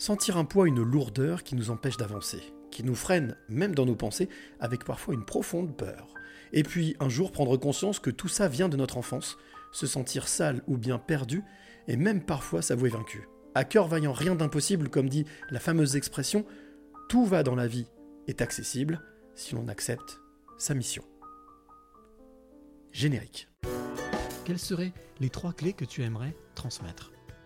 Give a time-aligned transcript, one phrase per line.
[0.00, 3.94] Sentir un poids, une lourdeur qui nous empêche d'avancer, qui nous freine même dans nos
[3.94, 6.14] pensées, avec parfois une profonde peur.
[6.54, 9.36] Et puis un jour prendre conscience que tout ça vient de notre enfance,
[9.72, 11.44] se sentir sale ou bien perdu,
[11.86, 13.28] et même parfois s'avouer vaincu.
[13.54, 16.46] À cœur vaillant, rien d'impossible, comme dit la fameuse expression,
[17.10, 17.86] tout va dans la vie
[18.26, 19.02] est accessible
[19.34, 20.18] si l'on accepte
[20.56, 21.04] sa mission.
[22.90, 23.48] Générique.
[24.46, 27.12] Quelles seraient les trois clés que tu aimerais transmettre?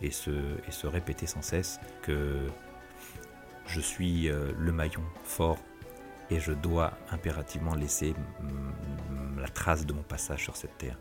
[0.00, 2.46] et se, répéter sans cesse que
[3.66, 5.58] je suis euh, le maillon fort
[6.30, 8.14] et je dois impérativement laisser
[9.38, 10.98] la trace de mon passage sur cette terre.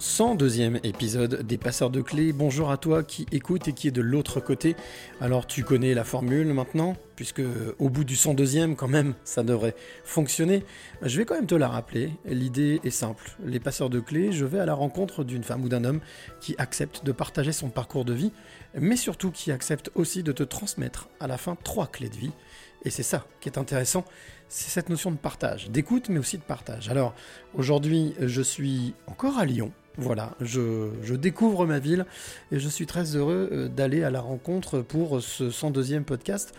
[0.00, 2.32] 102e épisode des Passeurs de Clés.
[2.32, 4.74] Bonjour à toi qui écoute et qui est de l'autre côté.
[5.20, 7.42] Alors tu connais la formule maintenant, puisque
[7.78, 10.64] au bout du 102e quand même, ça devrait fonctionner.
[11.02, 12.12] Je vais quand même te la rappeler.
[12.24, 13.36] L'idée est simple.
[13.44, 16.00] Les Passeurs de Clés, je vais à la rencontre d'une femme ou d'un homme
[16.40, 18.32] qui accepte de partager son parcours de vie,
[18.74, 22.32] mais surtout qui accepte aussi de te transmettre à la fin trois clés de vie.
[22.86, 24.06] Et c'est ça qui est intéressant,
[24.48, 26.88] c'est cette notion de partage, d'écoute mais aussi de partage.
[26.88, 27.14] Alors
[27.52, 32.06] aujourd'hui je suis encore à Lyon, voilà, je, découvre ma ville
[32.50, 36.54] et je suis très heureux euh, d'aller à la rencontre pour ce 102e podcast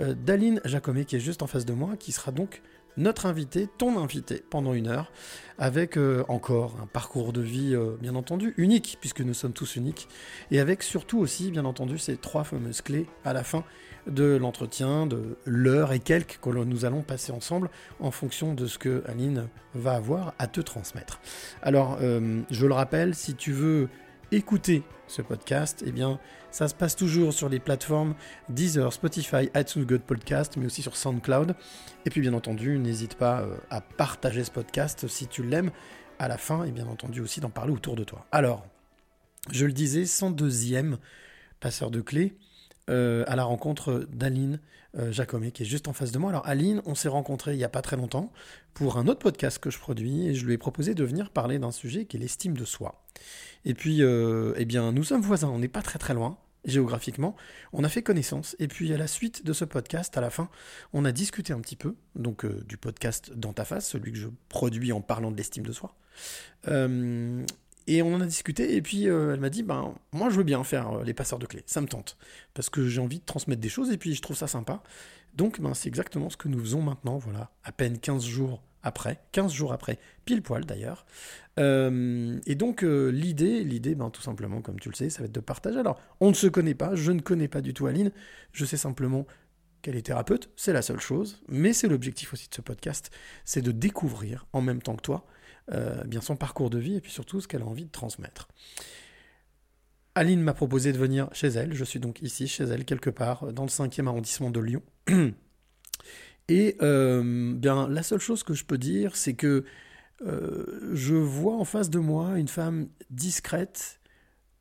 [0.00, 2.62] euh, d'Aline Jacomet qui est juste en face de moi, qui sera donc
[2.96, 5.12] notre invité, ton invité, pendant une heure,
[5.58, 10.08] avec euh, encore un parcours de vie, bien entendu, unique, puisque nous sommes tous uniques,
[10.50, 13.64] et avec surtout aussi, bien entendu, ces trois fameuses clés à la fin
[14.06, 18.78] de l'entretien, de l'heure et quelques que nous allons passer ensemble en fonction de ce
[18.78, 21.20] que Aline va avoir à te transmettre.
[21.62, 23.88] Alors, euh, je le rappelle, si tu veux
[24.32, 26.18] écouter ce podcast, eh bien,
[26.50, 28.14] ça se passe toujours sur les plateformes
[28.48, 31.54] Deezer, Spotify, iTunes, God Podcast, mais aussi sur SoundCloud.
[32.04, 35.70] Et puis, bien entendu, n'hésite pas euh, à partager ce podcast si tu l'aimes
[36.18, 38.26] à la fin, et bien entendu aussi d'en parler autour de toi.
[38.32, 38.66] Alors,
[39.50, 40.96] je le disais, 102e
[41.60, 42.36] passeur de clés
[42.88, 44.60] euh, à la rencontre d'Aline
[44.98, 46.30] euh, Jacomet, qui est juste en face de moi.
[46.30, 48.32] Alors, Aline, on s'est rencontrés il n'y a pas très longtemps
[48.72, 51.58] pour un autre podcast que je produis, et je lui ai proposé de venir parler
[51.58, 53.04] d'un sujet qui est l'estime de soi.
[53.64, 57.36] Et puis, euh, eh bien, nous sommes voisins, on n'est pas très très loin géographiquement,
[57.72, 60.48] on a fait connaissance, et puis à la suite de ce podcast, à la fin,
[60.92, 64.18] on a discuté un petit peu, donc euh, du podcast Dans ta face, celui que
[64.18, 65.94] je produis en parlant de l'estime de soi.
[67.86, 70.44] Et on en a discuté, et puis euh, elle m'a dit, ben, moi je veux
[70.44, 72.16] bien faire euh, les passeurs de clés, ça me tente,
[72.52, 74.82] parce que j'ai envie de transmettre des choses, et puis je trouve ça sympa.
[75.34, 79.20] Donc ben, c'est exactement ce que nous faisons maintenant, voilà, à peine 15 jours après,
[79.32, 81.06] 15 jours après, pile poil d'ailleurs.
[81.58, 85.32] Euh, et donc l'idée, l'idée, ben, tout simplement, comme tu le sais, ça va être
[85.32, 85.78] de partager.
[85.78, 88.10] Alors, on ne se connaît pas, je ne connais pas du tout Aline,
[88.52, 89.26] je sais simplement
[89.82, 93.10] qu'elle est thérapeute, c'est la seule chose, mais c'est l'objectif aussi de ce podcast,
[93.44, 95.24] c'est de découvrir en même temps que toi
[95.72, 98.48] euh, bien son parcours de vie et puis surtout ce qu'elle a envie de transmettre.
[100.14, 103.52] Aline m'a proposé de venir chez elle, je suis donc ici chez elle quelque part
[103.52, 104.82] dans le 5e arrondissement de Lyon.
[106.48, 109.64] Et euh, bien la seule chose que je peux dire, c'est que
[110.22, 114.00] euh, je vois en face de moi une femme discrète,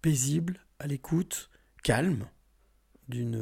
[0.01, 1.49] paisible, à l'écoute,
[1.83, 2.25] calme,
[3.07, 3.39] d'un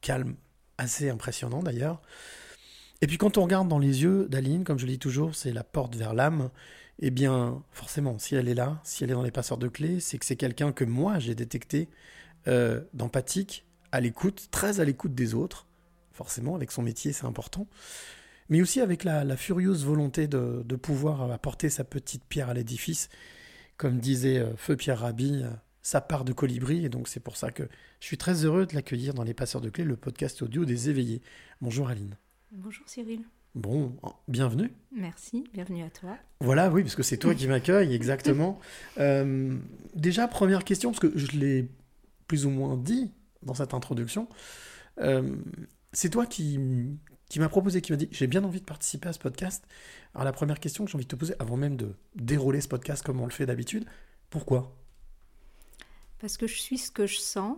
[0.00, 0.36] calme
[0.76, 2.02] assez impressionnant d'ailleurs.
[3.00, 5.52] Et puis quand on regarde dans les yeux d'Aline, comme je le dis toujours, c'est
[5.52, 6.50] la porte vers l'âme,
[7.00, 10.00] eh bien forcément, si elle est là, si elle est dans les passeurs de clés,
[10.00, 11.88] c'est que c'est quelqu'un que moi j'ai détecté
[12.48, 15.66] euh, d'empathique, à l'écoute, très à l'écoute des autres,
[16.12, 17.68] forcément avec son métier c'est important,
[18.48, 23.08] mais aussi avec la, la furieuse volonté de, pouvoir apporter sa petite pierre à l'édifice,
[23.76, 25.50] comme disait euh, Feu Pierre Rabhi, euh,
[25.82, 27.68] sa part de colibri, et donc c'est pour ça que
[28.00, 30.90] je suis très heureux de l'accueillir dans les passeurs de clés, le podcast audio des
[30.90, 31.22] éveillés.
[31.60, 32.16] Bonjour Aline.
[32.50, 33.22] Bonjour Cyril.
[33.58, 33.92] Bon,
[34.28, 34.70] bienvenue.
[34.92, 36.16] Merci, bienvenue à toi.
[36.38, 38.60] Voilà, oui, parce que c'est toi qui m'accueille, exactement.
[38.98, 39.58] Euh,
[39.96, 41.68] déjà, première question, parce que je l'ai
[42.28, 43.10] plus ou moins dit
[43.42, 44.28] dans cette introduction.
[45.00, 45.34] Euh,
[45.92, 46.60] c'est toi qui,
[47.28, 49.66] qui m'a proposé, qui m'a dit j'ai bien envie de participer à ce podcast.
[50.14, 52.68] Alors, la première question que j'ai envie de te poser, avant même de dérouler ce
[52.68, 53.86] podcast comme on le fait d'habitude,
[54.30, 54.76] pourquoi?
[56.20, 57.56] Parce que je suis ce que je sens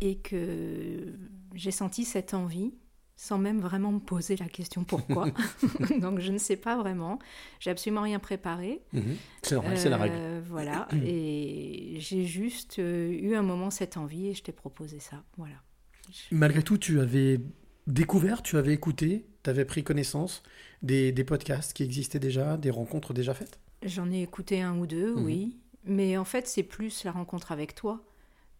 [0.00, 1.14] et que
[1.54, 2.74] j'ai senti cette envie
[3.16, 5.28] sans même vraiment me poser la question pourquoi.
[6.00, 7.18] Donc je ne sais pas vraiment.
[7.60, 8.82] J'ai absolument rien préparé.
[8.92, 9.16] Mhm.
[9.42, 10.14] C'est normal, c'est la règle.
[10.18, 10.86] Euh, Voilà.
[11.04, 15.22] et j'ai juste euh, eu un moment cette envie et je t'ai proposé ça.
[15.36, 15.56] Voilà.
[16.30, 17.40] Malgré tout, tu avais
[17.86, 20.42] découvert, tu avais écouté, tu avais pris connaissance
[20.82, 23.58] des, des podcasts qui existaient déjà, des rencontres déjà faites?
[23.82, 25.24] J'en ai écouté un ou deux, Mhm.
[25.24, 25.56] oui.
[25.88, 28.02] Mais en fait, c'est plus la rencontre avec toi.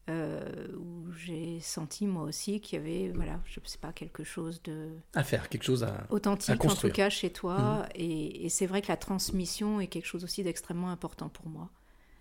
[0.08, 4.62] Euh, où j'ai senti moi aussi qu'il y avait, voilà, je sais pas, quelque chose
[4.62, 6.06] de À faire, quelque chose à.
[6.10, 7.86] authentique à en tout cas chez toi.
[7.94, 11.70] Et, et c'est vrai que la transmission est quelque chose aussi d'extrêmement important pour moi.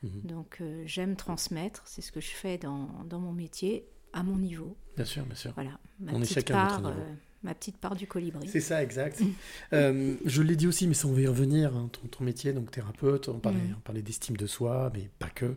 [0.03, 0.21] Mhm.
[0.23, 4.37] Donc euh, j'aime transmettre, c'est ce que je fais dans, dans mon métier, à mon
[4.37, 4.75] niveau.
[4.95, 5.51] Bien sûr, bien sûr.
[5.55, 6.91] Voilà, ma, On est petite, notre part, niveau.
[6.99, 8.47] euh, ma petite part du colibri.
[8.47, 9.21] C'est ça, exact.
[9.73, 11.75] Euh, je l'ai dit aussi, mais ça on va y revenir.
[11.75, 13.75] hein, ton, ton métier, donc thérapeute, on parlait, Mhm.
[13.77, 15.55] on parlait d'estime de soi, mais pas que.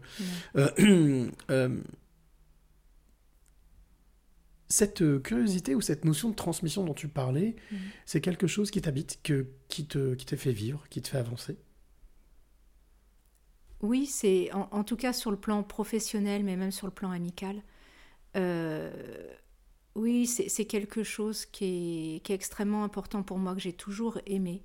[0.57, 1.31] Euh,
[4.69, 7.93] cette euh, curiosité ou cette notion de transmission dont tu parlais, Mhm.
[8.07, 11.19] c'est quelque chose qui t'habite, que, qui, te, qui te fait vivre, qui te fait
[11.19, 11.59] avancer?
[13.81, 17.11] Oui, c'est en, en tout cas sur le plan professionnel, mais même sur le plan
[17.11, 17.63] amical.
[18.37, 18.93] euh,
[19.97, 24.21] oui, c'est quelque chose qui est, qui est extrêmement important pour moi, que j'ai toujours
[24.27, 24.65] aimé.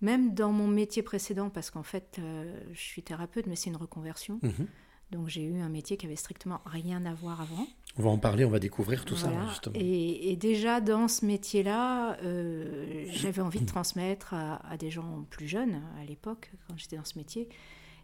[0.00, 3.76] Même dans mon métier précédent, parce qu'en fait, euh, je suis thérapeute, mais c'est une
[3.76, 4.40] reconversion.
[4.42, 4.68] Mhm.
[5.12, 7.66] Donc j'ai eu un métier qui avait strictement rien à voir avant.
[7.98, 9.42] On va en parler, on va découvrir tout Voilà.
[9.44, 9.74] ça, justement.
[9.76, 15.26] Et, et déjà dans ce métier-là, euh, j'avais envie de transmettre à, à des gens
[15.30, 17.48] plus jeunes à l'époque, quand j'étais dans ce métier.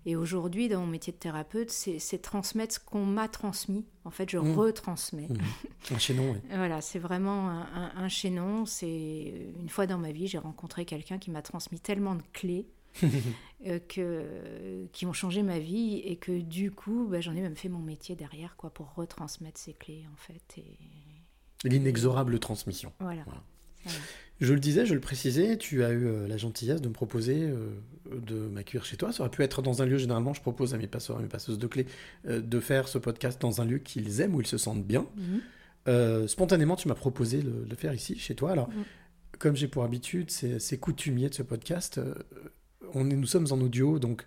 [0.09, 3.85] Et aujourd'hui, dans mon métier de thérapeute, c'est transmettre ce qu'on m'a transmis.
[4.05, 4.55] En fait, je Mmh.
[4.55, 5.27] retransmets.
[5.29, 5.95] Mmh.
[5.95, 6.39] Un chaînon, oui.
[6.55, 8.67] Voilà, c'est vraiment un, un- un chaînon.
[8.67, 12.69] C'est une fois dans ma vie, j'ai rencontré quelqu'un qui m'a transmis tellement de clés
[13.67, 17.57] euh, que, qui ont changé ma vie et que du coup, bah, j'en ai même
[17.57, 20.59] fait mon métier derrière, quoi, pour retransmettre ces clés, en fait.
[20.59, 22.93] Et L'inexorable transmission.
[23.01, 23.23] voilà.
[23.25, 23.43] Voilà.
[23.85, 23.99] Voilà.
[24.41, 27.41] Je le disais, je le précisais, tu as eu euh, la gentillesse de me proposer
[27.43, 27.71] euh,
[28.11, 29.11] de m'accueillir chez toi.
[29.13, 31.29] Ça aurait pu être dans un lieu, généralement, je propose à mes passeurs et mes
[31.29, 31.87] passeuses de clés
[32.25, 35.07] de faire ce podcast dans un lieu qu'ils aiment, où ils se sentent bien.
[35.17, 35.41] Mhm.
[35.89, 38.51] Euh, spontanément, tu m'as proposé de le faire ici, chez toi.
[38.51, 38.85] Alors, Mhm.
[39.39, 41.99] comme j'ai pour habitude, c'est coutumier de ce podcast,
[42.95, 44.27] on est, nous sommes en audio, donc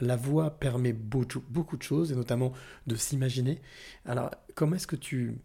[0.00, 2.52] la voix permet beaucoup, beaucoup de choses, et notamment
[2.86, 3.60] de s'imaginer.
[4.06, 5.38] Alors, comment est-ce que tu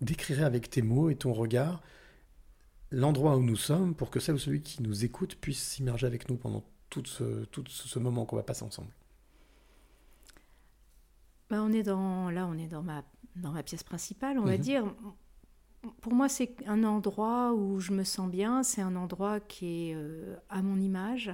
[0.00, 1.82] décrirais avec tes mots et ton regard
[2.92, 6.28] l'endroit où nous sommes pour que celle ou celui qui nous écoute puisse s'immerger avec
[6.28, 8.90] nous pendant tout ce, tout ce ce moment qu'on va passer ensemble?
[11.50, 13.02] Bah, on est dans, là, on est dans ma,
[13.36, 14.58] dans ma pièce principale, on va Mhm.
[14.58, 14.84] dire.
[16.02, 18.62] Pour moi, c'est un endroit où je me sens bien.
[18.62, 21.30] C'est un endroit qui est euh, à mon image.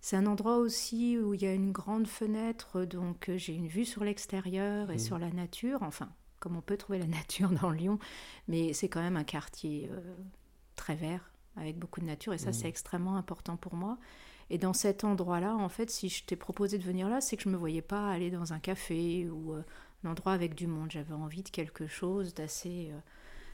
[0.00, 3.68] C'est un endroit aussi où il y a une grande fenêtre, donc euh, j'ai une
[3.68, 4.98] vue sur l'extérieur et Mhm.
[4.98, 5.82] sur la nature.
[5.82, 6.08] Enfin,
[6.38, 7.98] comme on peut trouver la nature dans Lyon,
[8.48, 10.00] mais c'est quand même un quartier euh,
[10.76, 13.98] très vert avec beaucoup de nature et ça, c'est extrêmement important pour moi.
[14.50, 17.42] Et dans cet endroit-là, en fait, si je t'ai proposé de venir là, c'est que
[17.42, 19.62] je me voyais pas aller dans un café ou euh,
[20.04, 20.90] un endroit avec du monde.
[20.90, 22.98] J'avais envie de quelque chose d'assez euh,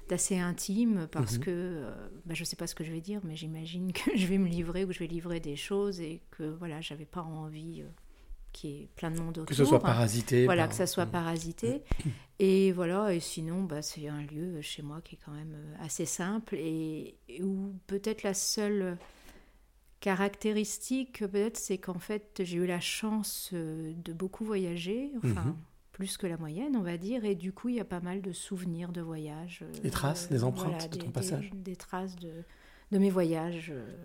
[0.08, 1.41] d'assez intime parce Mhm.
[1.41, 4.26] que euh, bah, je sais pas ce que je vais dire, mais j'imagine que je
[4.26, 7.23] vais me livrer ou que je vais livrer des choses et que voilà, j'avais pas
[7.23, 7.88] envie euh,
[8.53, 9.47] qu'il y ait plein de monde autour.
[9.47, 10.44] Que ce soit parasité.
[10.44, 11.11] Voilà, par- que ça soit Mhm.
[11.12, 11.82] parasité.
[12.38, 15.75] Et voilà, et sinon, bah, c'est un lieu chez moi qui est quand même euh,
[15.85, 18.99] assez simple et, et où peut-être la seule
[20.00, 25.56] caractéristique, peut-être, c'est qu'en fait, j'ai eu la chance euh, de beaucoup voyager, enfin, Mhm.
[25.96, 28.20] Plus que la moyenne, on va dire, et du coup, il y a pas mal
[28.20, 29.60] de souvenirs de voyages.
[29.62, 31.50] euh, Des traces, des empreintes de ton passage.
[31.53, 32.32] Des, des traces de,
[32.93, 33.96] de mes voyages euh,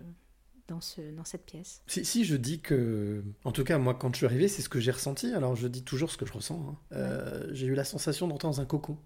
[0.68, 1.82] dans, ce, dans cette pièce.
[1.86, 4.70] Si, si je dis que, en tout cas, moi, quand je suis arrivé, c'est ce
[4.70, 5.34] que j'ai ressenti.
[5.34, 6.66] Alors, je dis toujours ce que je ressens.
[6.66, 6.78] hein.
[6.92, 8.96] Euh, J'ai eu la sensation d'entrer dans un cocon.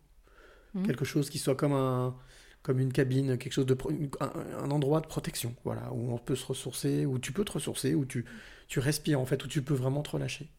[0.75, 0.87] Mhm.
[0.87, 2.16] Quelque chose qui soit comme un,
[2.62, 4.31] comme une cabine, quelque chose de, une- un,
[4.64, 7.97] un endroit de protection, voilà, où on peut se ressourcer, où tu peux te ressourcer,
[7.97, 8.25] où tu,
[8.69, 10.52] tu respires en fait, où tu peux vraiment te relâcher.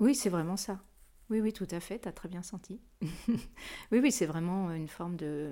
[0.00, 0.80] Oui, c'est vraiment ça.
[1.30, 2.80] Oui, oui, tout à fait, tu as très bien senti.
[3.28, 5.50] oui, oui, c'est vraiment une forme de,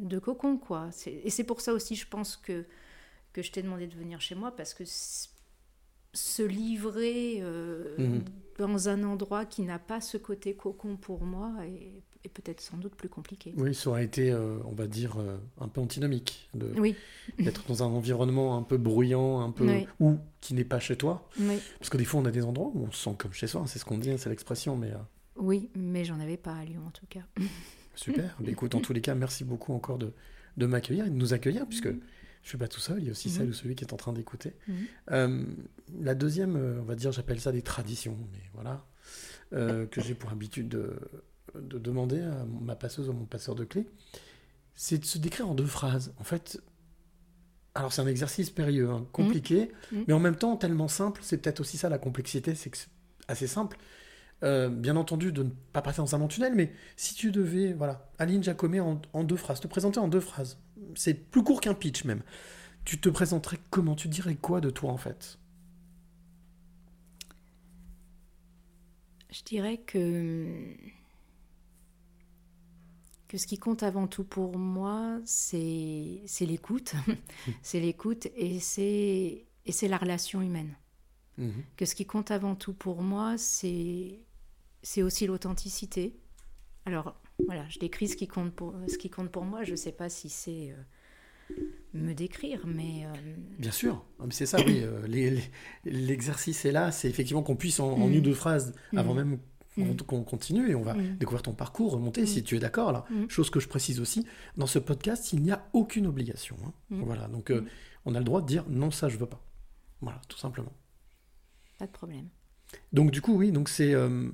[0.00, 0.90] de cocon, quoi.
[1.06, 2.64] Et c'est pour ça aussi, je pense que,
[3.32, 4.84] que je t'ai demandé de venir chez moi, parce que
[6.14, 8.24] se livrer euh, Mhm.
[8.58, 12.76] dans un endroit qui n'a pas ce côté cocon pour moi est, est peut-être sans
[12.76, 13.52] doute plus compliqué.
[13.56, 16.94] Oui, ça aurait été, euh, on va dire, euh, un peu antinomique de- Oui,
[17.38, 19.86] d'être dans un environnement un peu bruyant, un peu Oui.
[20.00, 21.28] ou qui n'est pas chez toi.
[21.38, 23.46] oui, Parce que des fois, on a des endroits où on se sent comme chez
[23.46, 24.96] soi, hein, c'est ce qu'on dit, hein, c'est l'expression, mais euh,
[25.36, 27.22] oui, mais j'en avais pas à Lyon en tout cas.
[27.94, 28.36] super.
[28.40, 30.12] Mais écoute, en tous les cas, merci beaucoup encore de,
[30.56, 31.88] de m'accueillir et de nous accueillir, puisque
[32.42, 33.34] je suis pas tout seul, il y a aussi Mhm.
[33.34, 34.54] celle ou celui qui est en train d'écouter.
[34.66, 34.74] Mhm.
[35.12, 35.44] Euh,
[36.00, 38.84] la deuxième, on va dire, j'appelle ça des traditions, mais voilà,
[39.52, 40.98] euh, que j'ai pour habitude de,
[41.54, 43.86] de demander à ma passeuse ou à mon passeur de clés,
[44.74, 46.12] c'est de se décrire en deux phrases.
[46.18, 46.60] En fait,
[47.74, 49.96] alors c'est un exercice périlleux, hein, compliqué, Mmh.
[50.08, 51.20] mais en même temps tellement simple.
[51.24, 52.88] C'est peut-être aussi ça la complexité, c'est que c'est
[53.28, 53.78] assez simple.
[54.44, 57.72] Euh, bien entendu, de ne pas passer dans un long tunnel, mais si tu devais,
[57.72, 60.58] voilà, Aline Jacomet en, en deux phrases, te présenter en deux phrases,
[60.94, 62.22] c'est plus court qu'un pitch même.
[62.84, 63.96] Tu te présenterais comment?
[63.96, 65.38] Tu dirais quoi de toi en fait?
[69.30, 70.74] Je dirais que
[73.28, 76.94] que ce qui compte avant tout pour moi, c'est l'écoute,
[77.62, 79.44] c'est l'écoute et c'est
[79.88, 80.74] la relation humaine.
[81.36, 81.52] Mhm.
[81.76, 84.18] Que ce qui compte avant tout pour moi, c'est
[85.02, 86.16] aussi l'authenticité.
[86.86, 89.62] Alors voilà, je décris ce qui compte pour ce qui compte pour moi.
[89.62, 91.54] Je sais pas si c'est euh,
[91.94, 94.80] me décrire, mais euh, Bien sûr, c'est ça, oui.
[94.82, 95.06] euh,
[95.84, 98.10] L'exercice est là, c'est effectivement qu'on puisse en, en Mm.
[98.10, 99.16] une ou deux phrases, avant Mm.
[99.18, 99.38] même
[100.06, 100.24] qu'on Mm.
[100.24, 101.16] continue, et on va Mm.
[101.18, 103.04] découvrir ton parcours, remonter, si tu es d'accord là.
[103.10, 103.28] Mm.
[103.28, 106.56] Chose que je précise aussi, dans ce podcast, il n'y a aucune obligation.
[106.64, 106.72] hein.
[106.90, 107.02] Mm.
[107.02, 107.68] Voilà, donc euh, Mm.
[108.06, 109.42] on a le droit de dire non, ça je veux pas.
[110.00, 110.72] Voilà, tout simplement.
[111.78, 112.28] pas de problème.
[112.92, 114.30] Donc du coup, oui, donc c'est euh,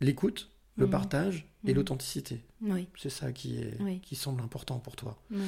[0.00, 0.90] l'écoute, le Mm.
[0.90, 1.76] partage et Mm.
[1.76, 2.44] l'authenticité.
[2.62, 4.00] Oui, C'est ça qui, est, Oui.
[4.00, 5.20] qui semble important pour toi.
[5.30, 5.40] oui.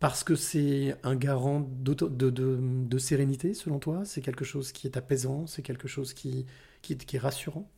[0.00, 4.04] Parce que c'est un garant de, de- de sérénité, selon toi?
[4.04, 5.48] C'est quelque chose qui est apaisant?
[5.48, 6.46] C'est quelque chose qui,
[6.82, 7.70] qui, qui est rassurant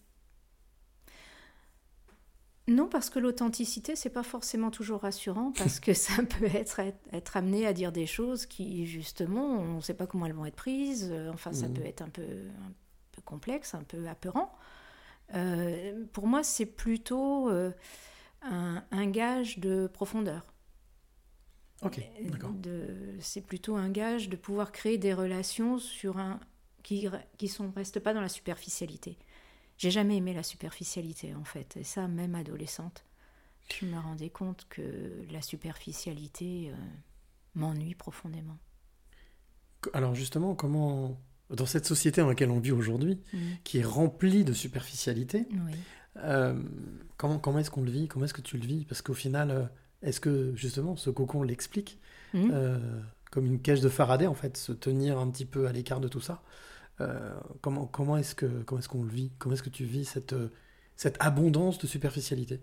[2.69, 6.81] Non, parce que l'authenticité, c'est pas forcément toujours rassurant, parce que ça peut être,
[7.13, 10.47] être amené à dire des choses qui, justement, on ne sait pas comment elles vont
[10.47, 11.09] être prises.
[11.11, 11.75] euh, Enfin, ça Mhm.
[11.75, 12.73] peut être un peu, un
[13.13, 14.53] peu complexe, un peu apeurant.
[15.35, 17.73] Euh, pour moi, c'est plutôt euh,
[18.43, 20.47] un, un gage de profondeur.
[21.83, 22.55] Ok, d'accord.
[23.21, 26.41] C'est plutôt un gage de pouvoir créer des relations sur un
[26.83, 29.19] qui sont restent pas dans la superficialité.
[29.79, 33.05] J'ai jamais aimé la superficialité en fait, et ça même adolescente,
[33.73, 34.83] je me rendais compte que
[35.31, 36.77] la superficialité euh,
[37.55, 38.59] m'ennuie profondément.
[39.95, 41.19] Alors justement, comment,
[41.49, 43.41] dans cette société dans laquelle on vit aujourd'hui, Mhm.
[43.65, 45.73] qui est remplie de superficialité, Oui.
[46.17, 46.61] euh,
[47.17, 48.09] comment, comment est-ce qu'on le vit?
[48.09, 48.85] Comment est-ce que tu le vis?
[48.85, 49.65] Parce qu'au final, euh,
[50.03, 51.99] est-ce que justement ce cocon l'explique.
[52.35, 52.79] Euh,
[53.33, 56.09] Comme une cage de Faraday, en fait, se tenir un petit peu à l'écart de
[56.09, 56.43] tout ça?
[57.01, 59.33] Euh, comment comment est-ce que comment est-ce qu'on le vit?
[59.39, 60.49] Comment est-ce que tu vis cette, euh,
[60.97, 62.61] cette abondance de superficialité?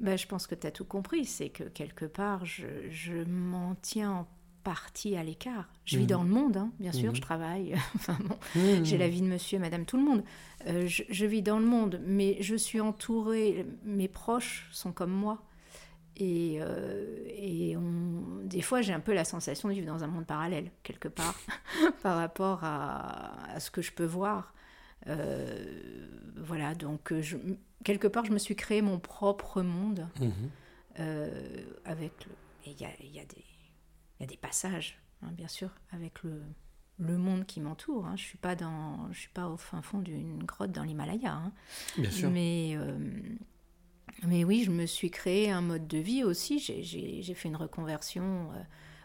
[0.00, 3.74] Ben, je pense que tu as tout compris, c'est que quelque part, je, je m'en
[3.82, 4.28] tiens en
[4.64, 5.68] partie à l'écart.
[5.84, 6.08] Je vis Mhm.
[6.08, 7.16] dans le monde, hein, bien sûr, Mhm.
[7.16, 8.84] je travaille, enfin bon, Mmh.
[8.84, 10.22] j'ai la vie de monsieur et madame tout le monde.
[10.68, 15.10] Euh, je, je vis dans le monde, mais je suis entourée, mes proches sont comme
[15.12, 15.42] moi.
[16.16, 20.08] Et, euh, et on- des fois, j'ai un peu la sensation de vivre dans un
[20.08, 21.34] monde parallèle, quelque part,
[22.02, 24.54] par rapport à, à ce que je peux voir.
[25.08, 27.36] Euh, voilà, donc euh, je,
[27.84, 30.06] quelque part, je me suis créé mon propre monde
[31.00, 32.12] euh, avec
[32.66, 33.22] et Il y a, y a
[34.20, 36.40] y a des passages, hein, bien sûr, avec le,
[36.98, 38.06] le monde qui m'entoure.
[38.06, 38.14] hein.
[38.16, 41.32] Je suis pas dans, je suis pas au fin fond d'une grotte dans l'Himalaya.
[41.32, 41.52] hein.
[41.98, 42.30] Bien sûr.
[42.30, 42.96] Mais, euh,
[44.26, 46.58] mais oui, je me suis créé un mode de vie aussi.
[46.58, 48.22] J'ai- fait une reconversion
[48.54, 48.58] euh,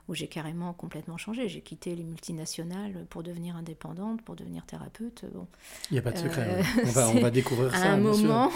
[0.08, 1.50] où j'ai carrément complètement changé.
[1.50, 5.26] J'ai quitté les multinationales pour devenir indépendante, pour devenir thérapeute.
[5.34, 5.48] Bon,
[5.90, 6.48] Il n'y a pas de secret.
[6.50, 6.84] Euh, ouais.
[6.86, 7.92] On, va, on c'est- va découvrir à ça.
[7.92, 8.52] un moment,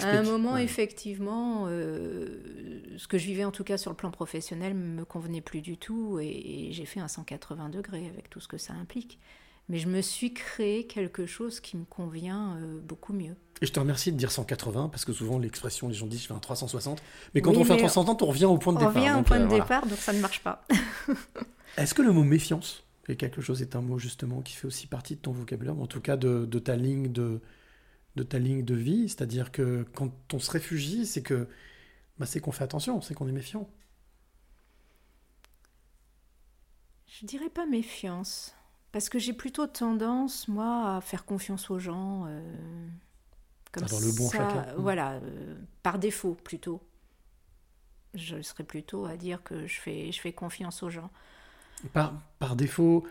[0.00, 0.64] à un moment, Ouais.
[0.64, 2.38] effectivement, euh,
[2.96, 5.76] ce que je vivais en tout cas sur le plan professionnel me convenait plus du
[5.76, 6.28] tout et,
[6.68, 9.18] et j'ai fait un 180 degrés avec tout ce que ça implique.
[9.68, 13.36] Mais je me suis créé quelque chose qui me convient euh, beaucoup mieux.
[13.62, 16.26] Et je te remercie de dire 180 parce que souvent l'expression, les gens disent je
[16.26, 17.00] fais un 360.
[17.34, 18.94] Mais quand Oui, on fait un mais 360, on revient au point de On départ.
[18.94, 19.64] revient au point euh, de voilà.
[19.64, 20.66] départ, donc ça ne marche pas.
[21.76, 24.86] Est-ce que le mot méfiance est quelque chose, est un mot justement qui fait aussi
[24.86, 27.40] partie de ton vocabulaire, en tout cas de, de ta ligne de,
[28.16, 29.08] de ta ligne de vie?
[29.08, 31.48] C'est-à-dire que quand on se réfugie, c'est que
[32.18, 33.68] bah, c'est qu'on fait attention, c'est qu'on est méfiant.
[37.06, 38.54] Je dirais pas méfiance,
[38.92, 42.24] parce que j'ai plutôt tendance, moi, à faire confiance aux gens.
[42.26, 42.40] euh,
[43.72, 44.72] comme Avoir le bon ça, chacun.
[44.72, 44.74] Mm.
[44.78, 46.82] Voilà, euh, par défaut plutôt.
[48.14, 51.10] Je serais plutôt à dire que je fais, je fais confiance aux gens.
[51.94, 53.04] Par, par défaut,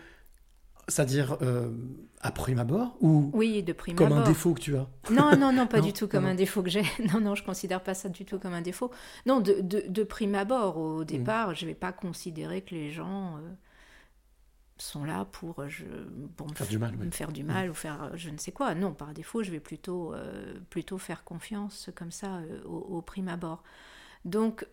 [0.86, 1.70] c'est-à-dire euh,
[2.20, 4.86] à prime abord ou Oui, de prime comme un défaut que tu as?
[5.10, 6.84] Non, non, non, pas Non, du tout comme non, un défaut que j'ai.
[7.12, 8.92] Non, non, je considère pas ça du tout comme un défaut.
[9.26, 13.36] Non, de, de, de prime abord, au départ, je vais pas considérer que les gens
[13.38, 13.40] euh,
[14.82, 15.84] sont là pour, euh, je,
[16.36, 17.06] pour me, Faire du mal, me oui.
[17.08, 17.12] Mm.
[17.12, 18.74] faire du mal ou faire euh, je ne sais quoi.
[18.74, 23.02] Non, par défaut, je vais plutôt, euh, plutôt faire confiance comme ça euh, au, au
[23.02, 23.62] prime abord.
[24.24, 24.66] Donc,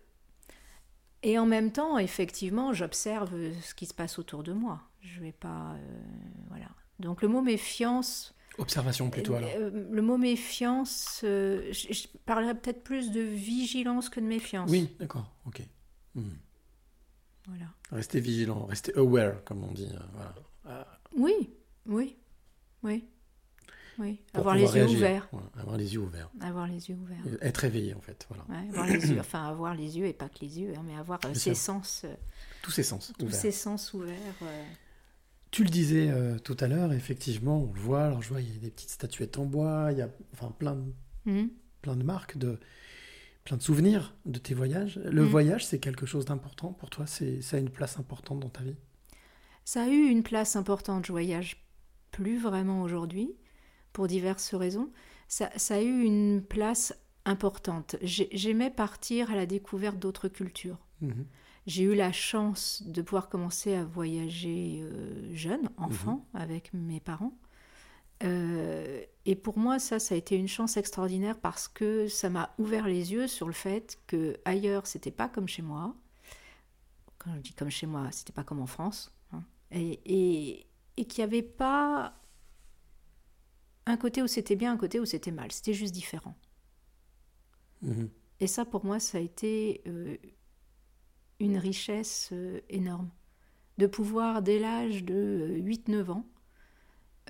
[1.22, 4.80] et en même temps, effectivement, j'observe ce qui se passe autour de moi.
[5.02, 5.98] Je vais pas, euh,
[6.48, 6.68] voilà.
[6.98, 8.34] Donc le mot méfiance.
[8.58, 9.50] Observation plutôt alors.
[9.58, 14.70] Le mot méfiance, je, je parlerais peut-être plus de vigilance que de méfiance.
[14.70, 15.62] Oui, d'accord, ok.
[16.14, 16.30] Hmm.
[17.46, 17.66] Voilà.
[17.90, 19.88] Restez vigilant, restez aware, comme on dit.
[19.92, 20.34] euh, voilà.
[20.66, 21.50] Ah, Oui,
[21.86, 22.16] oui,
[22.82, 23.04] oui,
[23.98, 24.20] oui.
[24.32, 24.96] pour avoir les yeux réagir.
[24.98, 25.28] ouverts.
[25.32, 26.30] Ouais, avoir les yeux ouverts.
[26.40, 27.18] Avoir les yeux ouverts.
[27.42, 28.44] Et Être réveillé en fait, voilà.
[28.48, 30.94] Ouais, avoir les yeux, enfin avoir les yeux et pas que les yeux, hein, mais
[30.96, 32.14] avoir euh, ses sens, euh,
[32.62, 34.16] Tous ses sens tous ses sens ouverts.
[34.42, 34.64] euh.
[35.50, 38.04] Tu le disais euh, tout à l'heure, effectivement, on le voit.
[38.04, 40.52] Alors je vois, il y a des petites statuettes en bois, il y a enfin
[40.56, 40.92] plein de,
[41.26, 41.50] Mhm.
[41.82, 42.58] plein de marques, de,
[43.50, 45.00] plein de souvenirs de tes voyages.
[45.04, 45.26] Le Mm.
[45.26, 47.04] voyage, c'est quelque chose d'important pour toi?
[47.08, 48.76] C'est, Ça a une place importante dans ta vie?
[49.64, 51.04] Ça a eu une place importante.
[51.06, 51.56] Je voyage
[52.12, 53.34] plus vraiment aujourd'hui
[53.92, 54.88] pour diverses raisons.
[55.26, 57.96] Ça, ça a eu une place importante.
[58.02, 60.78] J'ai- J'aimais partir à la découverte d'autres cultures.
[61.00, 61.26] Mhm.
[61.66, 67.36] J'ai eu la chance de pouvoir commencer à voyager euh, jeune, enfant, avec mes parents.
[68.22, 72.54] Euh, et pour moi, ça, ça a été une chance extraordinaire parce que ça m'a
[72.58, 75.94] ouvert les yeux sur le fait que ailleurs, c'était pas comme chez moi.
[77.18, 79.12] Quand je dis comme chez moi, c'était pas comme en France.
[79.32, 79.42] hein.
[79.70, 82.14] Et, et, et qu'il n'y avait pas
[83.86, 85.52] un côté où c'était bien, un côté où c'était mal.
[85.52, 86.34] C'était juste différent.
[87.82, 88.10] Mhm.
[88.40, 90.16] Et ça, pour moi, ça a été euh,
[91.40, 93.10] une richesse euh, énorme.
[93.78, 96.26] De pouvoir, dès l'âge de euh, 8-9 ans,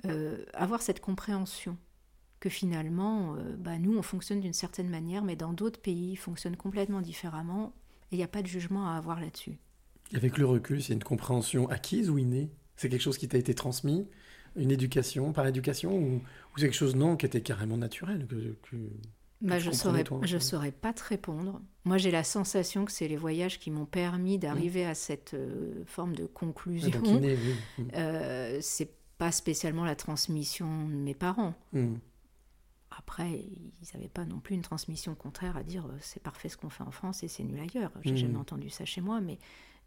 [0.05, 1.77] euh, avoir cette compréhension
[2.39, 6.17] que finalement, euh, bah, nous, on fonctionne d'une certaine manière, mais dans d'autres pays, ils
[6.17, 7.73] fonctionnent complètement différemment,
[8.11, 9.59] et il n'y a pas de jugement à avoir là-dessus.
[10.13, 12.49] Avec le recul, c'est une compréhension acquise ou innée?
[12.77, 14.07] C'est quelque chose qui t'a été transmis?
[14.55, 16.21] Une éducation, par éducation Ou, ou
[16.57, 18.77] c'est quelque chose, non, qui était carrément naturel que, que-
[19.41, 21.61] Bah, je comprenais, saurais, je saurais pas te répondre.
[21.83, 25.83] Moi, j'ai la sensation que c'est les voyages qui m'ont permis d'arriver à cette euh,
[25.87, 26.25] forme de
[26.81, 26.89] Ah, conclusion.
[26.89, 27.65] donc inné, oui.
[27.77, 27.91] Mhm.
[27.95, 31.53] Euh, c'est pas spécialement la transmission de mes parents.
[31.73, 31.99] Mhm.
[32.89, 36.57] Après, ils n'avaient pas non plus une transmission contraire à dire euh, c'est parfait ce
[36.57, 37.91] qu'on fait en France et c'est nul ailleurs.
[38.01, 38.17] J'ai Mhm.
[38.17, 39.37] jamais entendu ça chez moi, mais,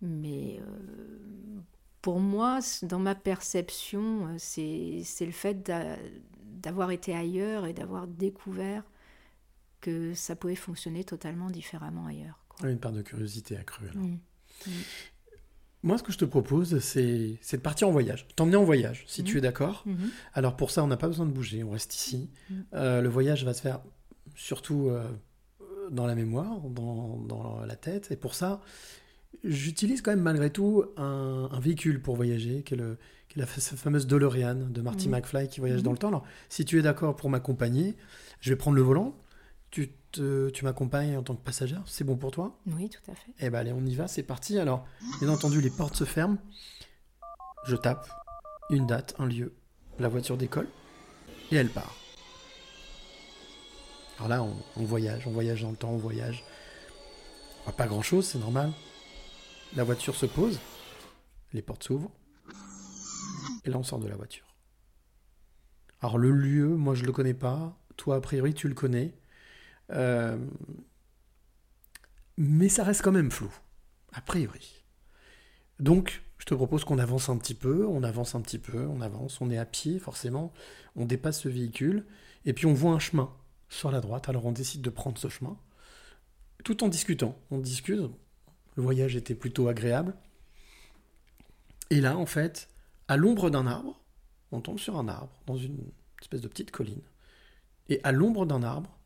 [0.00, 1.58] mais euh,
[2.00, 5.98] pour moi, dans ma perception, euh, c'est le fait d'a-
[6.44, 8.84] d'avoir été ailleurs et d'avoir découvert
[9.80, 12.38] que ça pouvait fonctionner totalement différemment ailleurs.
[12.48, 12.66] quoi.
[12.66, 13.88] Ouais, Une part de curiosité accrue.
[13.88, 14.04] alors.
[14.04, 14.18] Mm.
[15.84, 18.26] Moi, ce que je te propose, c'est de partir en voyage.
[18.36, 19.26] T'emmener en voyage, si Mhm.
[19.28, 19.82] tu es d'accord.
[19.86, 20.10] Mhm.
[20.32, 22.30] Alors pour ça, on n'a pas besoin de bouger, on reste ici.
[22.50, 22.64] Mhm.
[22.75, 23.80] Euh, le voyage va se faire
[24.34, 25.06] surtout euh,
[25.90, 28.10] dans la mémoire, dans, dans la tête.
[28.10, 28.62] Et pour ça,
[29.44, 32.97] j'utilise quand même malgré tout un, un véhicule pour voyager, qui est, le,
[33.28, 35.08] qui est la fameuse DeLorean de Marty.
[35.10, 36.08] McFly qui voyage dans le temps.
[36.08, 37.94] Alors, si tu es d'accord pour m'accompagner,
[38.40, 39.14] je vais prendre le volant.
[39.70, 42.56] Tu, te- tu m'accompagnes en tant que passagère, c'est bon pour toi?
[42.66, 43.32] Oui, tout à fait.
[43.40, 44.58] eh ben allez, on y va, c'est parti.
[44.58, 44.86] Alors,
[45.20, 46.38] bien entendu, les portes se ferment.
[47.66, 48.08] Je tape
[48.70, 49.54] une date, un lieu.
[49.98, 50.68] La voiture décolle
[51.50, 51.94] et elle part.
[54.18, 56.44] Alors là, on, on voyage, on voyage dans le temps, on voyage.
[57.64, 58.72] Voit pas grand chose, c'est normal.
[59.76, 60.60] La voiture se pose,
[61.52, 62.10] les portes s'ouvrent,
[63.64, 64.46] et là on sort de la voiture.
[66.00, 67.76] Alors le lieu, moi je le connais pas.
[67.96, 69.14] Toi, a priori, tu le connais.
[69.90, 70.38] Euh,
[72.36, 73.52] mais ça reste quand même flou,
[74.12, 74.84] a priori.
[75.80, 79.00] Donc, je te propose qu'on avance un petit peu, on avance un petit peu, on
[79.00, 80.52] avance, on est à pied forcément,
[80.97, 82.06] on dépasse ce véhicule,
[82.44, 83.32] et puis on voit un chemin
[83.68, 85.56] sur la droite, alors on décide de prendre ce chemin,
[86.64, 87.36] tout en discutant.
[87.50, 88.00] On discute,
[88.76, 90.14] le voyage était plutôt agréable.
[91.90, 92.68] Et là, en fait,
[93.08, 94.00] à l'ombre d'un arbre,
[94.52, 95.78] on tombe sur un arbre, dans une
[96.20, 97.02] espèce de petite colline,
[97.88, 98.99] et à l'ombre d'un arbre,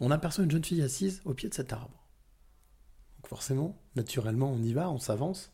[0.00, 2.06] on aperçoit une jeune fille assise au pied de cet arbre.
[3.16, 5.52] Donc forcément, naturellement, on y va, on s'avance.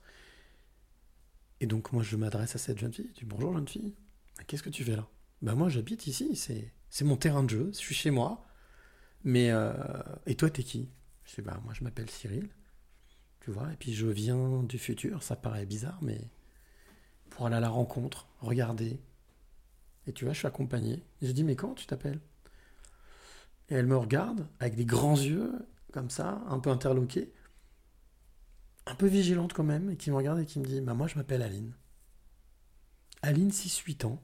[1.60, 3.08] Et donc moi, je m'adresse à cette jeune fille.
[3.14, 3.94] Je dis bonjour jeune fille.
[4.46, 5.06] Qu'est-ce que tu fais là?
[5.42, 6.34] Ben moi, j'habite ici.
[6.90, 7.70] C'est mon terrain de jeu.
[7.72, 8.44] Je suis chez moi.
[9.24, 9.72] Mais euh,
[10.26, 10.88] et toi, t'es qui?
[11.24, 12.48] Je dis bah moi, je m'appelle Cyril.
[13.40, 13.72] Tu vois.
[13.72, 15.22] Et puis je viens du futur.
[15.22, 16.20] Ça paraît bizarre, mais
[17.30, 19.00] pour aller à la rencontre, regarder.
[20.08, 21.02] Et tu vois, je suis accompagné.
[21.22, 22.20] Je dis mais comment tu t'appelles?
[23.68, 25.52] Et elle me regarde avec des grands yeux,
[25.92, 27.32] comme ça, un peu interloqués,
[28.86, 31.06] un peu vigilante quand même, et qui me regarde et qui me dit Bah, moi,
[31.06, 31.74] je m'appelle Aline.
[33.22, 34.22] Aline, 6-8 ans.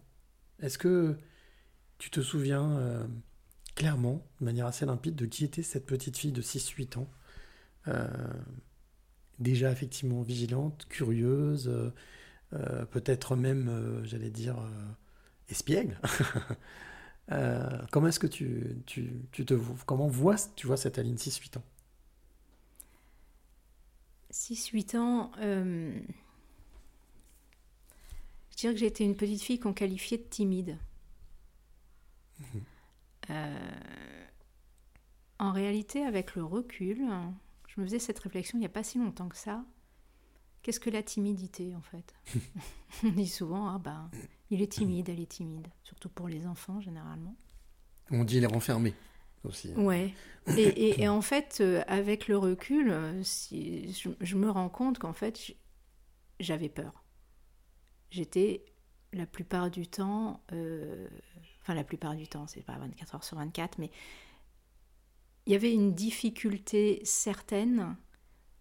[0.61, 1.17] Est-ce que
[1.99, 3.07] tu te souviens euh,
[3.75, 7.11] clairement, de manière assez limpide, de qui était cette petite fille de 6-8 ans
[7.89, 8.07] Euh,
[9.39, 11.69] Déjà, effectivement, vigilante, curieuse,
[12.53, 14.57] euh, peut-être même, j'allais dire,
[15.49, 16.01] espiègle?
[17.31, 21.59] Euh, comment est-ce que tu, tu, tu te comment vois tu vois cette Aline 6-8
[21.59, 21.65] ans?
[24.33, 25.99] 6-8 ans, euh,
[28.51, 30.79] je dirais que j'étais une petite fille qu'on qualifiait de timide.
[32.39, 32.63] Mhm.
[33.31, 34.25] Euh,
[35.39, 37.09] en réalité, avec le recul,
[37.67, 39.65] je me faisais cette réflexion il n'y a pas si longtemps que ça.
[40.63, 42.15] Qu'est-ce que la timidité en fait?
[43.05, 44.11] On dit souvent, ah ben,
[44.51, 47.37] il est timide, elle est timide, surtout pour les enfants généralement.
[48.11, 48.95] On dit les renfermer
[49.45, 49.73] aussi.
[49.75, 50.15] Ouais.
[50.57, 55.55] Et, en fait, euh, avec le recul, euh, si, je, me rends compte qu'en fait,
[56.41, 57.05] j'avais peur.
[58.11, 58.65] J'étais
[59.13, 61.09] la plupart du temps, euh,
[61.63, 63.91] enfin la plupart du temps, c'est pas 24 heures sur 24, mais
[65.47, 67.97] il y avait une difficulté certaine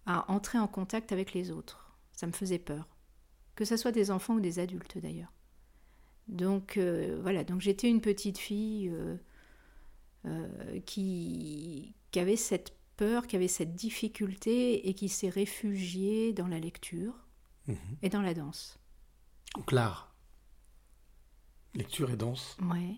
[0.05, 1.97] à entrer en contact avec les autres.
[2.13, 2.87] Ça me faisait peur.
[3.55, 5.33] Que ce soit des enfants ou des adultes d'ailleurs.
[6.27, 8.91] Donc voilà, donc j'étais une petite fille
[10.27, 16.59] euh, qui, avait cette peur, qui avait cette difficulté et qui s'est réfugié dans la
[16.59, 17.13] lecture
[17.67, 17.77] mhm.
[18.01, 18.79] et dans la danse.
[19.55, 20.15] Donc l'art.
[21.75, 22.57] Lecture et danse.
[22.59, 22.95] Ouais,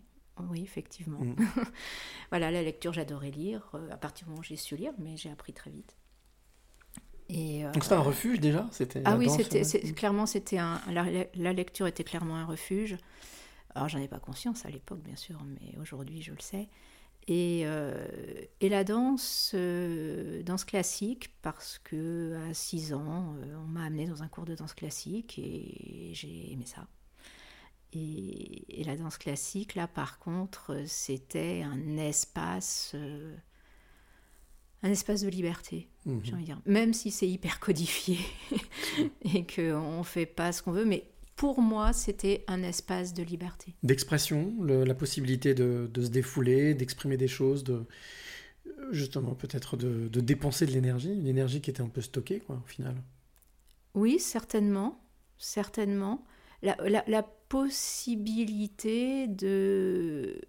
[0.49, 1.19] oui, effectivement.
[1.19, 1.35] Mhm.
[2.29, 3.69] voilà, la lecture, j'adorais lire.
[3.73, 5.97] Euh, à partir du moment où j'ai su lire, mais j'ai appris très vite.
[7.29, 9.63] Et, euh, Donc c'était un refuge déjà c'était Ah oui, c'était,
[9.93, 12.97] clairement, c'était un, la, la, lecture était clairement un refuge.
[13.75, 16.67] Alors j'en ai pas conscience à l'époque, bien sûr, mais aujourd'hui je le sais.
[17.27, 18.07] Et, euh,
[18.59, 24.07] et, la danse, euh, danse classique, parce que à 6 ans, euh, on m'a amené
[24.07, 26.87] dans un cours de danse classique et j'ai aimé ça.
[27.93, 32.95] Et, la danse classique, là, par contre, c'était un espace,
[34.83, 36.21] un espace de liberté, mhm.
[36.23, 36.61] j'ai envie de dire.
[36.65, 38.17] Même si c'est hyper codifié
[39.33, 43.23] et qu'on ne fait pas ce qu'on veut, mais pour moi, c'était un espace de
[43.23, 43.73] liberté.
[43.81, 47.85] D'expression, la possibilité de, se défouler, d'exprimer des choses, de
[48.91, 52.67] justement peut-être de, dépenser de l'énergie, une énergie qui était un peu stockée, quoi, au
[52.67, 52.95] final.
[53.95, 55.01] Oui, certainement,
[55.37, 56.25] certainement.
[56.61, 60.39] La, possibilité de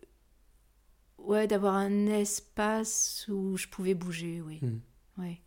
[1.25, 4.59] ouais d'avoir un espace où je pouvais bouger, oui.
[4.63, 4.81] Hmm.
[5.19, 5.41] Ouais.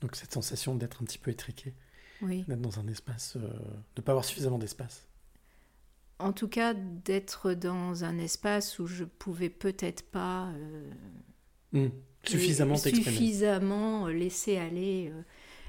[0.00, 1.74] Donc cette sensation d'être un petit peu étriqué
[2.22, 5.06] d'être dans un espace, euh, de ne pas avoir suffisamment d'espace.
[6.18, 10.90] En tout cas, d'être dans un espace où je pouvais peut-être pas euh,
[11.72, 11.90] hmm.
[12.24, 15.22] suffisamment suffisamment laisser aller euh,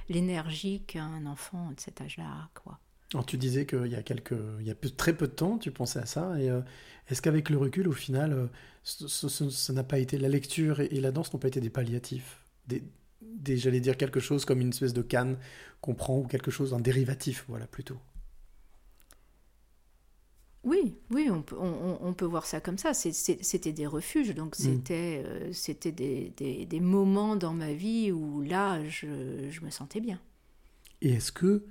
[0.10, 2.80] l'énergie qu'un enfant de cet âge-là a, quoi.
[3.14, 5.72] Alors, tu disais qu'il y a quelques, il y a très peu de temps, tu
[5.72, 6.40] pensais à ça.
[6.40, 6.50] Et
[7.10, 8.50] est-ce qu'avec le recul, au final,
[8.84, 13.58] ça n'a pas été la lecture et, la danse n'ont pas été des palliatifs, des,
[13.58, 15.38] j'allais dire quelque chose comme une espèce de canne
[15.82, 17.98] qu'on prend ou quelque chose, un dérivatif, voilà, plutôt.
[20.64, 22.94] Oui, oui, on peut, on, peut voir ça comme ça.
[22.94, 24.62] C'était des refuges, donc mm.
[24.62, 30.00] c'était euh, c'était des, des, moments dans ma vie où là, je, je me sentais
[30.00, 30.20] bien.
[31.02, 31.66] Et est-ce que,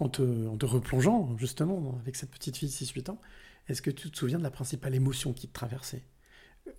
[0.00, 3.20] en te, en te, replongeant justement avec cette petite fille de 6-8 ans,
[3.68, 6.02] est-ce que tu te souviens de la principale émotion qui te traversait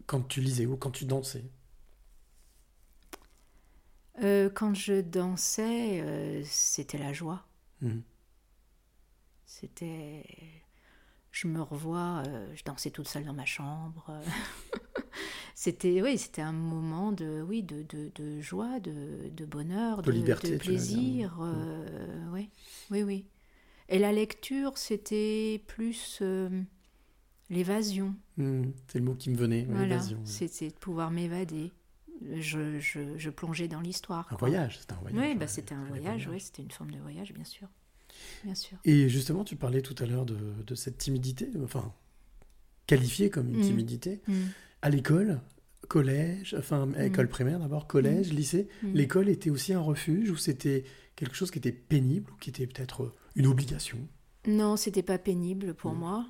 [0.08, 1.46] quand tu lisais ou quand tu dansais?
[4.22, 7.46] Euh, quand je dansais, euh, c'était la joie.
[7.82, 8.04] Mhm.
[9.46, 10.26] C'était.
[11.32, 14.22] Je me revois, euh, je dansais toute seule dans ma chambre.
[15.56, 20.12] c'était oui, c'était un moment de oui de, de, de joie, de, de, bonheur, de,
[20.12, 21.38] liberté, de plaisir.
[21.40, 22.32] Mhm.
[22.34, 22.50] oui,
[22.90, 23.26] oui, oui.
[23.90, 26.22] Et la lecture, c'était plus
[27.50, 28.16] l'évasion.
[28.38, 28.74] Mhm.
[28.88, 29.68] c'est le mot qui me venait.
[29.70, 31.72] Voilà, c'était de pouvoir m'évader
[32.36, 34.28] je, je, plongeais dans l'histoire.
[34.32, 35.20] Un voyage, c'était un voyage.
[35.20, 37.68] Oui, bah, c'était un voyage, c'était une forme de voyage, bien sûr.
[38.44, 38.78] bien sûr.
[38.86, 41.94] Et justement, tu parlais tout à l'heure de, de, cette timidité, enfin,
[42.88, 43.64] qualifiée comme une mm.
[43.64, 44.22] timidité.
[44.28, 44.34] Mm.
[44.82, 45.42] À l'école,
[45.88, 47.02] collège, enfin, mm.
[47.02, 50.84] école primaire d'abord, collège, lycée, l'école était aussi un refuge ou c'était
[51.16, 53.98] quelque chose qui était pénible ou qui était peut-être une obligation?
[54.48, 56.26] Non, c'était pas pénible pour moi.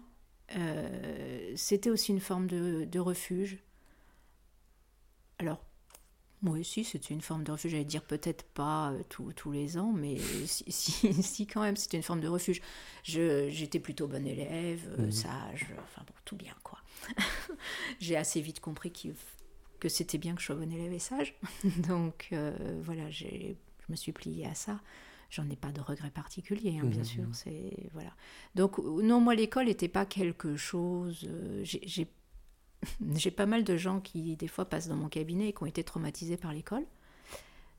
[0.57, 3.59] Euh, c'était aussi une forme de, de refuge.
[5.39, 5.63] Alors,
[6.41, 7.71] moi aussi, c'était une forme de refuge.
[7.71, 10.71] J'allais dire peut-être pas euh, tous les ans, mais si,
[11.23, 12.61] si, quand même, c'était une forme de refuge.
[13.03, 15.11] J'étais plutôt bonne élève, euh, mmh.
[15.11, 16.79] sage, enfin bon, tout bien quoi.
[17.99, 18.91] J'ai assez vite compris
[19.79, 21.35] que c'était bien que je sois bonne élève et sage.
[21.87, 23.25] Donc euh, voilà, je
[23.89, 24.79] me suis pliée à ça.
[25.29, 27.05] J'en ai pas de regrets particuliers, hein, bien mmh.
[27.05, 27.23] sûr.
[27.33, 28.11] C'est voilà.
[28.55, 31.29] Donc non, moi l'école n'était pas quelque chose.
[31.63, 32.07] J'ai
[33.15, 35.67] J'ai pas mal de gens qui, des fois, passent dans mon cabinet et qui ont
[35.67, 36.83] été traumatisés par l'école.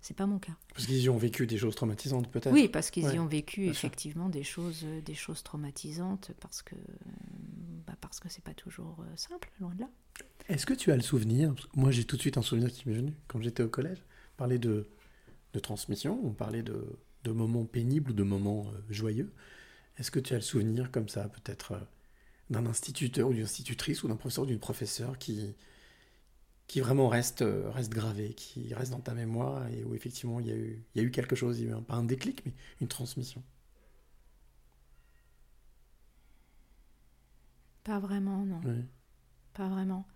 [0.01, 0.53] C'est pas mon cas.
[0.75, 3.67] Parce qu'ils y ont vécu des choses traumatisantes, peut-être Oui, parce qu'ils y ont vécu,
[3.67, 6.75] effectivement, des choses, des choses traumatisantes, parce que
[7.87, 9.89] bah parce que c'est pas toujours euh, simple, loin de là.
[10.49, 12.97] Est-ce que tu as le souvenir Moi, j'ai tout de suite un souvenir qui m'est
[12.97, 14.05] venu quand j'étais au collège.
[14.37, 14.89] Parler de,
[15.53, 19.33] de transmission, on parlait de, de moments pénibles ou de moments euh, joyeux.
[19.99, 21.81] Est-ce que tu as le souvenir, comme ça, peut-être euh,
[22.51, 25.55] d'un instituteur ou d'une institutrice ou d'un professeur ou d'une professeure qui,
[26.67, 30.47] qui vraiment reste, euh, reste gravé, qui reste dans ta mémoire et où effectivement il
[30.47, 31.95] y a eu, il y a eu quelque chose, il y a eu un- pas
[31.95, 33.43] un déclic, mais une transmission.
[37.85, 38.65] Pas vraiment, non.
[38.65, 38.85] Oui.
[39.55, 40.07] Pas vraiment.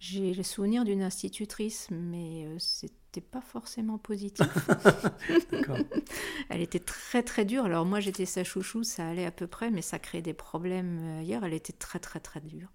[0.00, 4.46] J'ai le souvenir d'une institutrice, mais euh, c'était pas forcément positif.
[6.48, 7.64] Elle était très très dure.
[7.64, 10.98] Alors moi j'étais sa chouchou, ça allait à peu près, mais ça créait des problèmes
[11.02, 11.44] euh, ailleurs.
[11.44, 12.68] Elle était très très très dure.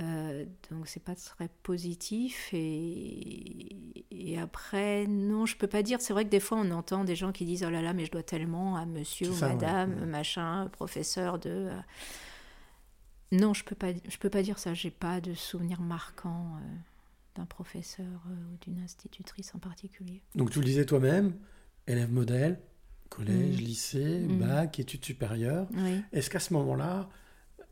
[0.00, 2.50] Euh, donc c'est pas très positif.
[2.52, 6.00] Et, et après, non, je peux pas dire.
[6.00, 8.06] C'est vrai que des fois on entend des gens qui disent oh là là, mais
[8.06, 11.50] je dois tellement à monsieur ou ça, madame, machin, professeur de.
[11.50, 11.80] euh.
[13.32, 13.88] Non, je peux pas.
[14.08, 14.74] Je peux pas dire ça.
[14.74, 16.76] J'ai pas de souvenir marquant euh,
[17.36, 20.22] d'un professeur euh, ou d'une institutrice en particulier.
[20.34, 21.34] Donc tu le disais toi-même,
[21.86, 22.60] élève modèle,
[23.08, 23.60] collège, Mhm.
[23.64, 24.38] lycée, Mhm.
[24.38, 25.68] bac, études supérieures.
[25.74, 26.02] Oui.
[26.12, 27.08] Est-ce qu'à ce moment-là,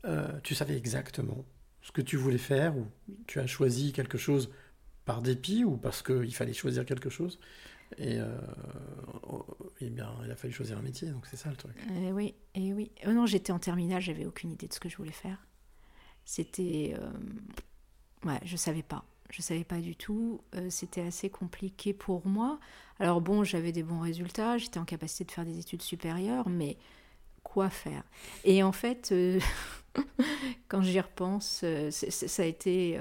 [0.05, 1.45] euh, tu savais exactement
[1.81, 2.85] ce que tu voulais faire ou
[3.27, 4.49] tu as choisi quelque chose
[5.05, 7.39] par dépit ou parce qu'il fallait choisir quelque chose
[7.97, 8.37] et, euh,
[9.23, 9.45] oh,
[9.81, 11.73] eh bien, il a fallu choisir un métier, donc c'est ça le truc.
[12.05, 12.91] Eh oui, et oui.
[13.07, 15.43] Oh non, j'étais en terminale, j'avais aucune idée de ce que je voulais faire.
[16.23, 16.95] C'était.
[16.99, 17.09] euh,
[18.25, 19.03] Ouais, je savais pas.
[19.29, 20.41] Je savais pas du tout.
[20.55, 22.59] Euh, C'était assez compliqué pour moi.
[22.99, 26.77] Alors bon, j'avais des bons résultats, j'étais en capacité de faire des études supérieures, mais
[27.43, 28.03] quoi faire?
[28.43, 29.39] Et en fait, euh,
[30.67, 32.99] quand j'y repense, euh, ça a été,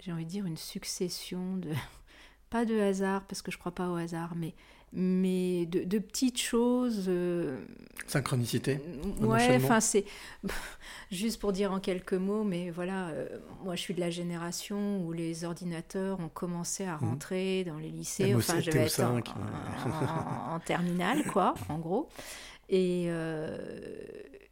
[0.00, 1.72] j'ai envie de dire, une succession de,
[2.50, 4.54] pas de hasard, parce que je crois pas au hasard, mais,
[4.92, 7.04] mais de, de petites choses.
[7.08, 7.58] euh,
[8.06, 8.80] Synchronicité.
[9.20, 10.04] Ouais, enfin c'est
[11.10, 13.26] juste pour dire en quelques mots, mais voilà, euh,
[13.64, 17.08] moi je suis de la génération où les ordinateurs ont commencé à Mhm.
[17.10, 18.32] rentrer dans les lycées.
[18.32, 19.92] MO7, Enfin, je vais être en, TO5, ouais.
[20.50, 22.08] en- en terminale, quoi, en gros.
[22.70, 23.58] Et, euh,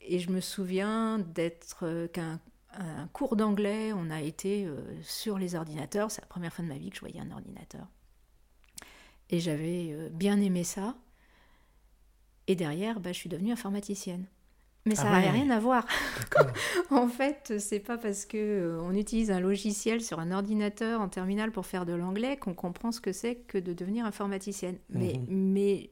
[0.02, 2.40] et je me souviens d'être qu'un
[2.78, 4.68] un cours d'anglais, on a été
[5.02, 6.10] sur les ordinateurs.
[6.10, 7.86] C'est la première fois de ma vie que je voyais un ordinateur.
[9.30, 10.96] Et j'avais euh, bien aimé ça.
[12.46, 14.26] Et derrière, bah, je suis devenue informaticienne.
[14.86, 15.32] Mais Ah ça n'avait ouais.
[15.32, 15.84] rien à voir.
[16.90, 21.08] En fait, c'est pas parce que euh, on utilise un logiciel sur un ordinateur en
[21.08, 24.78] terminale pour faire de l'anglais qu'on comprend ce que c'est que de devenir informaticienne.
[24.90, 25.26] Mais, Mhm.
[25.28, 25.90] mais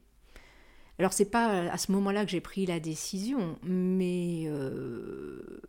[1.01, 5.61] alors c'est pas à ce moment-là que j'ai pris la décision, mais euh,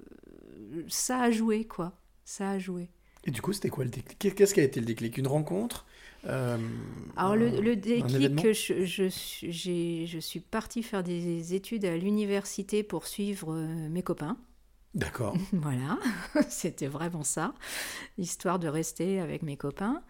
[0.88, 1.94] ça a joué quoi.
[2.26, 2.90] Ça a joué.
[3.24, 4.36] Et du coup, c'était quoi le déclic?
[4.36, 5.18] Qu'est-ce qui a été le déclic?
[5.18, 5.86] Une rencontre?
[6.28, 6.58] Euh,
[7.16, 11.98] Alors le, déclic, événement je, je, suis- j'ai- je suis partie faire des études à
[11.98, 14.38] l'université pour suivre euh, mes copains.
[14.94, 15.38] D'accord.
[15.54, 15.98] Voilà,
[16.50, 17.54] c'était vraiment ça,
[18.18, 20.04] histoire de rester avec mes copains.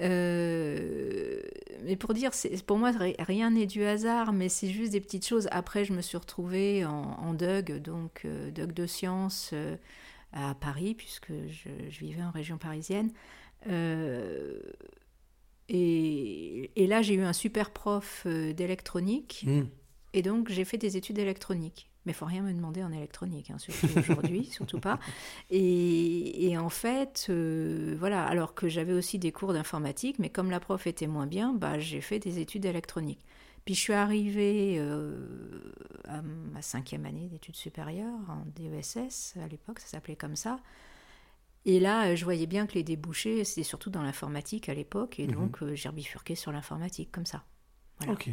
[0.00, 1.42] Euh,
[1.84, 5.00] mais pour dire, c'est- pour moi, ri- rien n'est du hasard, mais c'est juste des
[5.00, 5.48] petites choses.
[5.52, 9.76] Après, je me suis retrouvée en, en DUG, donc euh, DUG de sciences euh,
[10.32, 13.12] à Paris, puisque je, je vivais en région parisienne.
[15.68, 19.44] Et, et là, j'ai eu un super prof euh, d'électronique.
[19.46, 19.64] Hmm.
[20.12, 21.90] Et donc, j'ai fait des études électroniques.
[22.06, 25.00] Mais il faut rien me demander en électronique, hein, surtout aujourd'hui, surtout pas.
[25.50, 30.50] Et, et en fait, euh, voilà, alors que j'avais aussi des cours d'informatique, mais comme
[30.50, 33.24] la prof était moins bien, bah, j'ai fait des études électroniques.
[33.64, 35.16] Puis je suis arrivée euh,
[36.04, 40.60] à ma cinquième année d'études supérieures, en DESS, à l'époque, ça s'appelait comme ça.
[41.66, 45.18] Et là, euh, je voyais bien que les débouchés, c'était surtout dans l'informatique à l'époque,
[45.20, 45.34] et Mhm.
[45.34, 47.44] donc euh, j'ai bifurqué sur l'informatique, comme ça.
[47.98, 48.12] Voilà.
[48.14, 48.30] Ok.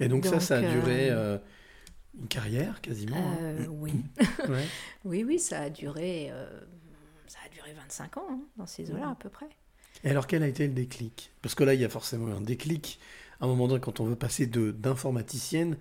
[0.00, 1.38] Et donc, ça, Donc, ça a duré euh, euh,
[2.18, 3.16] une carrière quasiment.
[3.16, 3.66] hein.
[3.68, 3.92] Oui.
[4.48, 4.66] Ouais.
[5.04, 6.32] oui, oui, ça a duré,
[7.28, 9.48] ça a duré 25 ans, hein, dans ces eaux-là à peu près.
[10.04, 11.30] Et alors, quel a été le déclic?
[11.42, 12.98] Parce que là, il y a forcément un déclic.
[13.40, 15.76] À un moment donné, quand on veut passer de d'informaticienne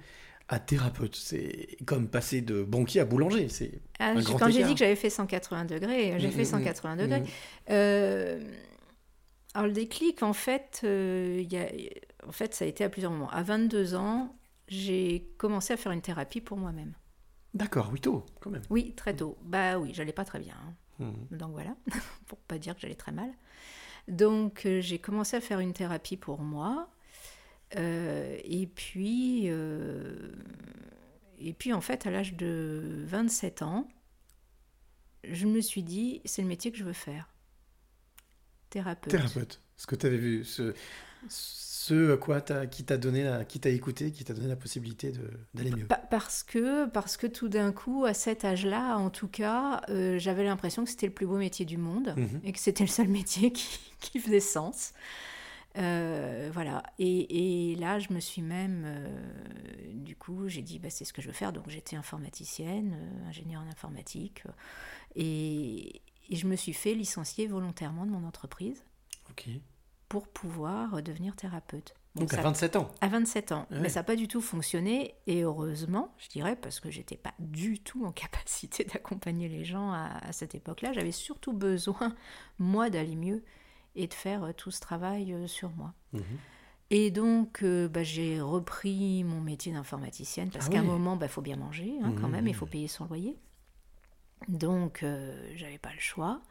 [0.51, 3.49] à thérapeute, c'est comme passer de banquier à boulanger.
[3.49, 6.95] C'est Ah, quand j'ai dit que j'avais fait 180 degrés, j'ai Mm, fait mm, 180
[6.95, 7.21] mm, degrés.
[7.21, 7.25] mm.
[7.71, 8.39] Euh,
[9.53, 11.67] alors le déclic, en fait, euh, il y a,
[12.27, 13.29] en fait, ça a été à plusieurs moments.
[13.31, 14.35] À 22 ans,
[14.67, 16.93] j'ai commencé à faire une thérapie pour moi-même.
[17.53, 18.61] D'accord, oui, tôt, quand même.
[18.69, 19.37] Oui, très tôt.
[19.43, 20.55] Bah oui, j'allais pas très bien.
[20.99, 21.13] hein.
[21.31, 21.75] Donc voilà,
[22.27, 23.29] pour pas dire que j'allais très mal.
[24.07, 26.89] Donc euh, j'ai commencé à faire une thérapie pour moi.
[27.77, 30.31] Euh, et puis, euh,
[31.39, 33.87] et puis en fait, à l'âge de 27 ans,
[35.23, 37.29] je me suis dit, c'est le métier que je veux faire.
[38.69, 39.11] Thérapeute.
[39.11, 39.61] Thérapeute.
[39.77, 40.73] Ce que tu avais vu, ce,
[41.27, 44.55] ce à quoi t'as- qui t'a donné, la, qui t'a écouté, qui t'a donné la
[44.55, 45.11] possibilité
[45.53, 45.87] d'aller mieux?
[45.87, 50.19] Pa- parce que, parce que tout d'un coup, à cet âge-là, en tout cas, euh,
[50.19, 52.41] j'avais l'impression que c'était le plus beau métier du monde Mhm.
[52.43, 54.93] et que c'était le seul métier qui, qui faisait sens.
[55.77, 56.83] Euh, voilà.
[56.99, 61.13] Et, et, là, je me suis même, euh, du coup, j'ai dit, bah, c'est ce
[61.13, 61.53] que je veux faire.
[61.53, 64.43] Donc, j'étais informaticienne, euh, ingénieure en informatique,
[65.15, 68.83] et, et, je me suis fait licencier volontairement de mon entreprise
[70.09, 71.95] pour pouvoir devenir thérapeute.
[72.15, 73.65] Donc à 27 ans À 27 ans.
[73.71, 77.33] Mais ça n'a pas du tout fonctionné, et heureusement, je dirais, parce que j'étais pas
[77.39, 80.91] du tout en capacité d'accompagner les gens à, à cette époque-là.
[80.91, 82.13] J'avais surtout besoin,
[82.59, 83.41] moi, d'aller mieux
[83.95, 85.93] et de faire euh, tout ce travail euh, sur moi.
[86.13, 86.23] Mhm.
[86.89, 91.19] Et donc, euh, bah, j'ai repris mon métier d'informaticienne parce ah qu'à un moment, il
[91.19, 92.71] bah, faut bien manger hein, quand même, il faut mhm.
[92.71, 93.37] payer son loyer.
[94.47, 95.05] Donc,
[95.55, 96.41] j'avais pas le choix.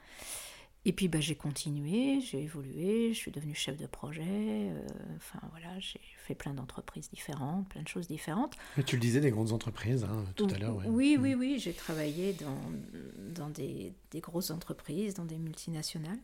[0.87, 4.71] Et puis, bah, j'ai continué, j'ai évolué, je suis devenue chef de projet.
[5.17, 8.55] enfin, voilà, j'ai fait plein d'entreprises différentes, plein de choses différentes.
[8.79, 10.81] Mais tu le disais, des grandes entreprises hein, tout à l'heure.
[10.87, 12.63] Oui, oui, oui, j'ai travaillé dans,
[13.35, 16.21] dans des, des, grosses entreprises, dans des multinationales.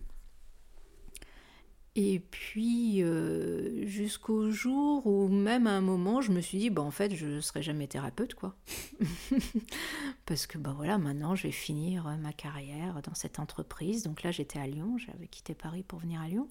[1.99, 6.83] Et puis, euh, jusqu'au jour où, même à un moment, je me suis dit, bah,
[6.83, 8.55] en fait, je ne serai jamais thérapeute, quoi.
[10.27, 14.03] Parce que, bah voilà, maintenant, je vais finir ma carrière dans cette entreprise.
[14.03, 16.49] Donc là, j'étais à Lyon, j'avais quitté Paris pour venir à Lyon.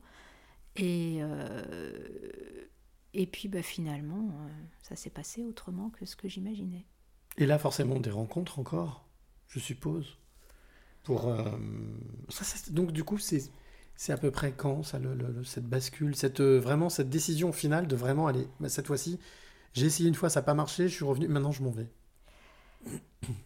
[0.77, 1.93] Et, euh,
[3.13, 4.49] et puis, bah, finalement, euh,
[4.81, 6.87] ça s'est passé autrement que ce que j'imaginais.
[7.37, 9.05] Et là, forcément, des rencontres encore,
[9.47, 10.17] je suppose.
[11.03, 11.31] Pour,
[12.71, 13.51] donc, du coup, c'est
[13.95, 14.99] c'est à peu près quand ça,
[15.43, 19.19] cette bascule, cette, euh, vraiment cette décision finale de vraiment aller, bah, cette fois-ci,
[19.73, 21.87] j'ai essayé une fois, ça n'a pas marché, je suis revenu, maintenant je m'en vais.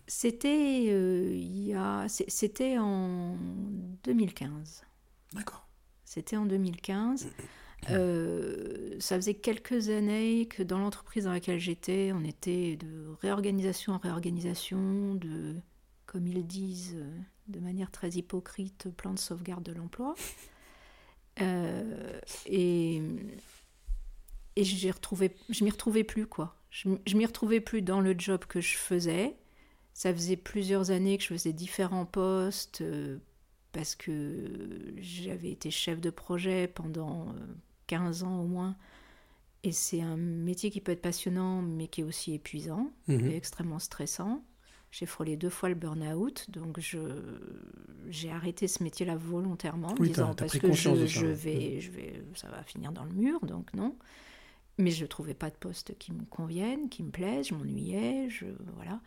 [0.08, 3.38] C'était euh, c'était en
[4.04, 4.84] 2015.
[5.34, 5.68] D'accord.
[6.04, 7.28] C'était en 2015.
[7.92, 13.94] Euh, ça faisait quelques années que dans l'entreprise dans laquelle j'étais, on était de réorganisation
[13.94, 15.56] en réorganisation, de,
[16.06, 16.98] comme ils disent,
[17.50, 20.16] de manière très hypocrite plan de sauvegarde de l'emploi.
[21.42, 23.02] Euh, et
[24.58, 26.54] et j'ai retrouvé, je m'y retrouvais plus quoi.
[26.70, 29.38] Je, je m'y retrouvais plus dans le job que je faisais.
[29.94, 33.20] Ça faisait plusieurs années que je faisais différents postes euh,
[33.72, 34.50] parce que
[34.98, 37.34] j'avais été chef de projet pendant
[37.88, 38.76] 15 euh, ans au moins.
[39.64, 43.30] Et c'est un métier qui peut être passionnant, mais qui est aussi épuisant mhm.
[43.30, 44.44] et extrêmement stressant.
[44.92, 47.00] J'ai frôlé deux fois le burn-out, donc je,
[48.10, 51.80] j'ai arrêté ce métier-là volontairement, en disant parce que je, je, vais, mm.
[51.80, 53.96] je vais, ça va finir dans le mur, donc non.
[54.80, 58.30] Mais je ne trouvais pas de poste qui me convienne, qui me plaise, je m'ennuyais,
[58.30, 59.02] je, voilà.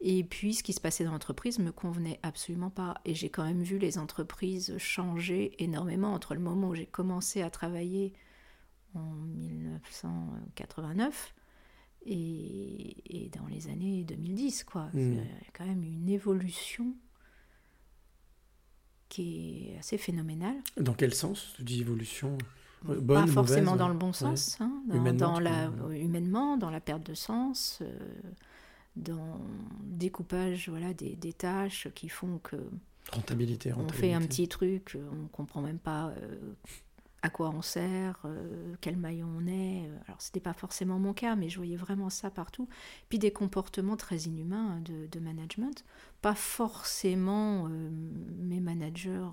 [0.00, 2.94] Et puis, ce qui se passait dans l'entreprise me convenait absolument pas.
[3.04, 7.42] Et j'ai quand même vu les entreprises changer énormément entre le moment où j'ai commencé
[7.42, 8.14] à travailler
[8.94, 11.34] en 1989
[12.08, 14.88] et, dans les années 2010, quoi.
[14.92, 15.12] Hmm.
[15.12, 16.94] Il y a quand même une évolution
[19.08, 20.56] qui est assez phénoménale.
[20.76, 22.36] Dans quel sens tu dis évolution?
[22.82, 24.82] Bonne, Pas forcément dans le bon sens, hein,
[25.14, 27.98] dans, la, humainement, dans la perte de sens, euh,
[28.94, 29.40] dans
[29.90, 32.56] le découpage voilà, des, des, tâches qui font que
[33.10, 36.36] rentabilité, on fait un petit truc, on comprend même pas euh,
[37.22, 39.88] à quoi on sert, euh, quel maillon on est.
[39.88, 42.68] Euh, alors, ce n'était pas forcément mon cas, mais je voyais vraiment ça partout.
[43.08, 45.84] Puis des comportements très inhumains hein, de, management.
[46.22, 47.90] Pas forcément euh,
[48.38, 49.30] mes managers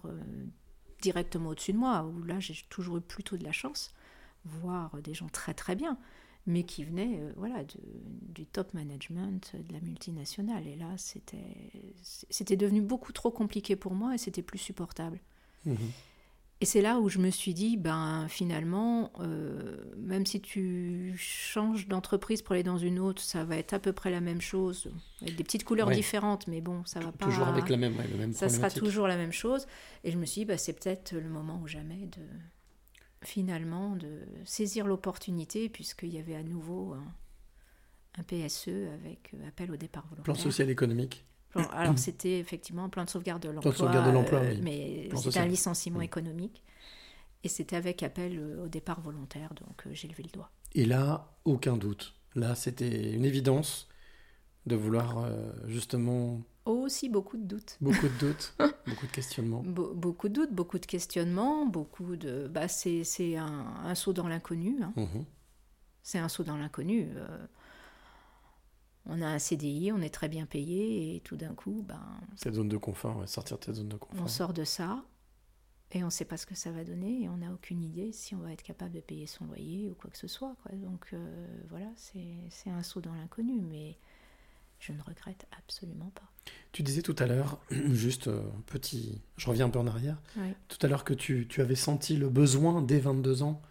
[1.01, 3.93] directement au-dessus de moi, où là, j'ai toujours eu plutôt de la chance,
[4.45, 5.99] voir des gens très très bien,
[6.47, 10.65] mais qui venaient voilà, du top management de la multinationale.
[10.65, 15.19] Et là, c'était devenu beaucoup trop compliqué pour moi et c'était plus supportable.
[15.65, 15.75] Mmh
[16.61, 21.87] et c'est là où je me suis dit, ben finalement, euh, même si tu changes
[21.87, 24.89] d'entreprise pour aller dans une autre, ça va être à peu près la même chose,
[25.21, 27.25] avec des petites couleurs différentes, mais bon, ça va pas.
[27.25, 29.67] Toujours avec la même, le même Ça sera toujours la même chose.
[30.05, 32.21] Et je me suis dit, ben, c'est peut-être le moment ou jamais de
[33.21, 37.13] finalement de saisir l'opportunité, puisqu'il y avait à nouveau un,
[38.17, 40.23] un, PSE avec appel au départ volontaire.
[40.23, 41.25] Plan social économique.
[41.73, 46.63] alors c'était effectivement un plan de sauvegarde de l'emploi, euh, mais c'était un licenciement économique.
[47.43, 50.49] Et c'était avec appel euh, au départ volontaire, donc euh, j'ai levé le doigt.
[50.73, 52.15] Et là, aucun doute.
[52.33, 53.87] Là, c'était une évidence
[54.65, 55.29] de vouloir
[55.67, 56.41] justement...
[56.65, 57.77] Aussi beaucoup de doutes.
[57.79, 58.55] Beaucoup de doutes,
[58.87, 59.63] beaucoup de questionnements.
[59.63, 62.47] beaucoup de doutes, beaucoup de questionnements, beaucoup de...
[62.47, 64.81] Bah, c'est un, saut dans l'inconnu.
[64.81, 64.93] Hein.
[64.95, 65.23] Mmh
[66.07, 67.09] c'est un saut dans l'inconnu
[69.05, 72.01] on a un CDI, on est très bien payé et tout d'un coup, ben,
[72.35, 74.23] cette zone de confort, sortir de cette zone de confort.
[74.23, 75.03] On sort de ça
[75.91, 78.11] et on ne sait pas ce que ça va donner et on n'a aucune idée
[78.11, 80.55] si on va être capable de payer son loyer ou quoi que ce soit.
[80.73, 83.97] Donc euh, voilà, c'est un saut dans l'inconnu, mais
[84.79, 86.29] je ne regrette absolument pas.
[86.71, 90.21] Tu disais tout à l'heure, juste euh, petit, je reviens un peu en arrière,
[90.67, 93.61] tout à l'heure que tu, tu, avais senti le besoin dès 22 ans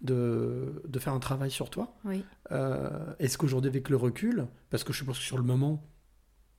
[0.00, 1.94] de, de faire un travail sur toi.
[2.04, 2.24] Oui.
[2.52, 5.86] Euh, Est-ce qu'aujourd'hui, avec le recul, parce que je pense que sur le moment,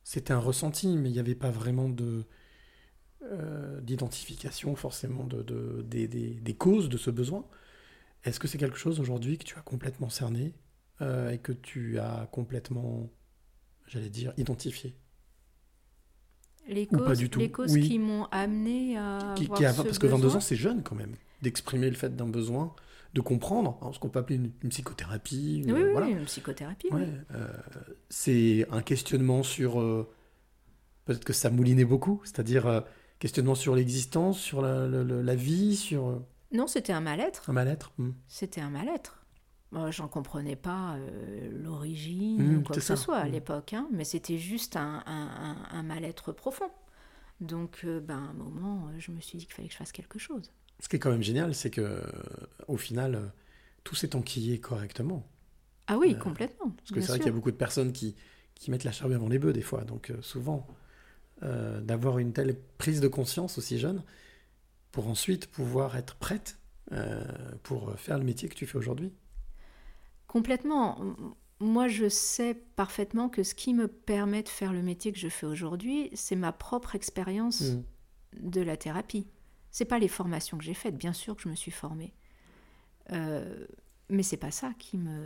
[0.04, 2.26] c'était un ressenti, mais il n'y avait pas vraiment de
[3.24, 7.46] euh, d'identification forcément de, de- des, des- des causes de ce besoin.
[8.24, 10.56] Est-ce que c'est quelque chose aujourd'hui que tu as complètement cerné
[11.02, 13.12] euh, et que tu as complètement,
[13.88, 14.96] j'allais dire, identifié?
[16.68, 17.40] Les Ou causes, pas du tout.
[17.40, 17.88] les causes Oui.
[17.88, 20.38] qui m'ont amené à qui, avoir qui a- ce Parce que 22 besoin.
[20.38, 22.74] ans, c'est jeune quand même, d'exprimer le fait d'un besoin,
[23.14, 25.60] de comprendre, hein, ce qu'on peut appeler une, une psychothérapie.
[25.66, 26.08] une- Oui, oui, voilà.
[26.08, 26.88] oui, une psychothérapie.
[26.92, 27.36] Ouais, oui.
[27.36, 27.48] euh,
[28.10, 29.80] c'est un questionnement sur.
[29.82, 30.10] euh,
[31.06, 32.82] Peut-être que ça moulinait beaucoup, c'est-à-dire euh,
[33.20, 36.22] questionnement sur l'existence, sur la, la- la- la vie, sur
[36.54, 37.50] Non, c'était un mal-être.
[37.50, 37.92] un mal-être.
[37.98, 38.12] hmm.
[38.28, 39.18] C'était un mal-être.
[39.72, 43.32] Moi, j'en comprenais pas euh, l'origine Mmh, ou quoi que ce soit à Mmh.
[43.32, 46.70] l'époque, hein, mais c'était juste un, un- un- un mal-être profond.
[47.42, 49.92] Donc, euh, ben, à un moment, je me suis dit qu'il fallait que je fasse
[49.92, 50.52] quelque chose.
[50.82, 52.02] Ce qui est quand même génial, c'est que
[52.68, 53.32] au final,
[53.86, 55.26] tout s'est enquillé correctement.
[55.88, 56.72] Ah oui, Euh, complètement.
[56.72, 58.16] Parce que c'est vrai qu'il y a beaucoup de personnes qui,
[58.56, 59.84] qui mettent la charrue avant les bœufs des fois.
[59.86, 60.68] Donc euh, souvent,
[61.44, 64.04] euh, d'avoir une telle prise de conscience aussi jeune,
[64.92, 66.58] pour ensuite pouvoir être prête
[66.92, 67.24] euh,
[67.64, 69.14] pour faire le métier que tu fais aujourd'hui.
[70.28, 71.00] Complètement.
[71.60, 75.30] Moi, je sais parfaitement que ce qui me permet de faire le métier que je
[75.30, 77.84] fais aujourd'hui, c'est ma propre expérience Mm.
[78.52, 79.28] de la thérapie.
[79.72, 82.14] C'est pas les formations que j'ai faites, bien sûr que je me suis formée,
[83.12, 83.66] Euh,
[84.10, 85.26] mais c'est pas ça qui me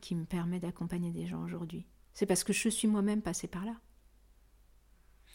[0.00, 1.86] qui me permet d'accompagner des gens aujourd'hui.
[2.14, 3.76] C'est parce que je suis moi-même passée par là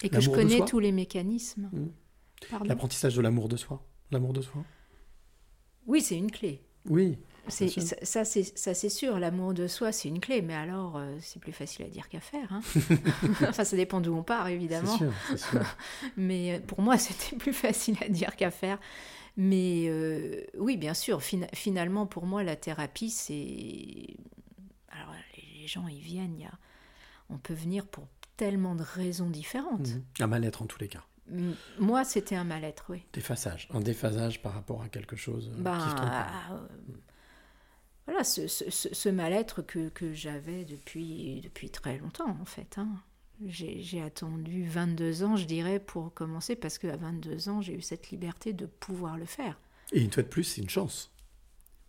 [0.03, 1.69] et que je connais tous les mécanismes.
[1.71, 1.87] Mm.
[2.49, 3.83] Pardon L'apprentissage de l'amour de soi.
[4.11, 4.63] L'amour de soi.
[5.87, 6.61] Oui, c'est une clé.
[6.85, 7.17] Oui.
[7.49, 10.97] C'est- ça, ça, c'est ça, c'est sûr, l'amour de soi, c'est une clé, mais alors,
[10.97, 12.51] euh, c'est plus facile à dire qu'à faire.
[12.51, 12.61] hein.
[13.49, 14.97] enfin, ça dépend d'où on part, C'est évidemment.
[14.97, 15.61] sûr, c'est sûr.
[16.17, 18.79] Mais euh, pour moi, c'était plus facile à dire qu'à faire.
[19.37, 24.15] Mais euh, oui, bien sûr, fina- finalement, pour moi, la thérapie, c'est...
[24.89, 25.13] Alors,
[25.61, 26.51] les gens, ils viennent, il y a...
[27.29, 29.87] on peut venir pour tellement de raisons différentes.
[29.89, 30.03] Mhm.
[30.21, 31.03] Un mal-être en tous les cas.
[31.77, 33.03] Moi, c'était un mal-être, oui.
[33.11, 33.67] Déphasage.
[33.73, 36.09] Un déphasage par rapport à quelque chose Ben, qui se trompe.
[38.07, 42.77] Voilà, ce, ce- mal-être que, que j'avais depuis, depuis très longtemps, en fait.
[42.77, 42.89] hein.
[43.45, 47.81] J'ai j'ai attendu 22 ans, je dirais, pour commencer, parce qu'à 22 ans, j'ai eu
[47.81, 49.59] cette liberté de pouvoir le faire,
[49.91, 51.11] Et une fois de plus, c'est une chance.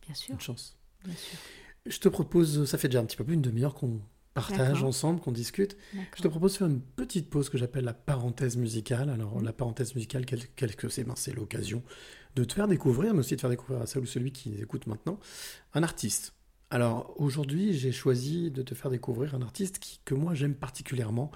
[0.04, 0.34] bien sûr.
[0.34, 0.76] Une chance.
[1.04, 1.38] Bien sûr.
[1.86, 4.00] Je te propose, ça fait déjà un petit peu plus d'une demi-heure qu'on
[4.40, 5.76] partage ensemble, qu'on discute.
[6.16, 9.10] Je te propose de faire une petite pause que j'appelle la parenthèse musicale.
[9.10, 9.44] Alors, Mhm.
[9.44, 11.82] la parenthèse musicale, quelle, quelle que c'est ben, C'est l'occasion
[12.36, 14.86] de te faire découvrir, mais aussi de faire découvrir à celle ou celui qui écoute
[14.86, 15.18] maintenant,
[15.74, 16.34] un artiste.
[16.70, 21.30] Alors, aujourd'hui, j'ai choisi de te faire découvrir un artiste qui, que moi j'aime particulièrement,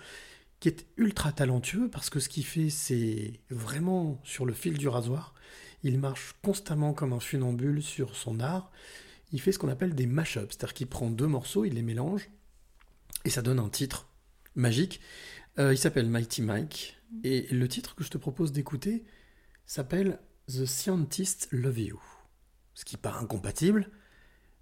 [0.60, 4.86] qui est ultra talentueux parce que ce qu'il fait, c'est vraiment sur le fil du
[4.88, 5.34] rasoir.
[5.82, 8.70] Il marche constamment comme un funambule sur son art.
[9.32, 12.28] Il fait ce qu'on appelle des mash-ups, c'est-à-dire qu'il prend deux morceaux, il les mélange,
[13.24, 14.08] et ça donne un titre
[14.54, 15.00] magique.
[15.58, 19.04] Euh, il s'appelle Mighty Mike, et le titre que je te propose d'écouter
[19.66, 20.18] s'appelle
[20.48, 22.02] The Scientists Love You,
[22.74, 23.90] ce qui pas incompatible.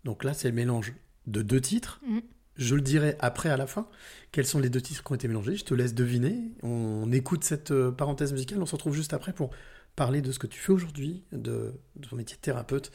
[0.04, 0.94] Donc là, c'est le mélange
[1.26, 2.00] de deux titres.
[2.06, 2.22] Mhm.
[2.56, 3.88] Je le dirai après à la fin.
[4.32, 5.56] Quels sont les deux titres qui ont été mélangés?
[5.56, 6.52] Je te laisse deviner.
[6.62, 8.60] On écoute cette euh, parenthèse musicale.
[8.60, 9.50] On se retrouve juste après pour
[9.96, 12.90] parler de ce que tu fais aujourd'hui, de, de ton métier de thérapeute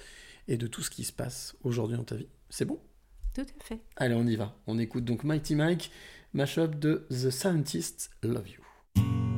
[0.47, 2.27] et de tout ce qui se passe aujourd'hui dans ta vie.
[2.49, 2.79] C'est bon?
[3.35, 3.81] Tout à fait.
[3.97, 4.55] Allez, on y va.
[4.65, 5.91] On écoute donc Mighty Mike,
[6.33, 9.34] mashup de The Scientists Love You.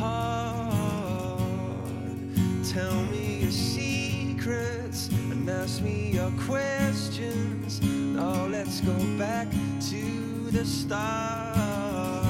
[0.00, 1.42] Apart.
[2.64, 7.80] Tell me your secrets and ask me your questions.
[7.82, 9.48] Now let's go back
[9.90, 12.24] to the start.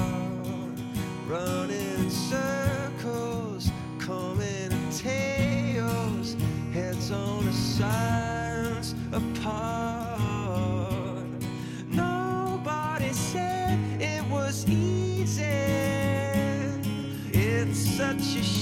[1.27, 1.80] Running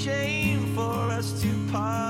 [0.10, 2.09] shame for us to part.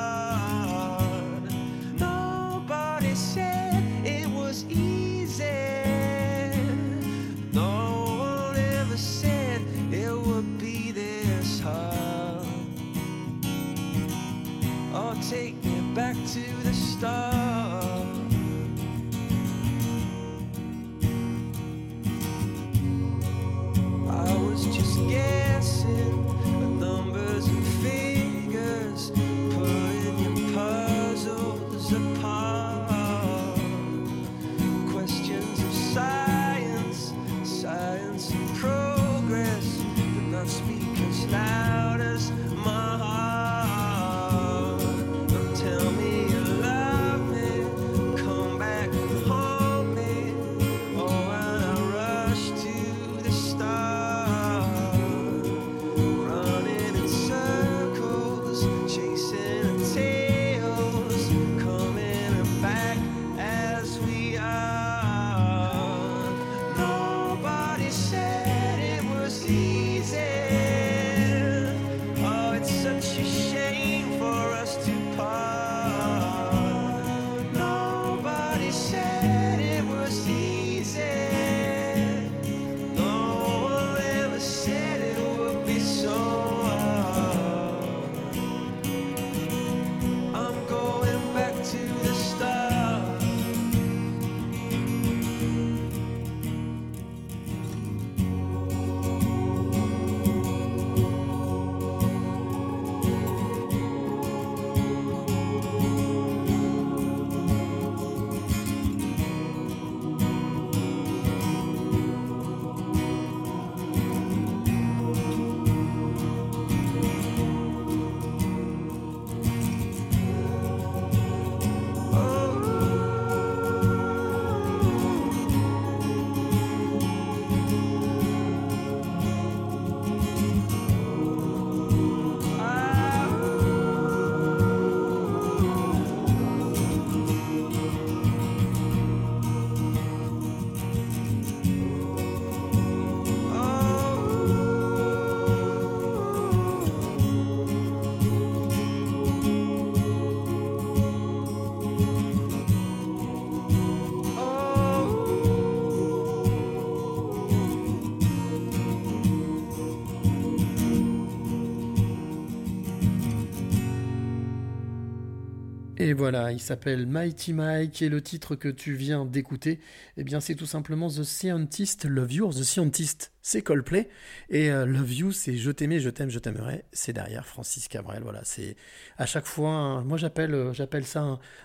[166.09, 169.79] Et voilà, il s'appelle Mighty Mike et le titre que tu viens d'écouter,
[170.17, 172.49] eh bien c'est tout simplement The Scientist Love You.
[172.51, 174.09] The Scientist, c'est Coldplay
[174.49, 176.83] et euh, Love You, c'est Je t'aimais, je t'aime, je t'aimerai.
[176.93, 178.23] C'est derrière Francis Cabrel.
[178.23, 178.75] Voilà, c'est
[179.19, 181.21] à chaque fois, moi j'appelle, euh, j'appelle ça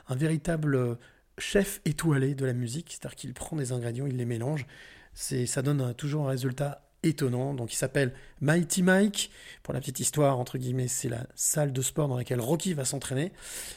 [0.08, 0.94] un, véritable euh,
[1.38, 4.66] chef étoilé de la musique, c'est-à-dire qu'il prend des ingrédients, il les mélange.
[5.14, 7.54] C'est, ça donne toujours un résultat étonnant.
[7.54, 9.30] Donc il s'appelle Mighty Mike.
[9.62, 12.84] Pour la petite histoire, entre guillemets, c'est la salle de sport dans laquelle Rocky va
[12.84, 13.32] s'entraîner.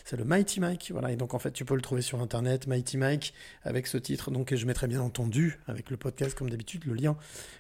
[0.05, 0.89] C'est le Mighty Mike.
[0.91, 1.11] Voilà.
[1.11, 4.31] Et donc en fait, tu peux le trouver sur internet, Mighty Mike, avec ce titre.
[4.31, 7.17] Donc je mettrai bien entendu, avec le podcast comme d'habitude, le lien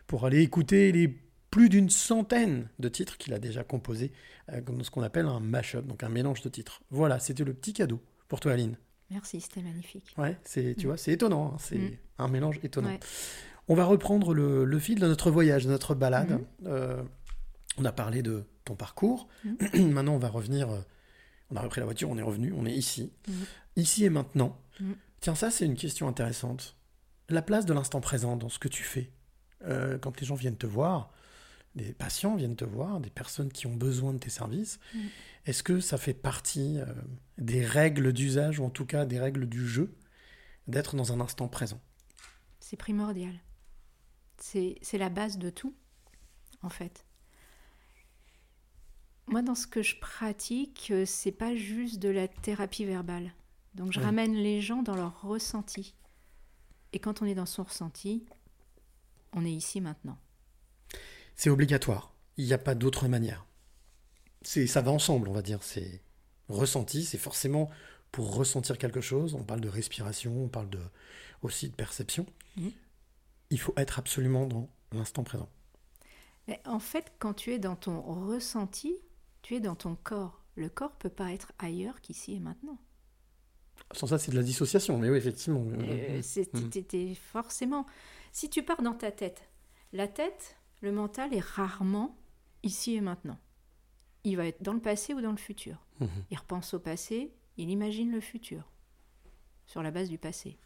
[0.07, 1.07] pour aller écouter les
[1.49, 4.11] plus d'une centaine de titres qu'il a déjà composés,
[4.51, 6.81] euh, comme ce qu'on appelle un mashup, donc un mélange de titres.
[6.91, 8.75] Voilà, c'était le petit cadeau pour toi, Aline.
[9.09, 10.13] Merci, c'était magnifique.
[10.17, 10.89] Ouais, c'est, tu Mm.
[10.89, 11.53] vois, c'est étonnant.
[11.53, 11.91] hein, c'est Mm.
[12.17, 12.89] un mélange étonnant.
[12.89, 12.99] Ouais.
[13.67, 16.31] On va reprendre le, le fil de notre voyage, de notre balade.
[16.31, 16.45] Mhm.
[16.67, 17.03] Euh,
[17.77, 19.27] on a parlé de ton parcours.
[19.73, 20.69] Maintenant, on va revenir.
[20.69, 20.81] euh,
[21.51, 23.11] on a repris la voiture, on est revenu, on est ici.
[23.27, 23.33] Mhm.
[23.77, 24.59] Ici et maintenant.
[24.79, 24.95] Mhm.
[25.21, 26.75] Tiens, ça, c'est une question intéressante.
[27.29, 29.11] La place de l'instant présent dans ce que tu fais.
[29.65, 31.11] Euh, quand les gens viennent te voir,
[31.75, 35.01] des patients viennent te voir, des personnes qui ont besoin de tes services, Mhm.
[35.45, 36.85] est-ce que ça fait partie euh,
[37.37, 39.93] des règles d'usage, ou en tout cas des règles du jeu,
[40.67, 41.79] d'être dans un instant présent?
[42.59, 43.33] C'est primordial.
[44.39, 45.73] C'est la base de tout,
[46.61, 47.05] en fait.
[49.27, 53.33] Moi, dans ce que je pratique, euh, c'est pas juste de la thérapie verbale.
[53.75, 54.05] Donc, je Oui.
[54.05, 55.93] ramène les gens dans leur ressenti.
[56.93, 58.25] Et quand on est dans son ressenti,
[59.33, 60.17] on est ici maintenant.
[61.35, 62.13] C'est obligatoire.
[62.37, 63.45] Il n'y a pas d'autre manière.
[64.43, 65.61] C'est, ça va ensemble, on va dire.
[65.61, 66.01] C'est
[66.47, 67.69] ressenti, c'est forcément
[68.13, 69.33] pour ressentir quelque chose.
[69.33, 70.79] On parle de respiration, on parle de,
[71.41, 72.25] aussi de perception.
[72.55, 72.71] Mhm.
[73.49, 75.49] Il faut être absolument dans l'instant présent.
[76.47, 78.95] Mais en fait, quand tu es dans ton ressenti,
[79.41, 80.43] tu es dans ton corps.
[80.55, 82.77] Le corps peut pas être ailleurs qu'ici et maintenant.
[83.93, 84.97] Sans ça, c'est de la dissociation.
[84.97, 85.63] Mais oui, effectivement.
[85.79, 86.69] Euh, c'est- Mhm.
[86.69, 87.85] t'es- t'es forcément.
[88.31, 89.49] Si tu pars dans ta tête,
[89.93, 92.17] la tête, le mental est rarement
[92.63, 93.39] ici et maintenant.
[94.23, 95.85] Il va être dans le passé ou dans le futur.
[95.99, 96.09] Mhm.
[96.31, 98.69] Il repense au passé, il imagine le futur
[99.67, 100.57] sur la base du passé,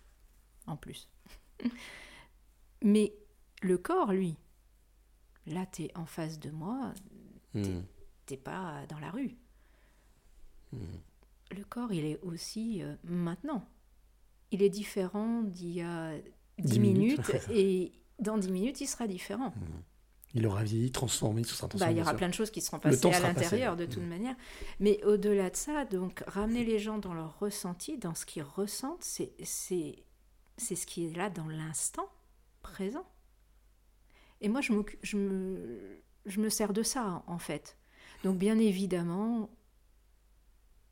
[0.68, 1.10] en plus.
[2.84, 3.14] Mais
[3.62, 4.36] le corps, lui,
[5.46, 6.94] là, tu es en face de moi,
[7.54, 7.84] Mhm.
[8.26, 9.36] t'es pas dans la rue.
[10.74, 10.80] Mhm.
[11.58, 13.66] Le corps, il est aussi euh, maintenant.
[14.52, 16.24] Il est différent d'il y a 10
[16.74, 17.28] Dix minutes.
[17.28, 19.54] minutes et dans 10 minutes, il sera différent.
[20.34, 22.80] Il aura vieilli, transformé, sous sa Bah, il y aura plein de choses qui seront
[22.80, 24.08] passées à l'intérieur de toute Mhm.
[24.10, 24.36] manière.
[24.80, 29.04] Mais au-delà de ça, donc ramener les gens dans leur ressenti, dans ce qu'ils ressentent,
[29.04, 32.08] c'est ce qui est là dans l'instant
[34.42, 37.78] Et moi, je, me, sers de ça, en fait.
[38.24, 39.50] Donc, bien évidemment,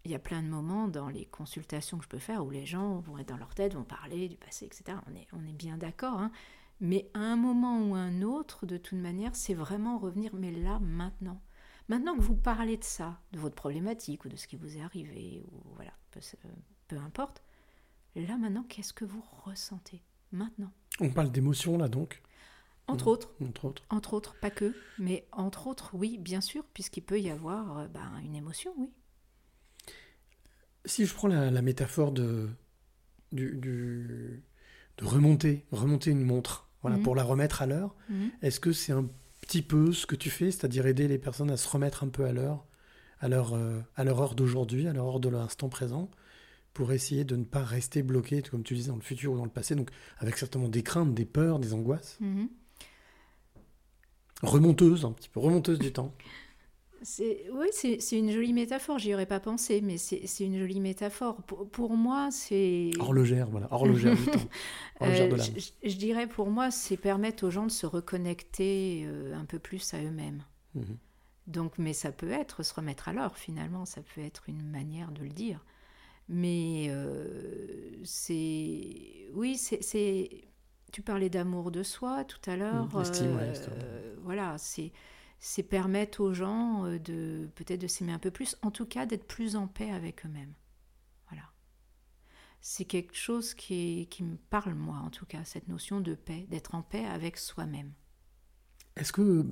[0.05, 2.65] il y a plein de moments dans les consultations que je peux faire où les
[2.65, 4.97] gens vont être dans leur tête, vont parler du passé, etc.
[5.33, 6.19] On est, bien d'accord.
[6.19, 6.31] hein.
[6.79, 10.79] Mais à un moment ou un autre, de toute manière, c'est vraiment revenir, mais là,
[10.79, 11.41] maintenant.
[11.89, 14.81] Maintenant que vous parlez de ça, de votre problématique ou de ce qui vous est
[14.81, 15.43] arrivé,
[15.75, 15.91] voilà,
[16.87, 17.43] peu importe,
[18.15, 20.03] là, maintenant, qu'est-ce que vous ressentez?
[20.31, 20.71] Maintenant.
[21.01, 22.21] On parle d'émotion, là, donc
[22.87, 23.31] Entre autres.
[23.41, 23.83] Entre autres.
[23.89, 27.87] Entre autres, pas que, mais entre autres, oui, bien sûr, puisqu'il peut y avoir euh,
[27.87, 28.89] ben, une émotion, oui.
[30.85, 32.49] Si je prends la, la métaphore de,
[33.31, 34.43] du, du-
[34.97, 37.03] de remonter, remonter une montre, voilà, Mhm.
[37.03, 38.31] pour la remettre à l'heure, Mhm.
[38.41, 39.07] est-ce que c'est un
[39.41, 42.25] petit peu ce que tu fais, c'est-à-dire aider les personnes à se remettre un peu
[42.25, 42.65] à l'heure,
[43.19, 46.09] à leur, euh, à leur heure d'aujourd'hui, à leur heure de l'instant présent,
[46.73, 49.43] pour essayer de ne pas rester bloqué, comme tu disais, dans le futur ou dans
[49.45, 49.89] le passé, donc
[50.19, 52.49] avec certainement des craintes, des peurs, des angoisses, Mhm.
[54.41, 56.13] remonteuses, un petit peu remonteuses du temps.
[57.53, 61.37] Oui, c'est, une jolie métaphore, j'y aurais pas pensé, mais c'est, une jolie métaphore.
[61.43, 62.91] Pour, pour moi, c'est...
[62.99, 64.39] Horlogère, voilà, horlogère du temps,
[64.99, 65.47] horlogère Euh, de l'âme.
[65.57, 69.59] je, je- dirais pour moi, c'est permettre aux gens de se reconnecter euh, un peu
[69.59, 70.43] plus à eux-mêmes.
[70.75, 70.97] Mhm.
[71.47, 75.11] Donc, mais ça peut être se remettre à l'heure, finalement, ça peut être une manière
[75.11, 75.63] de le dire.
[76.29, 79.31] Mais euh, c'est.
[79.35, 79.81] Oui, c'est,
[80.91, 82.89] Tu parlais d'amour de soi tout à l'heure.
[82.93, 83.85] Mm, estime, ouais, euh, estime.
[84.23, 84.91] voilà, c'est,
[85.39, 89.05] c'est permettre aux gens euh, de peut-être de s'aimer un peu plus, en tout cas
[89.05, 90.53] d'être plus en paix avec eux-mêmes.
[91.29, 91.43] Voilà.
[92.61, 96.15] C'est quelque chose qui, est- qui me parle, moi, en tout cas, cette notion de
[96.15, 97.91] paix, d'être en paix avec soi-même.
[98.95, 99.45] Est-ce que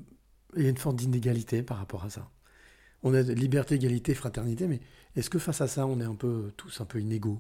[0.55, 2.30] il y a une forme d'inégalité par rapport à ça?
[3.04, 4.80] On a liberté, égalité, fraternité, mais
[5.16, 7.39] est-ce que face à ça, on est un peu tous un peu inégaux?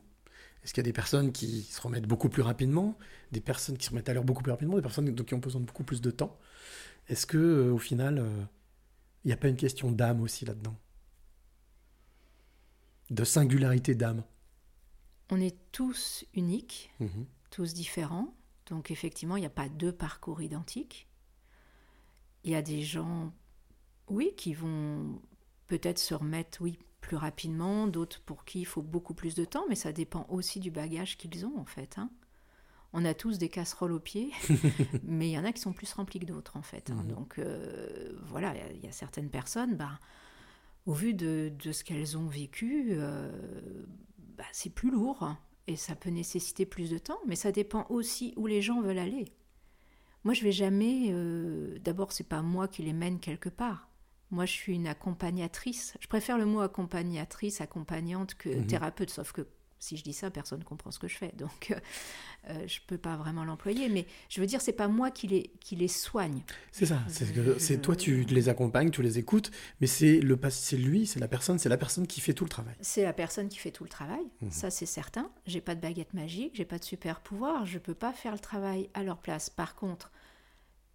[0.63, 2.97] Est-ce qu'il y a des personnes qui se remettent beaucoup plus rapidement,
[3.31, 5.61] des personnes qui se remettent à l'heure beaucoup plus rapidement, des personnes qui ont besoin
[5.61, 6.37] de beaucoup plus de temps?
[7.07, 8.43] Est-ce que euh, au final, euh,
[9.23, 10.75] il n'y a pas une question d'âme aussi là-dedans?
[13.09, 14.23] De singularité d'âme?
[15.29, 17.25] On est tous uniques, Mhm.
[17.49, 18.33] tous différents.
[18.67, 21.07] Donc effectivement, il n'y a pas deux parcours identiques.
[22.43, 23.33] Il y a des gens,
[24.09, 25.21] oui, qui vont
[25.67, 29.65] peut-être se remettre, oui, plus rapidement, d'autres pour qui il faut beaucoup plus de temps,
[29.69, 31.97] mais ça dépend aussi du bagage qu'ils ont en fait.
[31.97, 32.09] hein.
[32.93, 34.31] On a tous des casseroles aux pieds,
[35.03, 36.89] mais il y en a qui sont plus remplis que d'autres en fait.
[36.89, 37.03] hein.
[37.03, 37.07] Mhm.
[37.07, 39.99] Donc euh, voilà, il y a- il y, a certaines personnes, bah,
[40.85, 43.29] au vu de, de ce qu'elles ont vécu, euh,
[44.37, 45.35] bah, c'est plus lourd
[45.67, 48.97] et ça peut nécessiter plus de temps, mais ça dépend aussi où les gens veulent
[48.99, 49.25] aller.
[50.23, 51.07] Moi, je vais jamais.
[51.09, 53.89] euh, D'abord, c'est pas moi qui les mène quelque part.
[54.31, 55.95] Moi, je suis une accompagnatrice.
[55.99, 58.67] Je préfère le mot accompagnatrice, accompagnante que Mhm.
[58.67, 59.47] thérapeute, sauf que
[59.79, 61.79] si je dis ça, personne ne comprend ce que je fais, donc euh,
[62.49, 63.89] euh, je peux pas vraiment l'employer.
[63.89, 66.41] Mais je veux dire, c'est pas moi qui les qui les soigne.
[66.71, 70.35] C'est ça, c'est que c'est toi tu les accompagnes, tu les écoutes, mais c'est le
[70.35, 72.73] pas- c'est lui, c'est la personne, c'est la personne qui fait tout le travail.
[72.81, 74.49] C'est la personne qui fait tout le travail, Mhm.
[74.51, 75.29] ça c'est certain.
[75.45, 78.39] J'ai pas de baguette magique, j'ai pas de super pouvoir, je peux pas faire le
[78.39, 79.51] travail à leur place.
[79.51, 80.11] Par contre,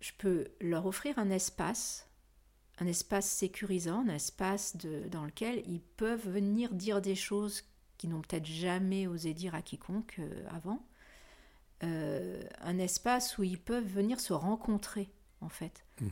[0.00, 2.08] je peux leur offrir un espace,
[2.78, 7.62] un espace sécurisant, un espace de- dans lequel ils peuvent venir dire des choses
[7.98, 10.84] qu'ils n'ont peut-être jamais osé dire à quiconque euh, avant.
[11.84, 15.10] Euh, un espace où ils peuvent venir se rencontrer,
[15.40, 15.84] en fait.
[16.00, 16.10] Mhm.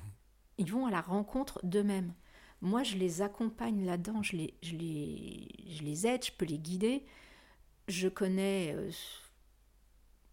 [0.59, 2.13] Ils vont à la rencontre d'eux-mêmes.
[2.61, 6.59] Moi, je les accompagne là-dedans, je les, je, les, je les aide, je peux les
[6.59, 7.05] guider.
[7.89, 8.91] Je connais euh,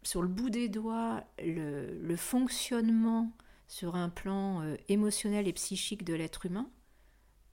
[0.03, 3.31] sur le bout des doigts le, le fonctionnement
[3.67, 6.69] sur un plan euh, émotionnel et psychique de l'être humain.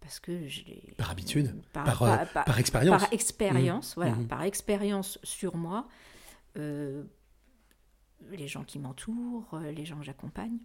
[0.00, 0.94] Parce que je l'ai.
[0.98, 3.00] Par habitude, Par, par, euh, par- par expérience.
[3.02, 4.02] Par expérience, Mhm.
[4.02, 4.16] voilà.
[4.16, 4.28] Mhm.
[4.28, 5.88] Par expérience sur moi.
[6.56, 7.02] euh,
[8.30, 10.58] les gens qui m'entourent, les gens que j'accompagne.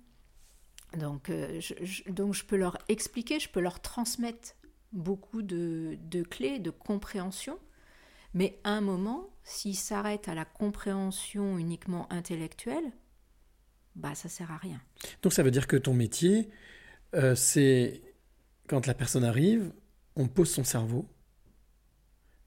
[0.97, 4.54] Donc, euh, je, je- donc je peux leur expliquer, je peux leur transmettre
[4.91, 7.58] beaucoup de, de clés, de compréhension.
[8.36, 12.91] Mais à un moment, s'ils s'arrêtent à la compréhension uniquement intellectuelle,
[14.00, 14.82] bah ça sert à rien.
[15.22, 16.50] Donc ça veut dire que ton métier,
[17.16, 18.02] euh, c'est
[18.68, 19.72] quand la personne arrive,
[20.16, 21.06] on pose son cerveau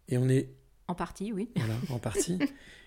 [0.09, 0.51] et on est
[0.89, 1.51] En partie, oui.
[1.57, 2.39] voilà en partie.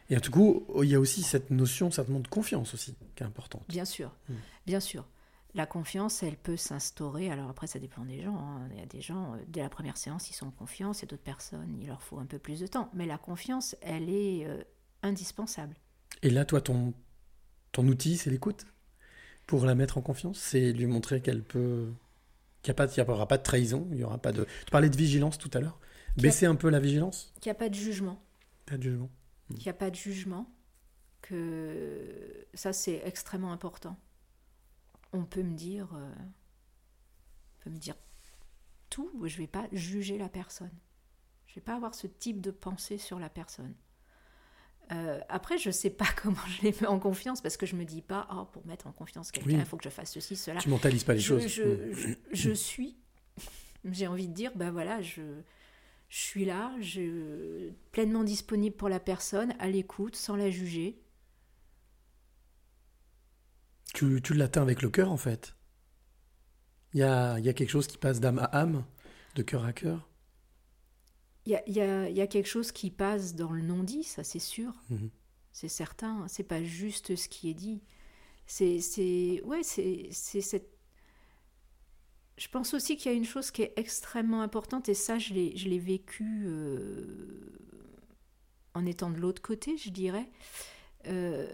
[0.09, 2.95] Et en tout coup, il y a aussi cette notion, cette notion de confiance aussi
[3.15, 3.63] qui est importante.
[3.67, 4.33] Bien sûr, Mm.
[4.65, 5.05] bien sûr.
[5.55, 7.31] La confiance, elle peut s'instaurer.
[7.31, 8.35] Alors après, ça dépend des gens.
[8.37, 8.67] hein.
[8.73, 11.05] Il y a des gens, euh, dès la première séance, ils sont en confiance, et
[11.05, 12.89] d'autres personnes, il leur faut un peu plus de temps.
[12.93, 14.61] Mais la confiance, elle est euh,
[15.01, 15.75] indispensable.
[16.23, 16.93] Et là, toi, ton,
[17.75, 18.65] ton outil, c'est l'écoute
[19.45, 21.91] pour la mettre en confiance, c'est lui montrer qu'elle peut,
[22.63, 24.45] qu'il n'y aura pas de trahison, il y aura pas de.
[24.65, 25.77] Tu parlais de vigilance tout à l'heure.
[26.17, 28.23] A- Baisser un peu la vigilance, Qu'il n'y a pas de jugement.
[28.65, 29.09] pas de jugement.
[29.49, 30.49] Qu'il n'y a pas de jugement.
[31.21, 33.99] Que ça, c'est extrêmement important.
[35.13, 36.13] On peut me dire, euh,
[37.59, 37.95] on peut me dire
[38.89, 40.71] tout, je ne vais pas juger la personne.
[41.47, 43.73] Je ne vais pas avoir ce type de pensée sur la personne.
[44.91, 47.75] Euh, après, je ne sais pas comment je les mets en confiance parce que je
[47.75, 49.65] me dis pas, oh, pour mettre en confiance quelqu'un, il Oui.
[49.65, 50.59] faut que je fasse ceci, cela.
[50.59, 51.47] Tu mentalises pas les je, choses.
[51.47, 51.93] Je, Mm.
[51.93, 52.97] je, je suis,
[53.85, 55.21] j'ai envie de dire, ben voilà, je,
[56.09, 61.01] je suis là, je pleinement disponible pour la personne, à l'écoute, sans la juger.
[63.93, 65.55] Tu, tu l'atteins avec le cœur, en fait.
[66.93, 68.83] Il y a, il y a quelque chose qui passe d'âme à âme,
[69.35, 70.07] de cœur à cœur.
[71.45, 73.61] Il y a, il y a- il y a quelque chose qui passe dans le
[73.61, 74.73] non-dit, ça c'est sûr.
[74.89, 75.09] Mhm.
[75.51, 77.81] C'est certain, c'est pas juste ce qui est dit.
[78.47, 80.69] C'est, c'est, ouais, c'est, c'est cette.
[82.37, 85.33] Je pense aussi qu'il y a une chose qui est extrêmement importante, et ça, je
[85.33, 87.57] l'ai, je l'ai vécu euh,
[88.73, 90.29] en étant de l'autre côté, je dirais.
[91.07, 91.47] Euh,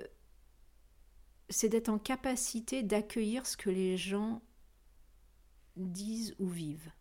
[1.49, 4.41] c'est d'être en capacité d'accueillir ce que les gens
[5.75, 6.91] disent ou vivent.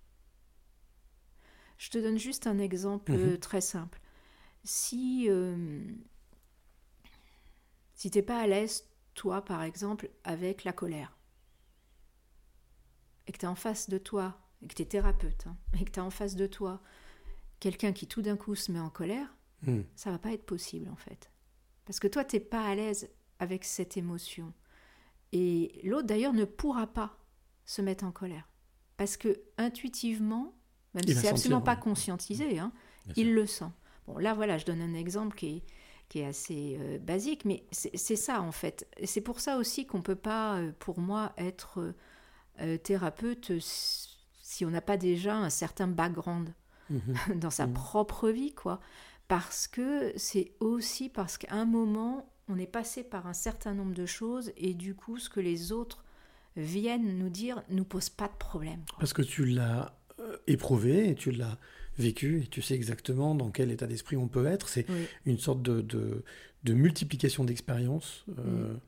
[1.80, 3.18] Je te donne juste un exemple Mhm.
[3.18, 3.98] euh, très simple.
[4.64, 5.80] Si, euh,
[7.94, 11.16] si t'es pas à l'aise, toi par exemple, avec la colère,
[13.26, 15.86] et que tu es en face de toi, et que tu es thérapeute, hein, et
[15.86, 16.82] que tu as en face de toi
[17.60, 19.80] quelqu'un qui tout d'un coup se met en colère, Mm.
[19.96, 21.30] ça va pas être possible en fait.
[21.86, 23.08] Parce que toi, t'es pas à l'aise
[23.38, 24.52] avec cette émotion.
[25.32, 27.18] Et l'autre d'ailleurs ne pourra pas
[27.64, 28.46] se mettre en colère.
[28.98, 30.54] Parce que intuitivement,
[30.94, 32.72] même Il si c'est absolument pas conscientisé, hein,
[33.16, 33.70] il le sent.
[34.06, 35.62] Bon, là voilà, je donne un exemple qui est,
[36.08, 38.88] qui est assez euh, basique, mais c'est ça en fait.
[39.04, 41.94] C'est pour ça aussi qu'on peut pas, euh, pour moi, être
[42.60, 46.52] euh, thérapeute si on n'a pas déjà un certain background
[46.90, 47.14] Mhm.
[47.40, 47.74] dans sa Mhm.
[47.74, 48.80] propre vie, quoi.
[49.28, 53.94] Parce que c'est aussi parce qu'à un moment, on est passé par un certain nombre
[53.94, 56.02] de choses et du coup, ce que les autres
[56.56, 58.80] viennent nous dire nous pose pas de problème.
[58.90, 58.98] quoi.
[58.98, 59.96] Parce que tu l'as
[60.46, 61.58] éprouvé et tu l'as
[61.98, 64.68] vécu et tu sais exactement dans quel état d'esprit on peut être.
[64.68, 65.06] C'est Oui.
[65.26, 66.24] une sorte de, de,
[66.64, 68.80] de multiplication d'expériences, euh, Mm.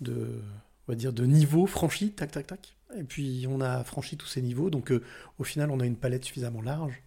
[0.00, 0.40] de,
[0.86, 2.76] on va dire, de niveaux franchis, tac, tac, tac.
[2.96, 5.02] Et puis on a franchi tous ces niveaux, donc euh,
[5.38, 7.02] au final on a une palette suffisamment large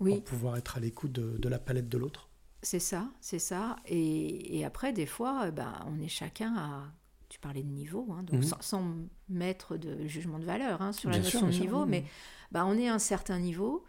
[0.00, 0.12] Oui.
[0.14, 2.28] pour pouvoir être à l'écoute de, de la palette de l'autre.
[2.62, 3.76] C'est ça, c'est ça.
[3.86, 6.92] Et, et après, des fois, euh, ben, on est chacun à.
[7.30, 8.42] Tu parlais de niveau, hein, donc Mhm.
[8.42, 8.94] sans, sans
[9.28, 11.82] mettre de jugement de valeur hein, sur la Bien sûr, notion bien de sûr, niveau,
[11.84, 11.88] oui.
[11.90, 12.04] mais
[12.52, 13.84] ben, on est à un certain niveau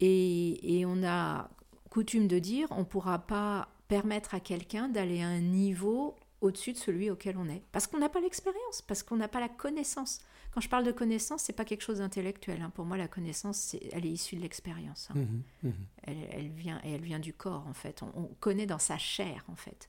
[0.00, 1.50] et, et on a
[1.90, 6.72] coutume de dire on ne pourra pas permettre à quelqu'un d'aller à un niveau au-dessus
[6.72, 7.62] de celui auquel on est.
[7.72, 10.20] Parce qu'on n'a pas l'expérience, parce qu'on n'a pas la connaissance.
[10.52, 12.60] Quand je parle de connaissance, c'est pas quelque chose d'intellectuel.
[12.62, 12.70] hein.
[12.74, 15.08] Pour moi, la connaissance, elle est issue de l'expérience.
[15.10, 15.14] hein.
[15.18, 15.72] Mhm, mhm.
[16.02, 18.02] Elle, elle vient, et elle vient du corps, en fait.
[18.02, 19.88] On, on connaît dans sa chair, en fait.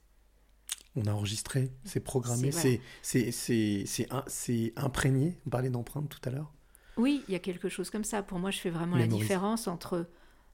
[0.95, 5.37] On a enregistré, c'est programmé, C'est- c'est c'est c'est c'est un- c'est imprégné.
[5.45, 6.51] On parlait d'empreinte tout à l'heure.
[6.97, 8.23] Oui, il y a quelque chose comme ça.
[8.23, 10.07] Pour moi, je fais vraiment la différence entre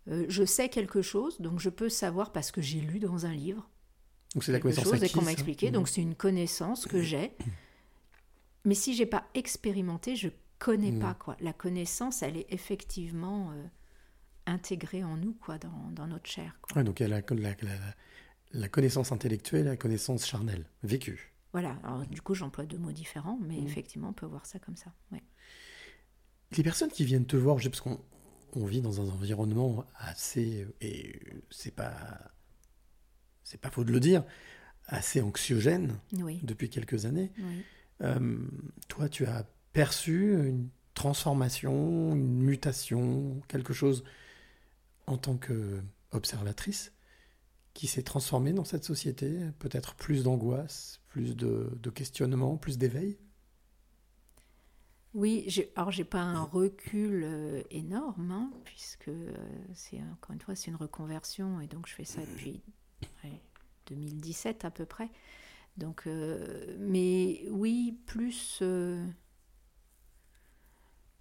[0.09, 3.33] euh, je sais quelque chose, donc je peux savoir parce que j'ai lu dans un
[3.33, 3.69] livre
[4.33, 5.67] Donc c'est la connaissance chose et qu'on m'a expliqué.
[5.67, 5.73] Mhm.
[5.73, 7.35] Donc c'est une connaissance que j'ai.
[8.65, 10.29] Mais si j'ai pas expérimenté, je
[10.59, 11.35] connais pas quoi.
[11.41, 13.63] La connaissance, elle est effectivement euh,
[14.45, 16.57] intégrée en nous quoi, dans, dans notre chair.
[16.61, 16.77] quoi.
[16.77, 17.93] Ouais, donc il y a la, la- la-
[18.53, 21.33] la connaissance intellectuelle la connaissance charnelle, vécue.
[21.53, 21.77] Voilà.
[21.83, 23.67] Alors du coup, j'emploie deux mots différents, mais Mhm.
[23.67, 24.91] effectivement, on peut voir ça comme ça.
[25.11, 25.23] ouais.
[26.57, 27.99] Les personnes qui viennent te voir, parce qu'on
[28.53, 32.31] on vit dans un environnement assez, et c'est pas,
[33.43, 34.23] c'est pas faux de le dire,
[34.85, 36.39] assez anxiogène Oui.
[36.43, 37.31] depuis quelques années.
[37.39, 37.63] Oui.
[38.01, 38.37] Euh,
[38.87, 44.03] toi, tu as perçu une transformation, une mutation, quelque chose
[45.07, 46.93] en tant qu'observatrice
[47.73, 53.17] qui s'est transformé dans cette société Peut-être plus d'angoisse, plus de, de questionnement, plus d'éveil?
[55.13, 59.31] Oui, alors j'ai pas un recul euh, énorme, hein, puisque euh,
[59.75, 62.63] c'est encore une fois c'est une reconversion et donc je fais ça depuis
[63.23, 63.39] ouais,
[63.87, 65.11] 2017 à peu près.
[65.77, 68.63] Donc, euh, mais oui, plus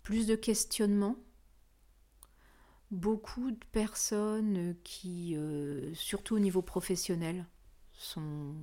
[0.02, 1.16] plus de questionnements,
[2.90, 5.36] beaucoup de personnes qui,
[5.94, 7.46] surtout au niveau professionnel,
[7.92, 8.54] sont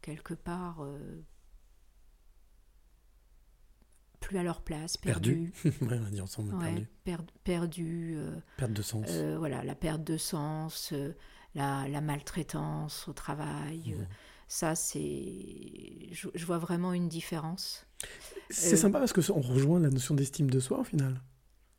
[0.00, 0.86] quelque part
[4.24, 5.52] plus à leur place, Perdu.
[5.64, 6.86] Ouais, on a dit ensemble, Ouais, perdu.
[7.04, 9.06] per- perdu, euh, Perte de sens.
[9.10, 11.12] euh, voilà, la perte de sens, euh,
[11.54, 13.94] la, la maltraitance au travail.
[13.98, 14.06] Mmh.
[14.48, 16.08] ça, c'est.
[16.12, 17.86] Je, je vois vraiment une différence.
[18.50, 21.20] C'est sympa parce que ça- on rejoint la notion d'estime de soi au final.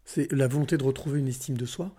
[0.04, 1.94] C'est la volonté de retrouver une estime de soi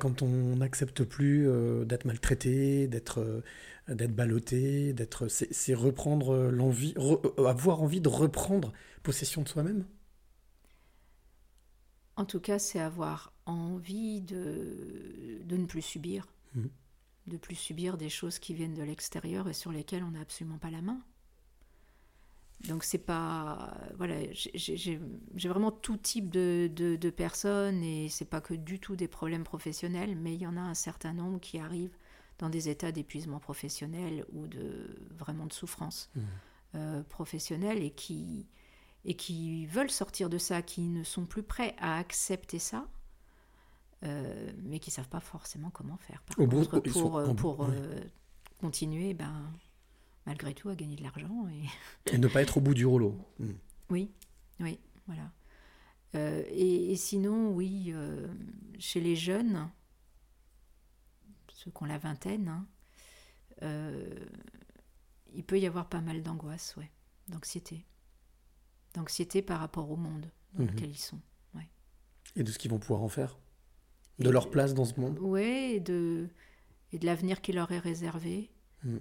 [0.00, 1.46] quand on n'accepte plus
[1.84, 3.42] d'être maltraité, d'être
[3.88, 8.72] d'être ballotté, d'être c'est reprendre euh, l'envie, re- euh, avoir envie de reprendre
[9.02, 9.84] possession de soi-même?
[12.16, 16.68] En tout cas, c'est avoir envie de, de ne plus subir, Mhm.
[17.28, 20.58] de plus subir des choses qui viennent de l'extérieur et sur lesquelles on n'a absolument
[20.58, 21.00] pas la main.
[22.66, 24.98] Donc c'est pas voilà, j'ai
[25.48, 29.44] vraiment tout type de, de, de personnes et c'est pas que du tout des problèmes
[29.44, 31.96] professionnels, mais il y en a un certain nombre qui arrivent
[32.38, 36.22] dans des états d'épuisement professionnel ou de vraiment de souffrance Mhm.
[36.76, 38.46] euh, professionnelle et qui
[39.04, 42.86] et qui veulent sortir de ça, qui ne sont plus prêts à accepter ça,
[44.04, 46.20] euh, mais qui savent pas forcément comment faire.
[46.22, 47.68] Par Au contre, ils sont pour, euh, pour
[48.60, 49.50] continuer, ben
[50.26, 53.16] malgré tout, à gagner de l'argent et Et ne pas être au bout du rouleau.
[53.38, 53.52] Mm.
[53.90, 54.10] oui,
[54.60, 55.30] oui, voilà.
[56.14, 57.94] Et, et sinon, oui,
[58.78, 59.70] chez les jeunes,
[61.58, 62.66] ceux qui ont la vingtaine, hein,
[63.62, 64.14] euh,
[65.34, 66.88] il peut y avoir pas mal d'angoisse, ouais,
[67.26, 67.84] d'anxiété.
[68.94, 70.70] D'anxiété par rapport au monde dans Mhm.
[70.70, 71.20] lequel ils sont.
[71.54, 71.68] Ouais.
[72.36, 73.36] Et de ce qu'ils vont pouvoir en faire?
[74.20, 75.18] De leur place dans ce monde?
[75.18, 76.28] Ouais, et de,
[76.92, 78.50] et de l'avenir qui leur est réservé.
[78.84, 78.98] Mm.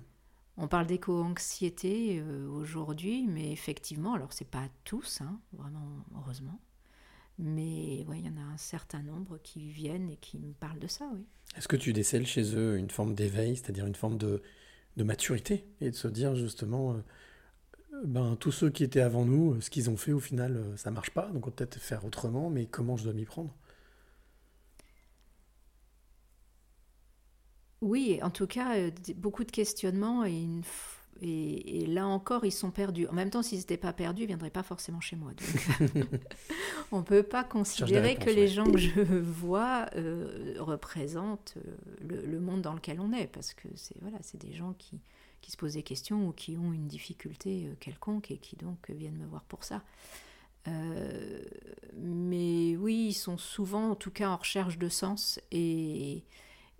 [0.57, 6.59] On parle d'éco-anxiété euh, aujourd'hui, mais effectivement, alors c'est pas tous, hein, vraiment, heureusement.
[7.37, 10.79] Mais ouais, il y en a un certain nombre qui viennent et qui me parlent
[10.79, 11.27] de ça, oui.
[11.55, 14.41] Est-ce que tu décèles chez eux une forme d'éveil, c'est-à-dire une forme de,
[14.97, 19.69] maturité et de se dire justement, euh, ben, tous ceux qui étaient avant nous, ce
[19.69, 22.49] qu'ils ont fait au final, euh, ça marche pas, donc on va peut-être faire autrement,
[22.49, 23.53] mais comment je dois m'y prendre?
[27.81, 30.63] Oui, en tout cas, euh, beaucoup de questionnements et, une
[31.21, 33.07] et, et là encore, ils sont perdus.
[33.07, 35.31] En même temps, s'ils n'étaient pas perdus, ils ne viendraient pas forcément chez moi.
[35.31, 36.07] Donc,
[36.91, 42.25] on ne peut pas considérer que les gens que je vois euh, représentent euh, le,
[42.25, 44.99] le monde dans lequel on est, parce que c'est voilà, des gens qui,
[45.41, 48.89] qui se posent des questions ou qui ont une difficulté euh, quelconque et qui donc
[48.89, 49.83] viennent me voir pour ça.
[50.67, 51.41] Euh,
[51.95, 56.23] mais oui, ils sont souvent, en tout cas, en recherche de sens et,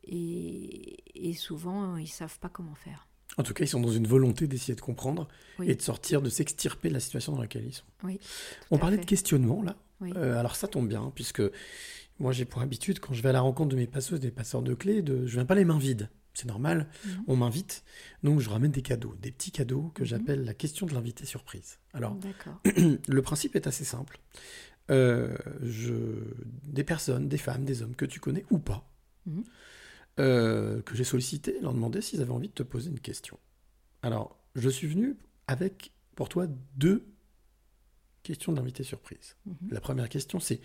[0.04, 3.08] et, et souvent, ils savent pas comment faire.
[3.38, 5.28] En tout cas, ils sont dans une volonté d'essayer de comprendre
[5.60, 5.70] Oui.
[5.70, 7.86] et de sortir, de s'extirper de la situation dans laquelle ils sont.
[8.04, 8.20] Oui,
[8.72, 9.04] On parlait fait.
[9.04, 9.76] de questionnement là.
[10.02, 10.12] Oui.
[10.16, 11.42] Euh, alors ça tombe bien, puisque
[12.20, 14.62] moi j'ai pour habitude, quand je vais à la rencontre de mes passeuses, des passeurs
[14.64, 15.26] de clés, de...
[15.28, 16.10] je viens pas les mains vides.
[16.34, 17.24] C'est normal, Mhm.
[17.28, 17.84] on m'invite,
[18.22, 20.08] donc je ramène des cadeaux, des petits cadeaux que Mhm.
[20.08, 21.80] j'appelle la question de l'invité surprise.
[21.94, 22.16] Alors,
[23.08, 24.20] le principe est assez simple.
[24.92, 25.94] Euh, je...
[26.64, 28.88] Des personnes, des femmes, des hommes que tu connais ou pas,
[29.26, 29.44] Mhm.
[30.20, 33.40] Euh, que j'ai sollicité, leur demander s'ils avaient envie de te poser une question.
[34.02, 37.08] Alors, je suis venu avec, pour toi, deux
[38.24, 39.36] questions de l'invité surprise.
[39.46, 39.56] Mhm.
[39.72, 40.60] La première question, c'est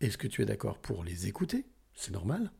[0.00, 1.64] est-ce que tu es d'accord pour les écouter?
[1.94, 2.50] C'est normal.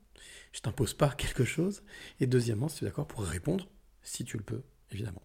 [0.53, 1.83] Je t'impose pas quelque chose.
[2.21, 3.69] Et deuxièmement, si tu es d'accord pour répondre,
[4.03, 5.23] si tu le peux, évidemment.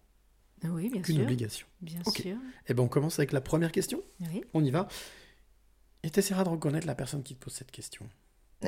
[0.64, 1.24] Oui, bien Aucune sûr.
[1.24, 1.66] obligation.
[1.80, 2.36] Bien sûr.
[2.68, 4.00] Eh ben, on commence avec la première question.
[4.20, 4.44] Oui.
[4.54, 4.86] On y va.
[6.04, 8.08] Et tu essaieras de reconnaître la personne qui te pose cette question.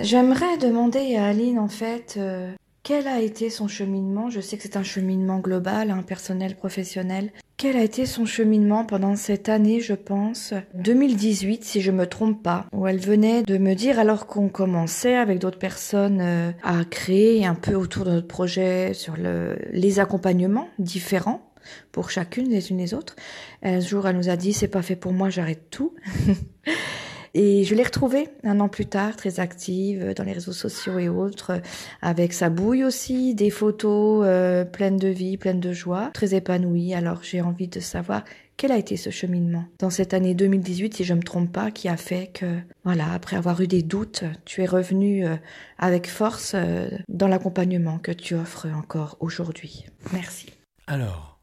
[0.00, 4.28] J'aimerais demander à Aline, en fait, euh, quel a été son cheminement?
[4.28, 7.30] Je sais que c'est un cheminement global, un personnel, professionnel.
[7.56, 12.42] Quel a été son cheminement pendant cette année, je pense, 2018, si je me trompe
[12.42, 16.84] pas, où elle venait de me dire, alors qu'on commençait avec d'autres personnes euh, à
[16.84, 21.52] créer un peu autour de notre projet sur le, les accompagnements différents
[21.92, 23.14] pour chacune, les unes les autres.
[23.62, 25.94] Un jour, elle nous a dit, c'est pas fait pour moi, j'arrête tout.
[27.34, 31.08] Et je l'ai retrouvée un an plus tard, très active dans les réseaux sociaux et
[31.08, 31.58] autres, euh,
[32.00, 36.94] avec sa bouille aussi, des photos euh, pleines de vie, pleines de joie, très épanouie.
[36.94, 38.22] Alors j'ai envie de savoir
[38.56, 41.88] quel a été ce cheminement dans cette année 2018, si je me trompe pas, qui
[41.88, 45.36] a fait que, voilà, après avoir eu des doutes, tu es revenu euh,
[45.78, 49.86] avec force euh, dans l'accompagnement que tu offres encore aujourd'hui.
[50.12, 50.52] Merci.
[50.86, 51.40] Alors,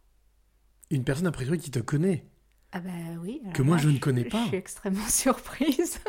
[0.89, 2.24] une personne a priori qui te connaît.
[2.72, 2.90] Ah bah
[3.22, 3.42] oui.
[3.54, 4.44] Que moi, là, je ne connais pas.
[4.44, 6.00] Je suis extrêmement surprise.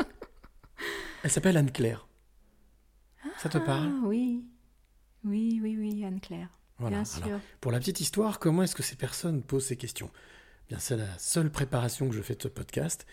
[1.25, 2.07] Elle s'appelle Anne-Claire.
[3.39, 4.45] Ça te parle Ah oui.
[5.25, 6.49] Oui, oui, oui, Anne-Claire.
[6.79, 6.97] Voilà.
[6.99, 7.25] Bien sûr.
[7.25, 10.11] Alors, pour la petite histoire, comment est-ce que ces personnes posent ces questions?
[10.69, 13.07] Bien, c'est la seule préparation que je fais de ce podcast.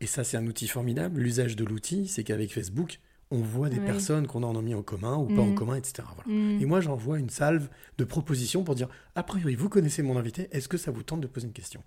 [0.00, 1.20] Et ça, c'est un outil formidable.
[1.20, 3.84] L'usage de l'outil, c'est qu'avec Facebook, on voit des Oui.
[3.84, 5.54] personnes qu'on a en mis en commun ou pas en Mhm.
[5.54, 6.02] commun, etc.
[6.16, 6.30] Voilà.
[6.30, 6.62] Mhm.
[6.62, 7.68] Et moi, j'envoie une salve
[7.98, 11.20] de propositions pour dire a priori, vous connaissez mon invité, est-ce que ça vous tente
[11.20, 11.82] de poser une question?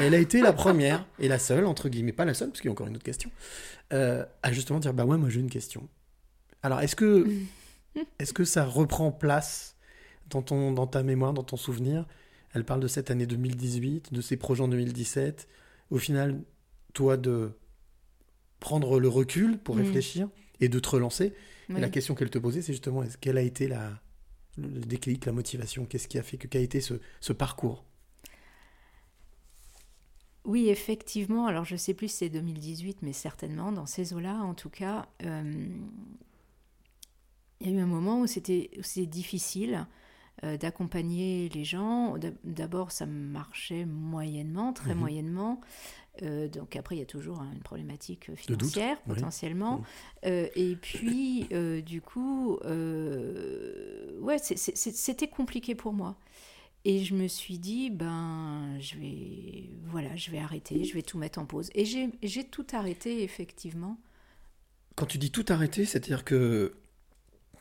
[0.00, 2.68] Elle a été la première et la seule, entre guillemets, pas la seule, parce qu'il
[2.68, 3.30] y a encore une autre question,
[3.92, 5.86] euh, à justement dire bah ouais, moi j'ai une question.
[6.62, 7.26] Alors, est-ce que,
[8.18, 9.76] est-ce que ça reprend place
[10.30, 12.06] dans, ton, dans ta mémoire, dans ton souvenir?
[12.54, 15.46] Elle parle de cette année 2018, de ses projets en 2017.
[15.90, 16.40] Au final,
[16.94, 17.50] toi, de
[18.60, 19.82] prendre le recul pour Mhm.
[19.82, 20.28] réfléchir
[20.60, 21.34] et de te relancer.
[21.76, 21.80] Et Oui.
[21.80, 24.00] la question qu'elle te posait, c'est justement est-ce quelle a été la,
[24.58, 25.86] le déclic, la motivation?
[25.86, 27.84] Qu'est-ce qui a fait que qu'a été ce, ce parcours?
[30.44, 31.46] Oui, effectivement.
[31.46, 35.08] Alors, je sais plus si c'est 2018, mais certainement, dans ces eaux-là, en tout cas,
[35.24, 35.68] euh,
[37.60, 38.70] il y a eu un moment où c'était
[39.06, 39.86] difficile
[40.44, 42.18] euh, d'accompagner les gens.
[42.18, 45.00] D'ab- D'abord, ça marchait moyennement, très Mhm.
[45.00, 45.60] moyennement.
[46.22, 49.14] Euh, donc après, il y a toujours hein, une problématique doute, financière, oui.
[49.14, 49.82] potentiellement.
[50.24, 56.16] Euh, et puis, euh, du coup, euh, ouais, c'était compliqué pour moi.
[56.84, 61.18] Et je me suis dit, ben, je vais, voilà, je vais arrêter, je vais tout
[61.18, 61.68] mettre en pause.
[61.74, 63.98] Et j'ai tout arrêté, effectivement.
[64.94, 66.76] Quand tu dis tout arrêter, c'est-à-dire que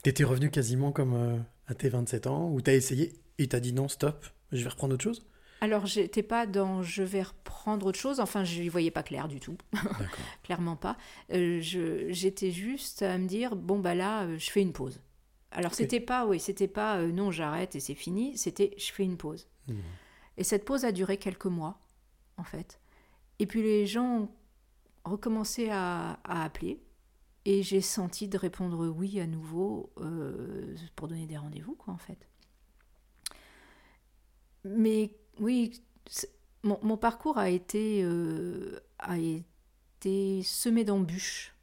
[0.03, 1.37] tu étais revenu quasiment comme euh,
[1.67, 4.63] à tes 27 ans, où tu as essayé et tu as dit non, stop, je
[4.63, 5.25] vais reprendre autre chose?
[5.65, 8.19] Alors, j'étais pas dans je vais reprendre autre chose.
[8.19, 9.57] Enfin, je n'y voyais pas clair du tout.
[10.43, 10.95] Clairement pas.
[11.33, 15.01] Euh, J'étais juste à me dire bon, bah là, euh, je fais une pause.
[15.49, 15.77] Alors, Ok.
[15.77, 18.37] c'était pas, oui, c'était pas euh, non, j'arrête et c'est fini.
[18.37, 19.47] C'était je fais une pause.
[20.37, 21.79] Et cette pause a duré quelques mois,
[22.37, 22.79] en fait.
[23.39, 24.29] Et puis les gens ont
[25.03, 26.79] recommencé à, à appeler.
[27.45, 31.97] Et j'ai senti de répondre oui à nouveau euh, pour donner des rendez-vous, quoi, en
[31.97, 32.27] fait.
[34.63, 35.81] Mais oui,
[36.63, 41.55] mon, mon parcours a été, euh, a été semé d'embûches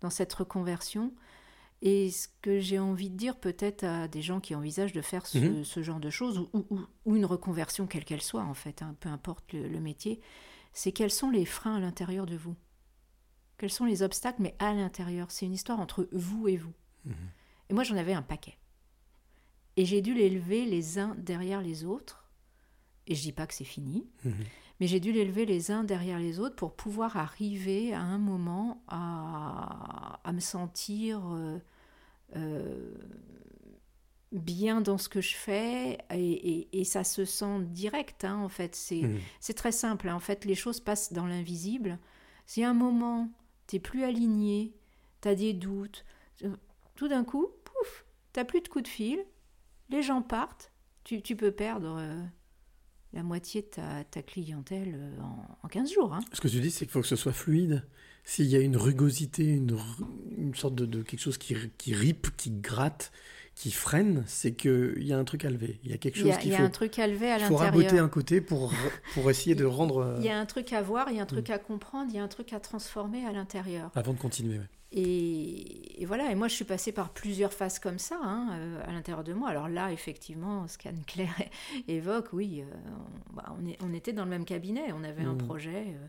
[0.00, 1.12] dans cette reconversion.
[1.84, 5.26] Et ce que j'ai envie de dire peut-être à des gens qui envisagent de faire
[5.26, 5.64] ce, Mhm.
[5.64, 9.08] ce genre de choses, ou, ou- une reconversion quelle qu'elle soit, en fait, hein, peu
[9.08, 10.20] importe le, le métier,
[10.72, 12.54] c'est quels sont les freins à l'intérieur de vous?
[13.58, 15.30] Quels sont les obstacles, mais à l'intérieur?
[15.32, 16.72] C'est une histoire entre vous et vous.
[17.68, 18.58] Et moi, j'en avais un paquet.
[19.76, 22.21] Et j'ai dû les lever les uns derrière les autres.
[23.06, 24.06] Et je dis pas que c'est fini,
[24.78, 28.18] mais j'ai dû les lever les uns derrière les autres pour pouvoir arriver à un
[28.18, 31.58] moment à, à me sentir euh,
[32.36, 32.94] euh,
[34.30, 35.98] bien dans ce que je fais.
[36.10, 38.74] Et, et- et ça se sent direct, hein, en fait.
[38.74, 39.54] C'est Mhm.
[39.56, 40.08] très simple.
[40.08, 40.14] hein.
[40.14, 41.98] En fait, les choses passent dans l'invisible.
[42.46, 43.30] Si à un moment,
[43.66, 44.72] t'es plus aligné,
[45.20, 46.04] t'as des doutes,
[46.44, 46.54] euh,
[46.94, 49.18] tout d'un coup, pouf, t'as plus de coup de fil,
[49.90, 50.72] les gens partent,
[51.04, 52.22] tu, tu peux perdre euh,
[53.12, 56.14] la moitié de ta, clientèle euh, en, en 15 jours.
[56.14, 56.20] hein.
[56.32, 57.84] Ce que tu dis, c'est qu'il faut que ce soit fluide.
[58.24, 62.50] S'il y a une rugosité, une, sorte de, de quelque chose qui, qui ripe, qui
[62.50, 63.10] gratte,
[63.62, 65.78] qui freine, c'est qu'il y a un truc à lever.
[65.84, 66.64] Il y a quelque chose a, il qu'il y a faut.
[66.64, 68.04] un truc à lever à il faut raboter l'intérieur.
[68.06, 68.72] un côté pour,
[69.14, 69.98] pour essayer de rendre.
[69.98, 72.06] euh, Il y a un truc à voir, il y a un truc à comprendre,
[72.10, 73.90] il y a un truc à transformer à l'intérieur.
[73.94, 74.58] Avant de continuer.
[74.90, 78.80] Et, et voilà, et moi je suis passée par plusieurs phases comme ça hein, euh,
[78.86, 79.48] à l'intérieur de moi.
[79.50, 81.34] Alors là, effectivement, ce qu'Anne-Claire
[81.88, 82.74] évoque, oui, euh,
[83.30, 85.38] on, bah, on est- on était dans le même cabinet, on avait un Mhm.
[85.46, 86.06] projet euh,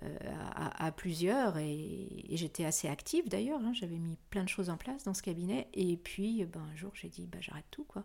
[0.00, 5.04] à, plusieurs et, j'étais assez active d'ailleurs, hein, j'avais mis plein de choses en place
[5.04, 5.68] dans ce cabinet.
[5.74, 8.04] Et puis ben, un jour j'ai dit, bah, j'arrête tout quoi.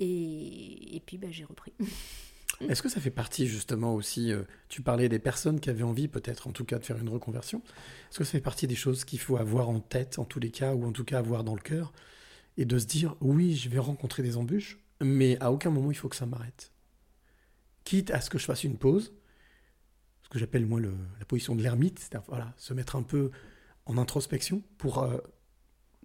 [0.00, 1.72] Et, et puis bah, j'ai repris.
[2.60, 6.08] Est-ce que ça fait partie justement aussi, euh, tu parlais des personnes qui avaient envie
[6.08, 7.62] peut-être en tout cas de faire une reconversion,
[8.10, 10.50] est-ce que ça fait partie des choses qu'il faut avoir en tête en tous les
[10.50, 11.92] cas, ou en tout cas avoir dans le cœur,
[12.56, 15.96] et de se dire oui je vais rencontrer des embûches, mais à aucun moment il
[15.96, 16.70] faut que ça m'arrête?
[17.84, 19.12] Quitte à ce que je fasse une pause,
[20.38, 23.30] j'appelle moi la position de l'ermite, c'est-à-dire se mettre un peu
[23.86, 25.18] en introspection pour euh,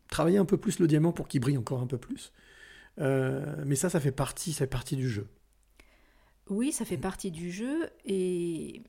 [0.08, 2.34] travailler un peu plus le diamant pour qu'il brille encore un peu plus.
[3.00, 5.28] Euh, mais ça, ça fait partie, ça fait partie du jeu.
[6.50, 8.84] Oui, ça fait partie du jeu et,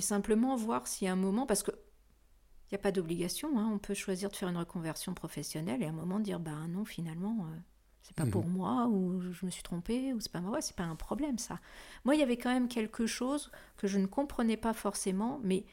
[0.00, 3.78] simplement voir y a un moment, parce que il n'y a pas d'obligation, hein, on
[3.78, 7.46] peut choisir de faire une reconversion professionnelle et à un moment dire bah non finalement
[7.46, 7.56] euh,
[8.04, 8.30] c'est pas Mhm.
[8.30, 11.38] pour moi ou je me suis trompée ou c'est pas moi, c'est pas un problème
[11.38, 11.60] ça.
[12.04, 15.64] Moi il y avait quand même quelque chose que je ne comprenais pas forcément, mais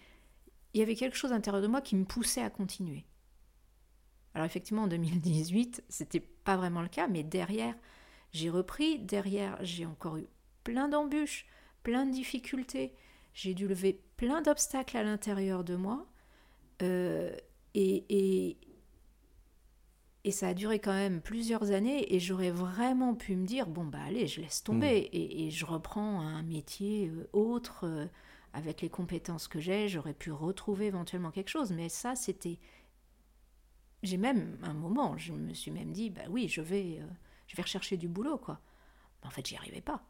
[0.73, 3.05] il y avait quelque chose à l'intérieur de moi qui me poussait à continuer.
[4.34, 7.75] Alors effectivement en 2018 c'était pas vraiment le cas, mais derrière
[8.34, 10.27] j'ai repris, derrière j'ai encore eu
[10.63, 11.45] plein d'embûches,
[11.84, 12.93] plein de difficultés.
[13.34, 16.05] J'ai dû lever plein d'obstacles à l'intérieur de moi.
[16.82, 17.36] Euh,
[17.73, 18.57] et, et,
[20.24, 22.13] et ça a duré quand même plusieurs années.
[22.13, 25.09] Et j'aurais vraiment pu me dire bon, bah allez, je laisse tomber.
[25.11, 28.05] Et, et je reprends un métier euh, autre euh,
[28.53, 29.88] avec les compétences que j'ai.
[29.89, 31.72] J'aurais pu retrouver éventuellement quelque chose.
[31.72, 32.59] Mais ça, c'était.
[34.03, 37.05] J'ai même un moment, je me suis même dit bah oui, je vais, euh,
[37.47, 38.59] je vais rechercher du boulot, quoi.
[39.22, 40.03] Mais en fait, j'y arrivais pas.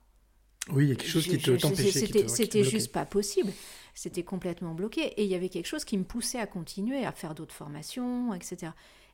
[0.70, 3.06] Oui, il y a quelque chose qui te Je- t'empêchait, qui te- C'était juste pas
[3.06, 3.52] possible.
[3.96, 5.02] C'était complètement bloqué.
[5.20, 8.34] Et il y avait quelque chose qui me poussait à continuer, à faire d'autres formations,
[8.34, 8.72] etc.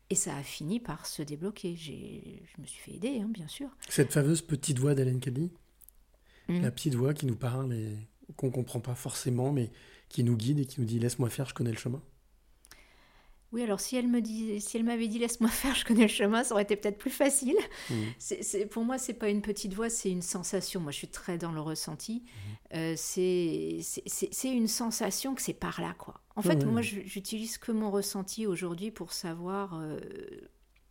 [0.09, 1.75] Et ça a fini par se débloquer.
[1.75, 3.69] J'ai- Je me suis fait aider, hein, bien sûr.
[3.89, 5.51] Cette fameuse petite voix d'Hélène Caddy,
[6.47, 6.61] Mhm.
[6.61, 7.97] la petite voix qui nous parle et
[8.37, 9.69] qu'on comprend pas forcément, mais
[10.09, 12.01] qui nous guide et qui nous dit laisse-moi faire, je connais le chemin.
[13.53, 16.07] Oui, alors si elle me dit, si elle m'avait dit laisse-moi faire, je connais le
[16.09, 17.55] chemin, ça aurait été peut-être plus facile.
[17.89, 17.95] Mhm.
[18.19, 20.81] C'est- pour moi, c'est pas une petite voix, c'est une sensation.
[20.81, 22.23] Moi, je suis très dans le ressenti.
[22.73, 23.79] Euh, c'est
[24.43, 26.21] une sensation que c'est par là, quoi.
[26.35, 29.99] En fait, moi, j'utilise que mon ressenti aujourd'hui pour savoir euh,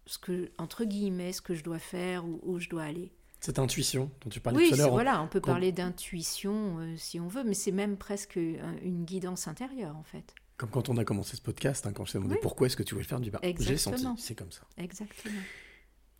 [0.07, 3.13] ce que, entre guillemets, ce que je dois faire ou où je dois aller.
[3.41, 4.91] Cette intuition dont tu parlais Oui, tout à l'heure.
[4.93, 9.05] voilà, on peut parler d'intuition euh, si on veut, mais c'est même presque un- une
[9.05, 10.35] guidance intérieure, en fait.
[10.57, 12.41] Comme quand on a commencé ce podcast, hein, quand je t'ai demandé Oui.
[12.43, 13.97] pourquoi est-ce que tu voulais le faire, du bah, j'ai Exactement.
[13.99, 14.63] senti, c'est comme ça.
[14.79, 15.41] Exactement.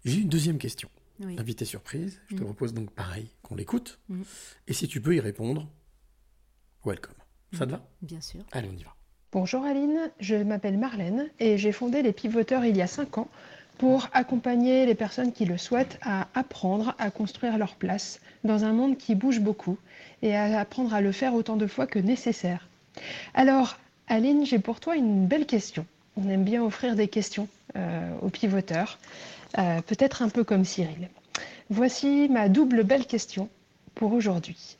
[0.05, 0.91] J'ai une deuxième question.
[1.21, 1.37] Oui.
[1.39, 2.47] Invité surprise, je te Mhm.
[2.47, 3.99] propose donc pareil, qu'on l'écoute.
[4.11, 4.25] Mhm.
[4.69, 5.67] Et si tu peux y répondre,
[6.85, 7.15] welcome.
[7.55, 7.89] Ça te va?
[8.03, 8.41] Bien sûr.
[8.53, 8.95] Allez, on y va.
[9.33, 13.29] Bonjour Aline, je m'appelle Marlène et j'ai fondé les Pivoteurs il y a 5 ans
[13.79, 18.73] pour accompagner les personnes qui le souhaitent à apprendre à construire leur place dans un
[18.73, 19.79] monde qui bouge beaucoup
[20.23, 22.69] et à apprendre à le faire autant de fois que nécessaire.
[23.35, 23.79] Alors,
[24.09, 25.85] Aline, j'ai pour toi une belle question.
[26.17, 28.99] On aime bien offrir des questions euh, aux pivoteurs,
[29.59, 31.09] euh, peut-être un peu comme Cyril.
[31.71, 33.49] Voici ma double belle question
[33.97, 34.77] pour aujourd'hui.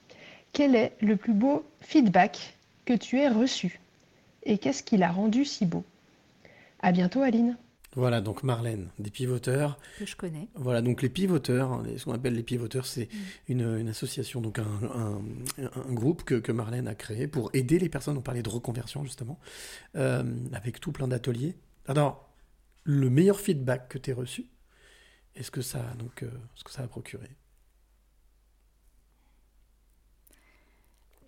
[0.53, 2.55] Quel est le plus beau feedback
[2.85, 3.81] que tu aies reçu
[4.45, 5.85] et qu'est-ce qui l'a rendu si beau?
[6.81, 7.57] À bientôt, Aline.
[7.97, 9.79] Voilà, donc Marlène, des pivoteurs.
[9.99, 10.49] Que je connais.
[10.55, 13.19] Voilà, donc les pivoteurs, hein, ce qu'on appelle les pivoteurs, c'est Mm.
[13.49, 15.23] une, une association, donc un, un-
[15.75, 19.03] un groupe que, que Marlène a créé pour aider les personnes, on parlait de reconversion
[19.03, 19.39] justement,
[19.97, 20.23] euh,
[20.53, 21.57] avec tout plein d'ateliers.
[21.87, 22.29] Alors,
[22.85, 24.47] le meilleur feedback que tu as reçu,
[25.35, 27.29] est-ce que ça, donc, euh, ce que ça a procuré?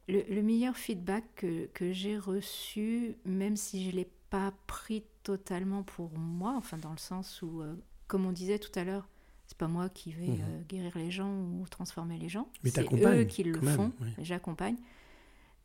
[0.09, 5.05] Le, le meilleur feedback que, que j'ai reçu, même si je ne l'ai pas pris
[5.23, 7.75] totalement pour moi, enfin dans le sens où, euh,
[8.07, 9.09] comme on disait tout à l'heure,
[9.47, 10.41] c'est pas moi qui vais Mhm.
[10.43, 13.93] euh, guérir les gens ou transformer les gens, Mais c'est eux qui le même, font,
[14.01, 14.11] oui.
[14.19, 14.77] j'accompagne.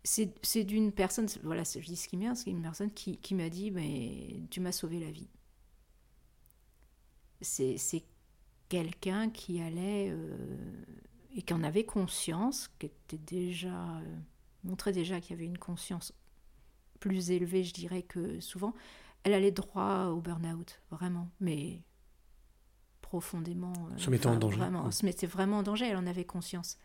[0.06, 3.50] C'est d'une personne, voilà, je dis ce qui vient, c'est une personne qui, qui m'a
[3.50, 5.30] dit, mais tu m'as sauvé la vie.
[7.42, 8.04] C'est c'est
[8.70, 10.38] quelqu'un qui allait euh,
[11.36, 14.02] et qui en avait conscience, qui était déjà
[14.64, 16.14] montrait déjà qu'il y avait une conscience
[17.04, 18.74] plus élevé, je dirais, que souvent,
[19.24, 21.82] elle allait droit au burn-out, vraiment, mais
[23.02, 23.74] profondément.
[23.92, 24.58] euh, Se mettant en danger.
[24.58, 24.92] Vraiment, Mm.
[24.94, 26.78] se mettait vraiment en danger, elle en avait conscience.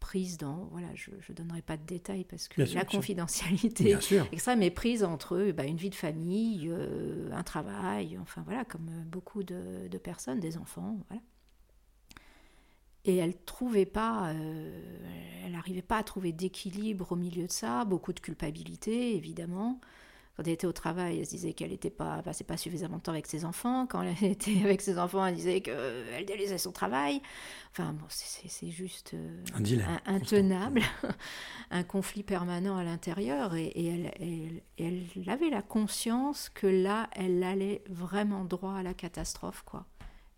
[0.00, 2.90] Prise dans, voilà, je ne donnerai pas de détails parce que Bien la sûr.
[2.90, 4.28] confidentialité sûr.
[4.32, 8.66] extrême est prise entre eux, bah, une vie de famille, euh, un travail, enfin voilà,
[8.66, 11.22] comme euh, beaucoup de, de personnes, des enfants, voilà.
[13.04, 17.84] Et elle trouvait pas, euh, elle n'arrivait pas à trouver d'équilibre au milieu de ça,
[17.84, 19.80] beaucoup de culpabilité évidemment.
[20.36, 23.02] Quand elle était au travail, elle se disait qu'elle n'était pas, passait pas suffisamment de
[23.02, 23.86] temps avec ses enfants.
[23.86, 27.20] Quand elle était avec ses enfants, elle disait qu'elle délaissait son travail.
[27.70, 30.80] Enfin bon, c'est- juste euh, Un dilemme un- intenable,
[31.70, 33.54] un conflit permanent à l'intérieur.
[33.54, 38.82] Et, et elle, elle- elle avait la conscience que là, elle allait vraiment droit à
[38.82, 39.86] la catastrophe, quoi,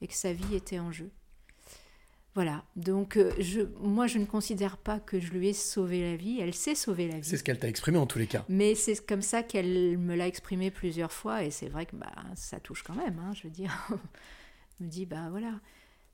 [0.03, 1.11] et que sa vie était en jeu.
[2.37, 6.17] Voilà, donc euh, je, moi je ne considère pas que je lui ai sauvé la
[6.17, 7.27] vie, elle s'est sauver la vie.
[7.27, 8.45] C'est ce qu'elle t'a exprimé en tous les cas.
[8.51, 12.13] Mais c'est comme ça qu'elle me l'a exprimé plusieurs fois et c'est vrai que bah,
[12.35, 13.19] ça touche quand même.
[13.21, 13.73] hein, je veux dire,
[14.79, 15.59] je me dis bah voilà,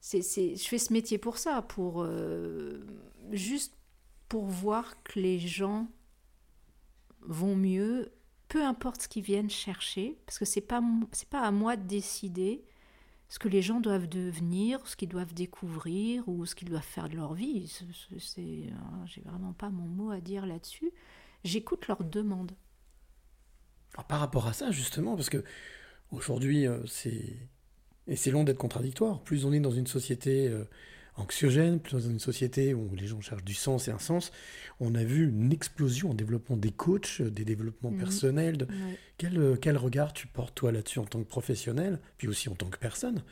[0.00, 2.86] c'est, je fais ce métier pour ça, pour euh,
[3.32, 3.74] juste
[4.28, 5.88] pour voir que les gens
[7.22, 8.12] vont mieux,
[8.46, 11.82] peu importe ce qu'ils viennent chercher, parce que c'est pas c'est pas à moi de
[11.82, 12.62] décider
[13.32, 17.08] ce que les gens doivent devenir, ce qu'ils doivent découvrir ou ce qu'ils doivent faire
[17.08, 17.66] de leur vie.
[18.18, 20.92] C'est, hein, j'ai vraiment pas mon mot à dire là-dessus.
[21.42, 22.52] J'écoute leurs demandes.
[24.06, 25.42] Par rapport à ça, justement, parce que
[26.10, 27.48] aujourd'hui, euh, c'est.
[28.06, 29.22] Et c'est long d'être contradictoire.
[29.22, 30.68] Plus on est dans une société euh,
[31.16, 34.32] anxiogène, est dans une société où les gens cherchent du sens et un sens,
[34.80, 37.98] on a vu une explosion en développement des coachs, des développements Mhm.
[37.98, 38.56] personnels.
[38.56, 38.98] de- Ouais.
[39.18, 42.68] Quel, quel regard tu portes, toi, là-dessus, en tant que professionnel, puis aussi en tant
[42.70, 43.22] que personne,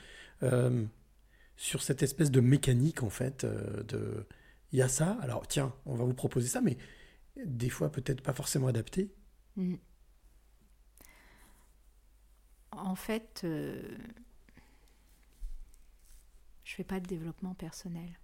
[0.42, 0.84] euh,
[1.56, 4.26] sur cette espèce de mécanique, en fait, euh, de.
[4.72, 6.76] Il y a ça, alors tiens, on va vous proposer ça, mais
[7.44, 9.10] des fois peut-être pas forcément adapté.
[9.56, 9.74] Mm.
[12.72, 13.82] En fait, euh,
[16.70, 18.20] je fais pas de développement personnel.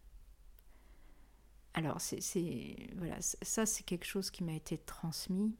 [1.75, 5.53] Alors, c'est, voilà, ça, c'est quelque chose qui m'a été transmis,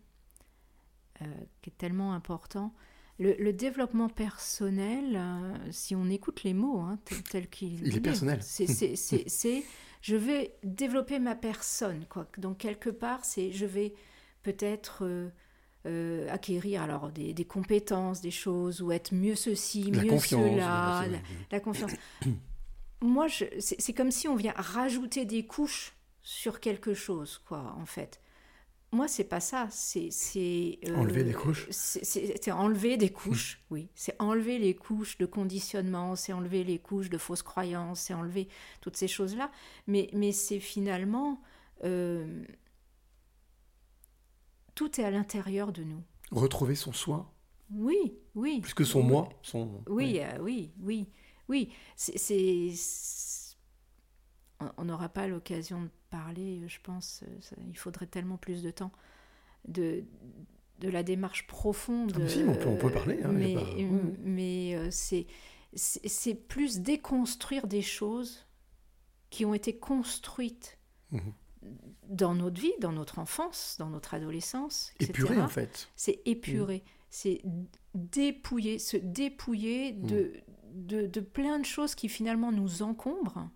[1.21, 1.25] euh,
[1.63, 2.73] qui est tellement important.
[3.19, 7.97] Le, le développement personnel, euh, si on écoute les mots hein, tel- tels qu'ils Il
[7.97, 8.41] est personnel.
[8.43, 9.65] c'est,
[10.01, 12.07] je vais développer ma personne.
[12.09, 12.29] Quoi.
[12.39, 13.95] Donc, quelque part, c'est je vais
[14.45, 15.29] peut-être euh,
[15.87, 21.09] euh, acquérir alors des, des compétences, des choses, ou être mieux ceci, La mieux cela,
[21.09, 21.19] la,
[21.51, 21.91] la confiance.
[23.03, 23.27] Moi,
[23.59, 28.21] c'est comme si on vient rajouter des couches sur quelque chose, quoi, en fait.
[28.93, 29.69] Moi, c'est pas ça.
[29.71, 31.67] C'est c'est, euh, Enlever des couches?
[31.71, 33.89] c'est- enlever des couches, oui.
[33.95, 38.49] C'est enlever les couches de conditionnement, c'est enlever les couches de fausses croyances, c'est enlever
[38.81, 39.51] toutes ces choses-là.
[39.87, 41.41] Mais, mais c'est finalement.
[41.85, 42.45] euh,
[44.75, 46.03] tout est à l'intérieur de nous.
[46.31, 47.33] Retrouver son soi,
[47.71, 48.61] Oui, oui.
[48.61, 49.07] plus que son Oui.
[49.07, 49.83] moi, son.
[49.89, 51.09] Oui, euh, oui, oui,
[51.49, 51.71] oui.
[51.97, 52.73] C'est,
[54.79, 57.23] on- n'aura pas l'occasion de parler, je pense.
[57.25, 58.93] euh, ça- il faudrait tellement plus de temps
[59.69, 60.05] de
[60.79, 62.13] de la démarche profonde.
[62.23, 63.65] Ah, si, on peut- on peut euh, parler, hein, mais pas-
[64.23, 65.27] mais euh, c'est
[65.75, 68.47] c'est plus déconstruire des choses
[69.31, 70.79] qui ont été construites
[71.13, 71.33] Mhm.
[72.09, 75.11] dans notre vie, dans notre enfance, dans notre adolescence, etc.
[75.11, 75.89] Épuré, en fait.
[75.97, 76.83] C'est épurer,
[77.17, 77.41] c'est
[77.95, 80.35] dépouiller, se dépouiller de,
[80.75, 83.49] de, de plein de choses qui finalement nous encombrent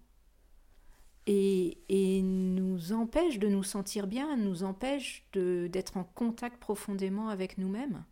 [1.27, 7.59] et, et nous empêchent de nous sentir bien, nous empêchent d'être en contact profondément avec
[7.59, 8.03] nous-mêmes.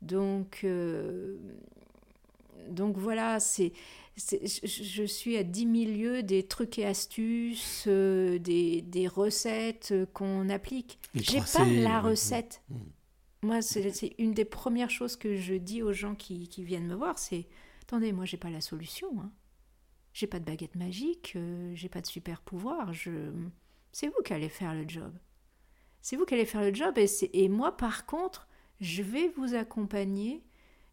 [0.00, 1.36] Donc, euh,
[2.70, 3.74] donc voilà, c'est,
[4.16, 10.06] je, suis à 10 000 lieues des trucs et astuces, euh, des, des recettes euh,
[10.06, 10.98] qu'on applique.
[11.14, 12.62] J'ai pas 3C, la recette.
[12.70, 12.78] mm.
[13.42, 16.94] Moi, c'est une des premières choses que je dis aux gens qui, qui viennent me
[16.94, 17.46] voir, c'est
[17.82, 19.08] attendez, moi, j'ai pas la solution.
[19.20, 19.30] Hein.
[20.12, 22.92] J'ai pas de baguette magique, euh, j'ai pas de super pouvoir.
[22.92, 23.10] Je...
[23.92, 25.12] C'est vous qui allez faire le job.
[26.02, 26.98] C'est vous qui allez faire le job.
[27.32, 28.48] Et, moi, par contre,
[28.80, 30.42] je vais vous accompagner,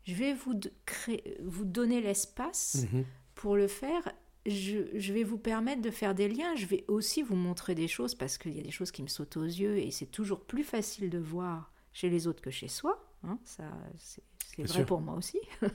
[0.03, 3.05] je vais vous, créer, vous donner l'espace Mhm.
[3.33, 4.11] pour le faire.
[4.45, 6.55] Je, je vais vous permettre de faire des liens.
[6.55, 9.07] Je vais aussi vous montrer des choses parce qu'il y a des choses qui me
[9.07, 12.67] sautent aux yeux et c'est toujours plus facile de voir chez les autres que chez
[12.67, 13.01] soi.
[13.23, 13.39] hein.
[13.45, 13.63] Ça,
[13.97, 14.21] c'est
[14.63, 14.85] vrai sûr.
[14.85, 15.39] pour moi aussi.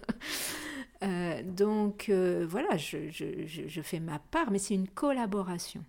[1.03, 5.83] Euh, donc euh, voilà, je, je- je- fais ma part, mais c'est une collaboration.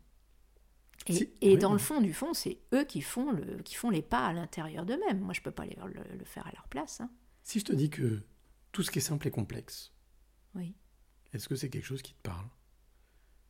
[1.08, 1.74] Et, Si, et oui, dans oui.
[1.74, 4.86] le fond du fond, c'est eux qui font, le, qui font les pas à l'intérieur
[4.86, 5.20] d'eux-mêmes.
[5.20, 7.02] Moi, je peux pas les- le, le faire à leur place.
[7.02, 7.10] hein.
[7.44, 8.22] Si je te dis que
[8.72, 9.91] tout ce qui est simple est complexe,
[10.56, 10.74] Oui.
[11.34, 12.48] est-ce que c'est quelque chose qui te parle?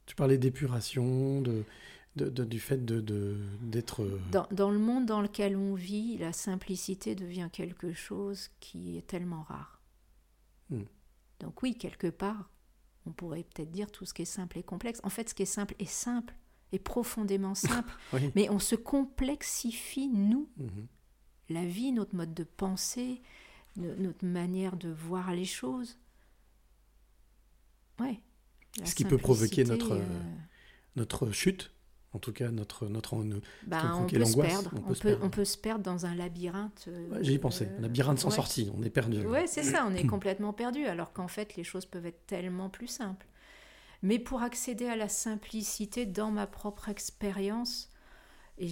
[0.08, 1.64] Tu parlais d'épuration, de,
[2.16, 4.04] de- de- du fait de- de- d'être.
[4.04, 8.98] euh, Dans, dans le monde dans lequel on vit, la simplicité devient quelque chose qui
[8.98, 9.82] est tellement rare.
[10.70, 10.84] Hmm.
[11.40, 12.50] Donc oui, quelque part,
[13.06, 15.00] on pourrait peut-être dire tout ce qui est simple est complexe.
[15.04, 16.36] En fait, ce qui est simple est simple,
[16.74, 17.56] est profondément
[17.86, 18.32] simple, Oui.
[18.36, 20.88] mais on se complexifie, nous, Mhm.
[21.50, 23.22] la vie, notre mode de pensée,
[23.78, 25.98] no- notre manière de voir les choses.
[28.00, 28.20] Ouais.
[28.84, 30.06] Ce qui peut provoquer notre, euh,
[30.96, 31.72] notre chute,
[32.14, 34.72] en tout cas notre, notre, qui ben, peut on peut se perdre.
[34.76, 35.26] On, peut, se perdre.
[35.26, 36.86] on peut se perdre dans un labyrinthe.
[36.88, 38.36] euh, Ouais, J'y ai pensé, euh, un labyrinthe sans ouais.
[38.36, 39.26] sortie, on est perdu.
[39.26, 42.70] Ouais, c'est ça, on est complètement perdu, alors qu'en fait, les choses peuvent être tellement
[42.70, 43.28] plus simples.
[44.04, 47.92] Mais pour accéder à la simplicité dans ma propre expérience,
[48.58, 48.68] et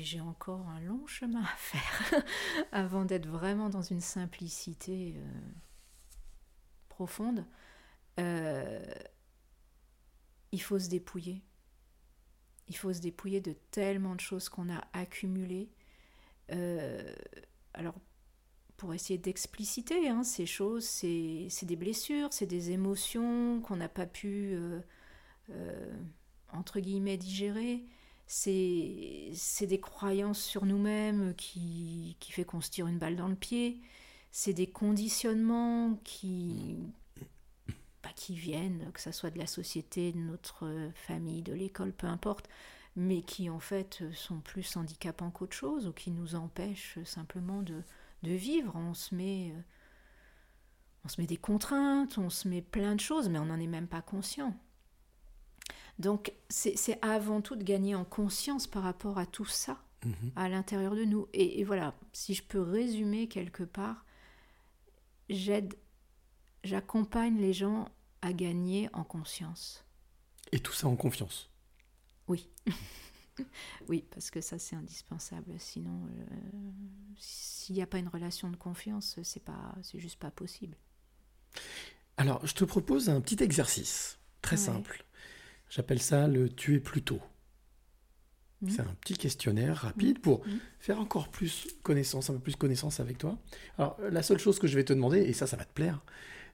[0.00, 2.24] j'ai encore un long chemin à faire
[2.72, 5.30] avant d'être vraiment dans une simplicité euh,
[6.88, 7.44] profonde,
[8.18, 8.84] euh,
[10.52, 11.42] il faut se dépouiller.
[12.68, 15.68] Il faut se dépouiller de tellement de choses qu'on a accumulées.
[16.52, 17.14] Euh,
[17.74, 17.94] alors,
[18.76, 24.06] pour essayer d'expliciter hein, ces choses, c'est des blessures, c'est des émotions qu'on n'a pas
[24.06, 24.80] pu, euh,
[25.50, 25.96] euh,
[26.52, 27.84] entre guillemets, digérer.
[28.26, 29.32] C'est
[29.62, 33.80] des croyances sur nous-mêmes qui, qui fait qu'on se tire une balle dans le pied.
[34.30, 36.76] C'est des conditionnements qui,
[38.08, 42.06] bah, qui viennent, que ce soit de la société, de notre famille, de l'école, peu
[42.06, 42.48] importe,
[42.96, 47.82] mais qui en fait sont plus handicapants qu'autre chose ou qui nous empêchent simplement de,
[48.22, 48.72] de vivre.
[48.76, 49.60] On se met, euh,
[51.04, 53.66] on se met des contraintes, on se met plein de choses, mais on n'en est
[53.66, 54.56] même pas conscient.
[55.98, 60.30] Donc c'est avant tout de gagner en conscience par rapport à tout ça Mhm.
[60.36, 61.26] à l'intérieur de nous.
[61.32, 64.04] Et, et voilà, si je peux résumer quelque part,
[65.28, 65.74] j'aide,
[66.62, 67.88] j'accompagne les gens
[68.22, 69.84] à gagner en conscience.
[70.52, 71.50] Et tout ça en confiance.
[72.26, 72.48] Oui.
[73.88, 75.54] oui, parce que ça c'est indispensable.
[75.58, 76.70] Sinon, euh,
[77.18, 80.76] s'il n'y a pas une relation de confiance, c'est pas, c'est juste pas possible.
[82.16, 84.62] Alors, je te propose un petit exercice, très Ouais.
[84.62, 85.04] simple.
[85.70, 87.20] J'appelle ça le tu es plus tôt.
[88.60, 88.70] Mhm.
[88.70, 90.60] C'est un petit questionnaire rapide pour Mhm.
[90.80, 93.38] faire encore plus connaissance, un peu plus connaissance avec toi.
[93.78, 96.02] Alors, la seule chose que je vais te demander, et ça, ça va te plaire,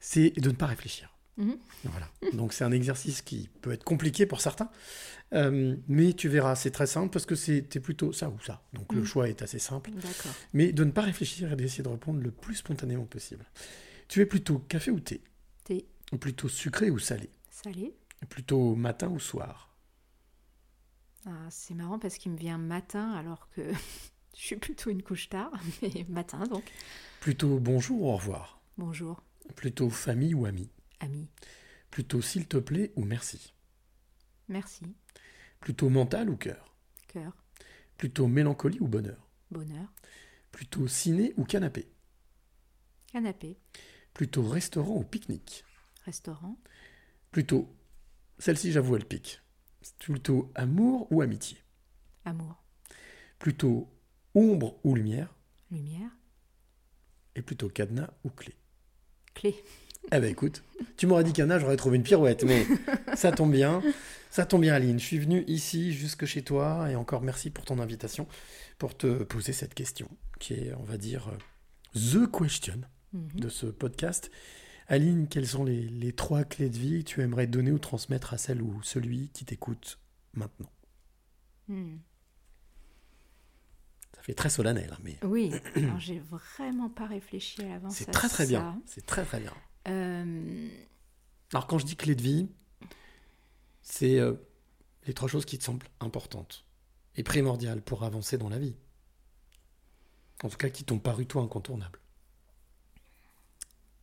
[0.01, 1.14] c'est de ne pas réfléchir.
[1.37, 1.59] Mhm.
[1.85, 2.09] Voilà.
[2.33, 4.71] Donc, c'est un exercice qui peut être compliqué pour certains,
[5.35, 8.63] euh, mais tu verras, c'est très simple parce que c'était plutôt ça ou ça.
[8.73, 9.07] Donc, le Mhm.
[9.07, 9.91] choix est assez simple.
[10.53, 13.45] Mais de ne pas réfléchir et d'essayer de répondre le plus spontanément possible.
[14.09, 15.23] Tu es plutôt café ou thé?
[15.65, 15.87] Thé.
[16.21, 17.29] Plutôt sucré ou salé?
[17.51, 17.95] Salé.
[18.29, 19.75] Plutôt matin ou soir?
[21.27, 23.63] Ah, c'est marrant parce qu'il me vient matin alors que
[24.37, 25.53] je suis plutôt une couche tard,
[25.83, 26.65] mais matin donc.
[27.21, 28.61] Plutôt bonjour ou au revoir?
[28.77, 29.23] Bonjour,
[29.57, 30.69] Plutôt famille ou ami
[31.05, 31.29] ami.
[31.91, 33.55] Plutôt s'il te plaît ou merci
[34.49, 34.85] Merci.
[35.61, 36.75] Plutôt mental ou cœur
[37.09, 37.33] Cœur.
[37.97, 39.93] Plutôt mélancolie ou bonheur Bonheur.
[40.51, 41.89] Plutôt ciné ou canapé
[43.13, 43.57] Canapé.
[44.13, 45.65] Plutôt restaurant ou pique-nique
[46.05, 46.59] Restaurant.
[47.31, 47.75] Plutôt,
[48.39, 49.41] celle-ci j'avoue elle pique.
[49.99, 51.59] Plutôt amour ou amitié
[52.25, 52.63] Amour.
[53.39, 53.91] Plutôt
[54.35, 55.35] ombre ou lumière
[55.71, 56.11] Lumière.
[57.37, 58.55] Et plutôt cadenas ou clé
[59.35, 59.55] Clé.
[60.13, 60.63] Eh ben écoute,
[60.97, 62.67] tu m'aurais dit cadenas, j'aurais trouvé une pirouette, mais
[63.15, 63.83] ça tombe bien.
[64.31, 67.65] Ça tombe bien Aline, je suis venu ici jusque chez toi et encore merci pour
[67.65, 68.27] ton invitation
[68.79, 70.09] pour te poser cette question
[70.41, 72.81] qui est, on va dire, euh, the question
[73.13, 73.29] Mhm.
[73.41, 74.33] de ce podcast.
[74.89, 78.35] Aline, quelles sont les, les trois clés de vie que tu aimerais donner ou transmettre
[78.35, 80.01] à celle ou celui qui t'écoute
[80.35, 80.71] maintenant?
[81.69, 81.99] Hmm.
[84.17, 85.53] Ça fait très solennel, hein, mais Oui,
[85.99, 87.95] j'ai vraiment pas réfléchi à l'avance.
[87.95, 88.83] c'est très très bien.
[88.85, 89.53] C'est très très bien.
[89.89, 90.69] Euh,
[91.53, 92.49] Alors quand je dis clé de vie,
[93.83, 94.35] c'est euh,
[95.07, 96.65] les trois choses qui te semblent importantes
[97.17, 98.75] et primordiales pour avancer dans la vie.
[100.43, 102.01] En tout cas, qui t'ont paru toi incontournables.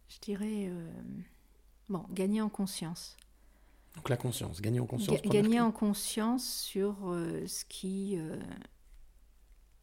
[0.09, 0.91] je dirais, euh,
[1.89, 3.17] bon, gagner en conscience.
[3.95, 5.21] Donc la conscience, gagner en conscience.
[5.21, 6.95] Ga- gagner en conscience sur
[7.45, 8.17] ce qui,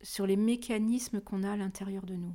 [0.01, 2.35] sur les mécanismes qu'on a à l'intérieur de nous,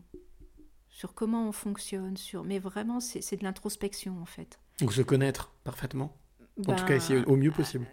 [0.93, 4.59] sur comment on fonctionne, sur, mais vraiment c'est de l'introspection en fait.
[4.79, 6.15] Donc se connaître parfaitement.
[6.59, 7.87] En tout Ben, cas, essayer au mieux possible.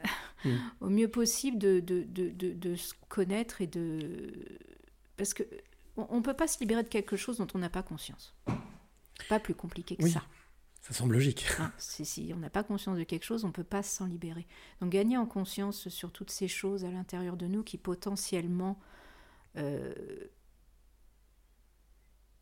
[0.44, 0.50] Mm.
[0.82, 4.58] au mieux possible de, de, de, se connaître et de...
[5.16, 5.44] Parce que
[5.96, 8.34] on ne peut pas se libérer de quelque chose dont on n'a pas conscience.
[9.30, 10.10] Pas plus compliqué que Oui.
[10.10, 10.22] ça.
[10.82, 11.46] Ça semble logique.
[11.58, 14.04] Hein, c'est- si on n'a pas conscience de quelque chose, on ne peut pas s'en
[14.04, 14.46] libérer.
[14.82, 18.78] Donc gagner en conscience sur toutes ces choses à l'intérieur de nous qui potentiellement
[19.56, 19.94] euh,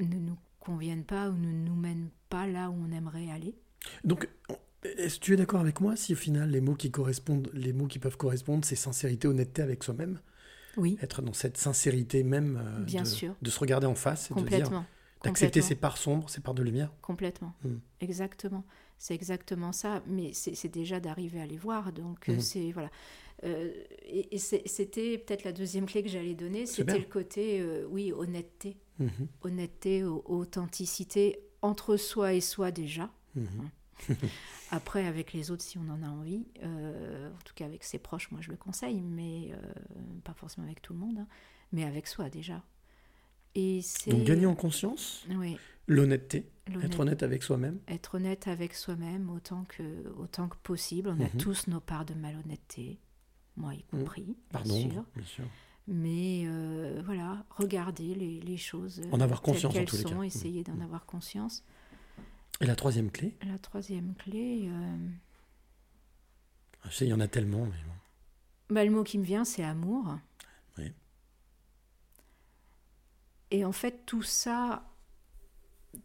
[0.01, 3.55] ne nous conviennent pas ou ne nous mènent pas là où on aimerait aller.
[4.05, 4.29] Donc
[4.83, 7.73] Est-ce que tu es d'accord avec moi si au final les mots qui correspondent, les
[7.73, 10.21] mots qui peuvent correspondre, c'est sincérité, honnêteté avec soi-même?
[10.77, 10.97] Oui.
[11.03, 13.35] Être dans cette sincérité même euh, Bien de, sûr.
[13.43, 14.85] de se regarder en face et de dire Complètement.
[15.25, 16.93] d'accepter ses parts sombres, ses parts de lumière.
[17.03, 17.53] Complètement.
[17.65, 17.77] Mm.
[18.01, 18.65] Exactement.
[18.99, 20.03] C'est exactement ça.
[20.07, 21.93] Mais c'est déjà d'arriver à les voir.
[21.93, 22.41] Donc, euh, Mhm.
[22.41, 22.71] c'est.
[22.73, 22.91] Voilà.
[23.45, 23.73] Euh,
[24.07, 26.67] et c'était peut-être la deuxième clé que j'allais donner.
[26.67, 28.77] C'était le côté, euh, oui, honnêteté.
[28.99, 29.29] Mhm.
[29.43, 33.11] Honnêteté, au- authenticité entre soi et soi déjà.
[33.37, 33.71] Mhm.
[34.71, 37.99] Après, avec les autres, si on en a envie, euh, en tout cas avec ses
[37.99, 39.57] proches, moi je le conseille, mais euh,
[40.25, 41.27] pas forcément avec tout le monde, hein,
[41.73, 42.63] mais avec soi déjà.
[43.55, 45.57] Et Donc gagner en conscience, Oui.
[45.87, 46.87] l'honnêteté, L'honnêteté.
[46.87, 47.81] être honnête avec soi-même.
[47.89, 49.83] Être honnête avec soi-même autant que,
[50.17, 51.09] autant que possible.
[51.09, 51.39] On a Mhm.
[51.39, 52.99] tous nos parts de malhonnêteté,
[53.59, 54.01] moi y Mhm.
[54.01, 55.05] compris, Pardon, sûr.
[55.15, 55.45] bien sûr.
[55.87, 59.03] Mais euh, voilà, regarder les, les choses.
[59.11, 60.23] En avoir conscience, en tous les cas.
[60.23, 60.83] Essayer d'en Mhm.
[60.83, 61.65] avoir conscience.
[62.61, 65.09] Et la troisième clé, La troisième clé, euh,
[66.85, 68.75] je sais, il y en a tellement, mais bon.
[68.75, 70.19] bah, le mot qui me vient, c'est amour.
[70.77, 70.93] Oui.
[73.51, 74.91] Et en fait, tout ça,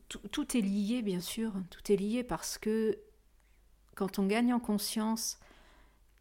[0.07, 1.51] tout, tout est lié, bien sûr.
[1.71, 2.97] Tout est lié parce que
[3.95, 5.39] quand on gagne en conscience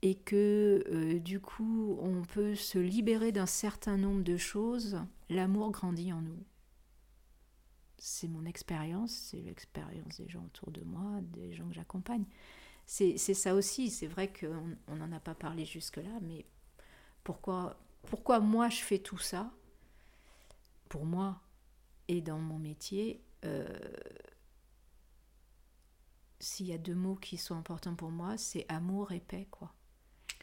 [0.02, 4.98] et que euh, du coup on peut se libérer d'un certain nombre de choses,
[5.30, 6.44] l'amour grandit en nous.
[7.98, 12.24] C'est mon expérience, c'est l'expérience des gens autour de moi, des gens que j'accompagne.
[12.84, 16.44] C'est ça aussi, c'est vrai qu'on n'en a pas parlé jusque-là, mais
[17.22, 19.52] pourquoi, pourquoi moi je fais tout ça?
[20.88, 21.40] Pour moi
[22.08, 23.64] et dans mon métier, euh,
[26.40, 29.72] s'il y a deux mots qui sont importants pour moi, c'est amour et paix, quoi.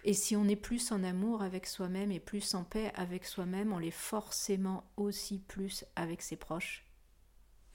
[0.04, 3.72] Et si on est plus en amour avec soi-même et plus en paix avec soi-même,
[3.74, 6.86] on l'est forcément aussi plus avec ses proches.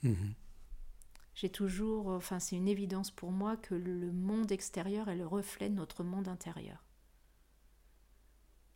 [0.03, 0.35] Mhm.
[1.35, 5.69] J'ai toujours, enfin c'est une évidence pour moi que le monde extérieur est le reflet
[5.69, 6.83] de notre monde intérieur.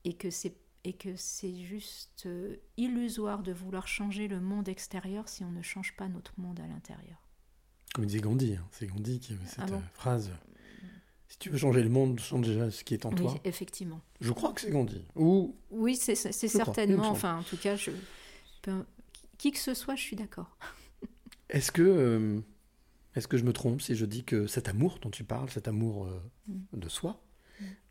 [0.05, 5.29] Et que c'est et que c'est juste euh, illusoire de vouloir changer le monde extérieur
[5.29, 7.19] si on ne change pas notre monde à l'intérieur.
[7.95, 9.77] Comme disait Gandhi, hein, c'est Gandhi qui avait cette Ah bon?
[9.77, 10.31] euh, phrase.
[11.29, 13.35] Si tu veux changer le monde, change déjà ce qui est en Oui, toi.
[13.45, 14.01] effectivement.
[14.21, 15.05] Je crois que c'est Gandhi.
[15.15, 17.91] Ou Oui, c'est crois, certainement, enfin en tout cas, je,
[19.37, 20.57] qui que ce soit, je suis d'accord.
[21.51, 22.41] Est-ce que, euh,
[23.15, 25.67] est-ce que je me trompe si je dis que cet amour dont tu parles, cet
[25.69, 26.79] amour euh, Mm.
[26.81, 27.23] de soi,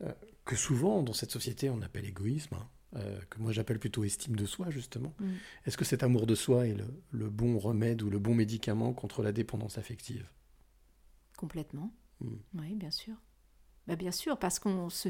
[0.02, 0.12] euh,
[0.46, 3.00] que souvent dans cette société on appelle égoïsme, hein,
[3.30, 5.34] que moi j'appelle plutôt estime de soi justement, Mm.
[5.66, 8.94] est-ce que cet amour de soi est le, le bon remède ou le bon médicament
[8.94, 10.28] contre la dépendance affective?
[11.38, 11.92] Complètement.
[12.22, 12.36] Mm.
[12.60, 13.16] Oui, bien sûr.
[13.88, 15.10] Bah, bien sûr, parce qu'on se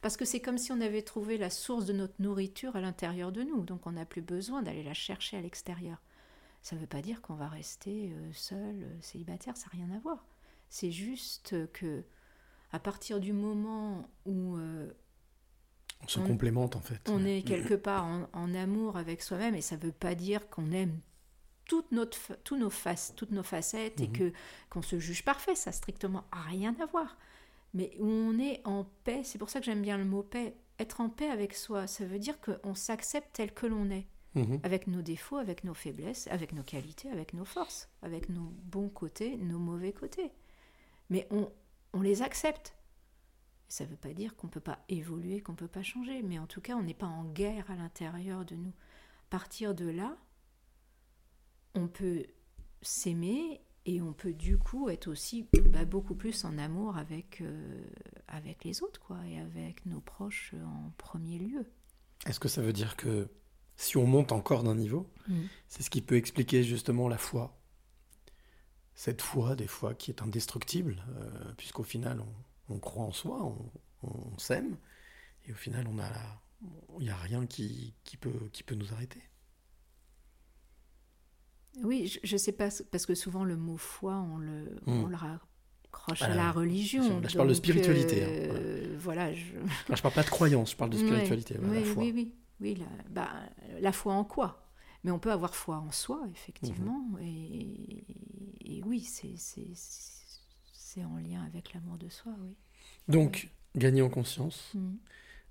[0.00, 3.32] parce que c'est comme si on avait trouvé la source de notre nourriture à l'intérieur
[3.32, 6.00] de nous, donc on n'a plus besoin d'aller la chercher à l'extérieur.
[6.62, 9.96] Ça ne veut pas dire qu'on va rester euh, seul, euh, célibataire, ça n'a rien
[9.96, 10.24] à voir.
[10.70, 12.04] C'est juste que
[12.72, 14.90] à partir du moment où euh,
[16.04, 17.00] On se complémente en fait.
[17.08, 20.48] on est quelque part en, en amour avec soi-même, et ça ne veut pas dire
[20.50, 21.00] qu'on aime
[21.66, 24.12] toute notre, fa- tous nos faces, toutes nos facettes, et Mhm.
[24.12, 24.32] que
[24.70, 27.18] qu'on se juge parfait, ça a strictement rien à voir.
[27.74, 30.56] Mais où on est en paix, c'est pour ça que j'aime bien le mot paix.
[30.78, 34.60] Être en paix avec soi, ça veut dire qu'on s'accepte tel que l'on est, Mhm.
[34.62, 38.88] avec nos défauts, avec nos faiblesses, avec nos qualités, avec nos forces, avec nos bons
[38.88, 40.30] côtés, nos mauvais côtés.
[41.10, 41.50] Mais on,
[41.94, 42.74] on les accepte.
[43.68, 46.22] Ça ne veut pas dire qu'on ne peut pas évoluer, qu'on ne peut pas changer,
[46.22, 48.70] mais en tout cas, on n'est pas en guerre à l'intérieur de nous.
[48.70, 50.16] À partir de là,
[51.74, 52.24] on peut
[52.82, 57.82] s'aimer et on peut du coup être aussi bah, beaucoup plus en amour avec, euh,
[58.28, 61.64] avec les autres, quoi, et avec nos proches en premier lieu.
[62.26, 63.30] Est-ce que ça veut dire que
[63.76, 65.44] si on monte encore d'un niveau, Mm.
[65.68, 67.58] c'est ce qui peut expliquer justement la foi?
[68.94, 73.42] Cette foi, des fois, qui est indestructible, euh, puisqu'au final, on, on croit en soi,
[73.42, 73.70] on,
[74.02, 74.76] on s'aime,
[75.46, 76.10] et au final, on a
[76.98, 79.22] il n'y a rien qui, qui, peut, qui peut nous arrêter.
[81.82, 85.16] Oui, je ne sais pas, parce que souvent le mot foi, on le, on le
[85.16, 87.20] raccroche Ah, à la religion.
[87.20, 89.32] Là, je parle de spiritualité, hein, euh, voilà.
[89.32, 89.54] je...
[89.88, 92.02] Là, je parle pas de croyance, je parle de Ouais, spiritualité, voilà, la oui, foi.
[92.02, 92.74] Oui, oui, oui.
[92.76, 93.30] La, bah,
[93.80, 94.64] la foi en quoi?
[95.04, 97.00] Mais on peut avoir foi en soi, effectivement.
[97.12, 97.18] Mhm.
[97.22, 98.04] et,
[98.78, 99.74] et oui, c'est c'est-
[100.72, 102.56] c'est en lien avec l'amour de soi, oui.
[103.08, 104.94] Donc, gagner en conscience, Mm.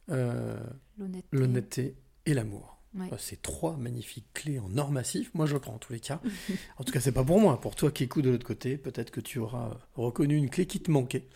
[0.09, 0.59] euh,
[0.97, 1.37] L'honnêteté.
[1.37, 1.95] l'honnêteté
[2.25, 2.76] et l'amour.
[2.95, 3.09] Ouais.
[3.13, 6.21] Euh, Ces trois magnifiques clés en or massif, moi je prends en tous les cas.
[6.77, 7.59] en tout cas, c'est pas pour moi.
[7.61, 10.79] Pour toi qui écoutes de l'autre côté, peut-être que tu auras reconnu une clé qui
[10.79, 11.27] te manquait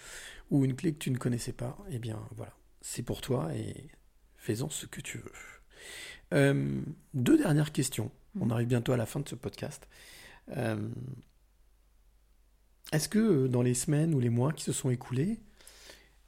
[0.50, 1.78] ou une clé que tu ne connaissais pas.
[1.92, 3.88] Eh bien, voilà, c'est pour toi et
[4.38, 5.32] fais-en ce que tu veux.
[6.34, 6.82] Euh,
[7.14, 8.12] deux dernières questions.
[8.40, 8.52] On Mhm.
[8.54, 9.88] arrive bientôt à la fin de ce podcast.
[10.56, 10.90] Euh,
[12.92, 15.40] Est-ce que euh, dans les semaines ou les mois qui se sont écoulés,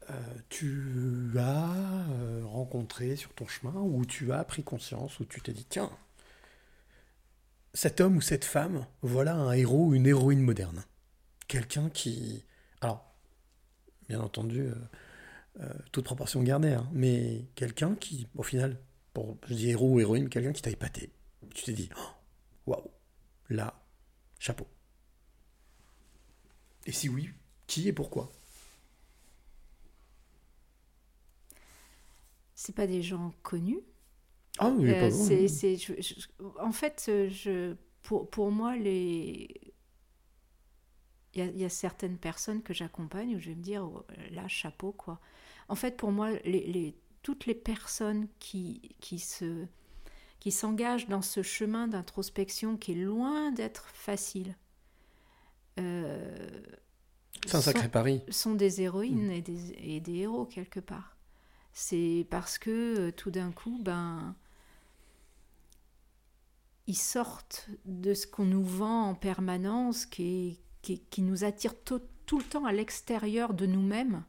[0.10, 0.14] euh,
[0.50, 1.74] tu as
[2.10, 5.92] euh, rencontré sur ton chemin ou tu as pris conscience ou tu t'es dit tiens,
[7.74, 10.84] cet homme ou cette femme, voilà un héros ou une héroïne moderne.
[11.48, 12.44] Quelqu'un qui...
[12.82, 13.14] Alors,
[14.10, 14.72] bien entendu,
[15.60, 18.80] euh, toute proportion gardée, hein, mais quelqu'un qui, au final,
[19.14, 21.12] pour, je dis héros ou héroïne, quelqu'un qui t'a épaté.
[21.54, 22.92] Tu t'es dit, oh, waouh,
[23.50, 23.84] là,
[24.40, 24.68] chapeau.
[26.86, 27.30] Et si oui,
[27.68, 28.32] qui et pourquoi?
[32.66, 33.82] C'est pas des gens connus.
[34.58, 39.50] Ah oui, Euh, je- je- en fait, je, pour, pour moi, les...
[41.34, 43.84] il, y a, il y a certaines personnes que j'accompagne où je vais me dire,
[43.84, 45.20] oh, là, chapeau, quoi.
[45.68, 49.66] En fait, pour moi, les, les- toutes les personnes qui, qui se
[50.40, 54.56] qui s'engagent dans ce chemin d'introspection qui est loin d'être facile.
[55.80, 56.62] euh,
[57.46, 58.22] C'est un sacré sont- pari.
[58.30, 61.13] Sont des héroïnes et, des, et des héros quelque part.
[61.74, 62.70] C'est parce que
[63.00, 64.36] euh, tout d'un coup, ben,
[66.86, 72.02] ils sortent de ce qu'on nous vend en permanence, qui, qui, qui nous attire tout,
[72.28, 74.24] tout le temps à l'extérieur de nous-mêmes.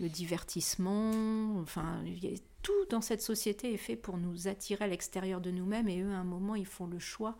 [0.00, 2.02] Le divertissement, enfin,
[2.62, 6.12] tout dans cette société est fait pour nous attirer à l'extérieur de nous-mêmes, et eux,
[6.12, 7.38] à un moment, ils font le choix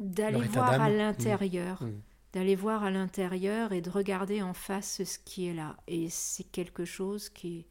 [0.00, 1.86] d'aller voir à l'intérieur Mm.
[1.86, 2.02] Mm.
[2.34, 5.76] D'aller voir à l'intérieur et de regarder en face ce qui est là.
[5.86, 7.66] Et c'est quelque chose qui est,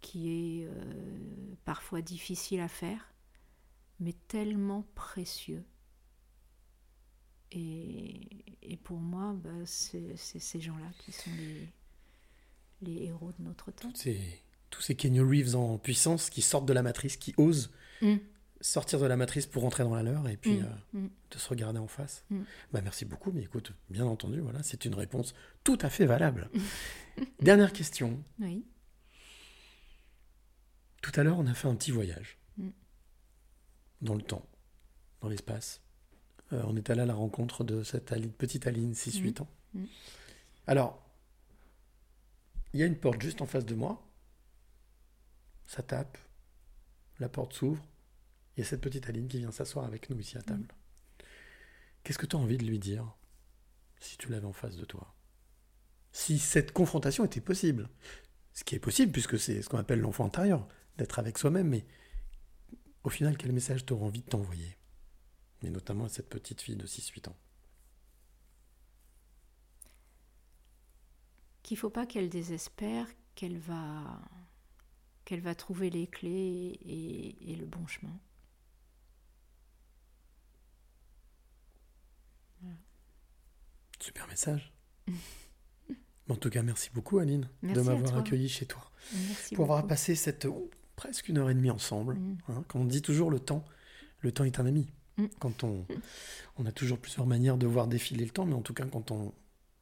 [0.00, 0.28] qui
[0.60, 3.12] est euh, parfois difficile à faire,
[3.98, 5.64] mais tellement précieux.
[7.50, 11.68] Et, et pour moi, bah, c'est ces gens-là qui sont les,
[12.80, 13.90] les héros de notre temps.
[13.96, 14.20] C'est
[14.70, 18.16] tous ces Kenny Reeves en puissance qui sortent de la matrice, qui osent Mm.
[18.62, 20.64] Sortir de la matrice pour rentrer dans la leur et puis Mm,
[20.94, 21.10] euh, mm.
[21.32, 22.24] de se regarder en face.
[22.30, 22.42] Mm.
[22.72, 25.34] Bah, merci beaucoup, mais écoute, bien entendu, voilà, c'est une réponse
[25.64, 26.48] tout à fait valable.
[27.40, 28.22] Dernière question.
[28.38, 28.64] Oui.
[31.02, 32.38] Tout à l'heure, on a fait un petit voyage
[34.00, 34.46] dans le temps,
[35.20, 35.80] dans l'espace.
[36.52, 38.06] Euh, on est allé à la rencontre de cette
[38.36, 39.42] petite Aline, 6-8 Mm.
[39.42, 39.48] ans.
[40.66, 41.02] Alors,
[42.72, 44.02] il y a une porte juste en face de moi.
[45.66, 46.18] Ça tape.
[47.18, 47.82] La porte s'ouvre.
[48.56, 50.68] Il y a cette petite Aline qui vient s'asseoir avec nous ici à table.
[52.02, 53.16] Qu'est-ce que tu as envie de lui dire
[53.98, 55.14] si tu l'avais en face de toi?
[56.10, 57.88] Si cette confrontation était possible
[58.52, 60.68] Ce qui est possible puisque c'est ce qu'on appelle l'enfant intérieur,
[60.98, 61.86] d'être avec soi-même, mais
[63.04, 64.76] au final, quel message tu auras envie de t'envoyer?
[65.62, 67.36] Mais notamment à cette petite fille de 6-8 ans.
[71.62, 74.20] Qu'il faut pas qu'elle désespère, qu'elle va,
[75.24, 78.20] qu'elle va trouver les clés et, et le bon chemin.
[84.02, 84.72] Super message.
[86.28, 88.90] en tout cas, merci beaucoup Aline Merci de m'avoir accueilli chez toi.
[89.28, 92.16] Merci pour avoir passé cette oh, presque une heure et demie ensemble.
[92.16, 92.38] Mm.
[92.48, 92.64] hein.
[92.66, 93.64] Quand on dit toujours le temps,
[94.18, 94.88] le temps est un ami.
[95.18, 95.26] Mm.
[95.38, 95.86] Quand on,
[96.56, 99.12] on a toujours plusieurs manières de voir défiler le temps, mais en tout cas quand
[99.12, 99.32] on,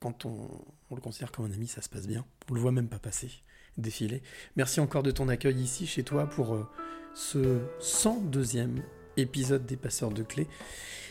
[0.00, 0.50] quand on,
[0.90, 2.26] on le considère comme un ami, ça se passe bien.
[2.50, 3.30] On le voit même pas passer,
[3.78, 4.22] défiler.
[4.54, 6.68] Merci encore de ton accueil ici chez toi pour euh,
[7.14, 8.82] ce 102e
[9.20, 10.48] épisode des passeurs de clés.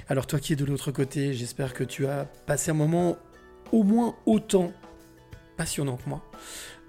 [0.08, 3.18] Alors toi qui es de l'autre côté, j'espère que tu as passé un moment
[3.72, 4.72] au moins autant
[5.58, 6.24] passionnant que moi.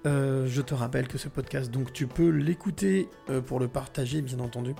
[0.07, 4.23] Euh, je te rappelle que ce podcast, donc tu peux l'écouter euh, pour le partager,
[4.23, 4.75] bien entendu.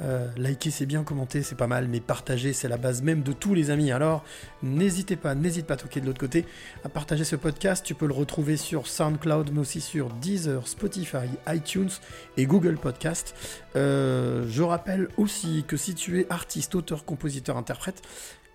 [0.00, 3.32] Euh, liker, c'est bien, commenter, c'est pas mal, mais partager, c'est la base même de
[3.32, 3.92] tous les amis.
[3.92, 4.24] Alors,
[4.62, 6.44] n'hésitez pas, n'hésite pas, toi qui es de l'autre côté,
[6.84, 7.84] à partager ce podcast.
[7.84, 11.90] Tu peux le retrouver sur SoundCloud, mais aussi sur Deezer, Spotify, iTunes
[12.36, 13.34] et Google Podcast.
[13.76, 18.02] Euh, je rappelle aussi que si tu es artiste, auteur, compositeur, interprète,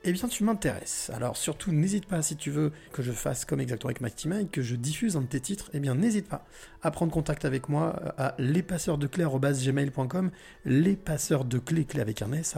[0.03, 1.11] eh bien tu m'intéresses.
[1.13, 4.45] Alors surtout, n'hésite pas, si tu veux que je fasse comme exactement avec Maxima et
[4.47, 6.45] que je diffuse un de tes titres, eh bien n'hésite pas
[6.81, 10.31] à prendre contact avec moi à lespasseursdeclés.gmail.com
[10.65, 12.55] lespasseursdeclés, clés avec un s,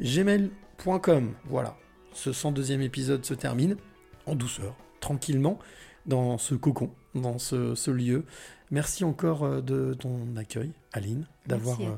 [0.00, 1.34] gmail.com.
[1.44, 1.76] Voilà,
[2.12, 3.76] ce 102e épisode se termine
[4.26, 5.58] en douceur, tranquillement,
[6.06, 8.24] dans ce cocon, dans ce, ce lieu.
[8.70, 11.94] Merci encore euh, de ton accueil, Aline, d'avoir euh,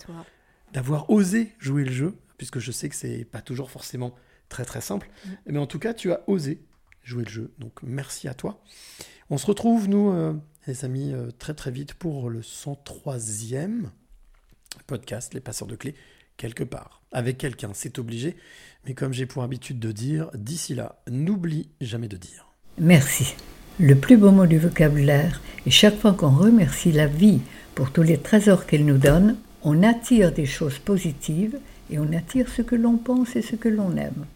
[0.73, 4.15] d'avoir osé jouer le jeu, puisque je sais que c'est pas toujours forcément
[4.51, 5.09] très très simple.
[5.25, 5.31] Mm.
[5.47, 6.61] Mais en tout cas, tu as osé
[7.03, 7.53] jouer le jeu.
[7.59, 8.63] Donc merci à toi.
[9.31, 10.35] On se retrouve, nous, euh,
[10.67, 13.89] les amis, euh, très très vite pour le 103e
[14.87, 15.95] podcast, Les Passeurs de Clés,
[16.37, 17.03] quelque part.
[17.13, 18.37] Avec quelqu'un, c'est obligé.
[18.87, 22.53] Mais comme j'ai pour habitude de dire, d'ici là, n'oublie jamais de dire.
[22.79, 23.35] Merci.
[23.79, 27.41] Le plus beau mot du vocabulaire, et chaque fois qu'on remercie la vie
[27.75, 31.59] pour tous les trésors qu'elle nous donne, on attire des choses positives
[31.91, 34.27] et on attire ce que l'on pense et ce que l'on aime.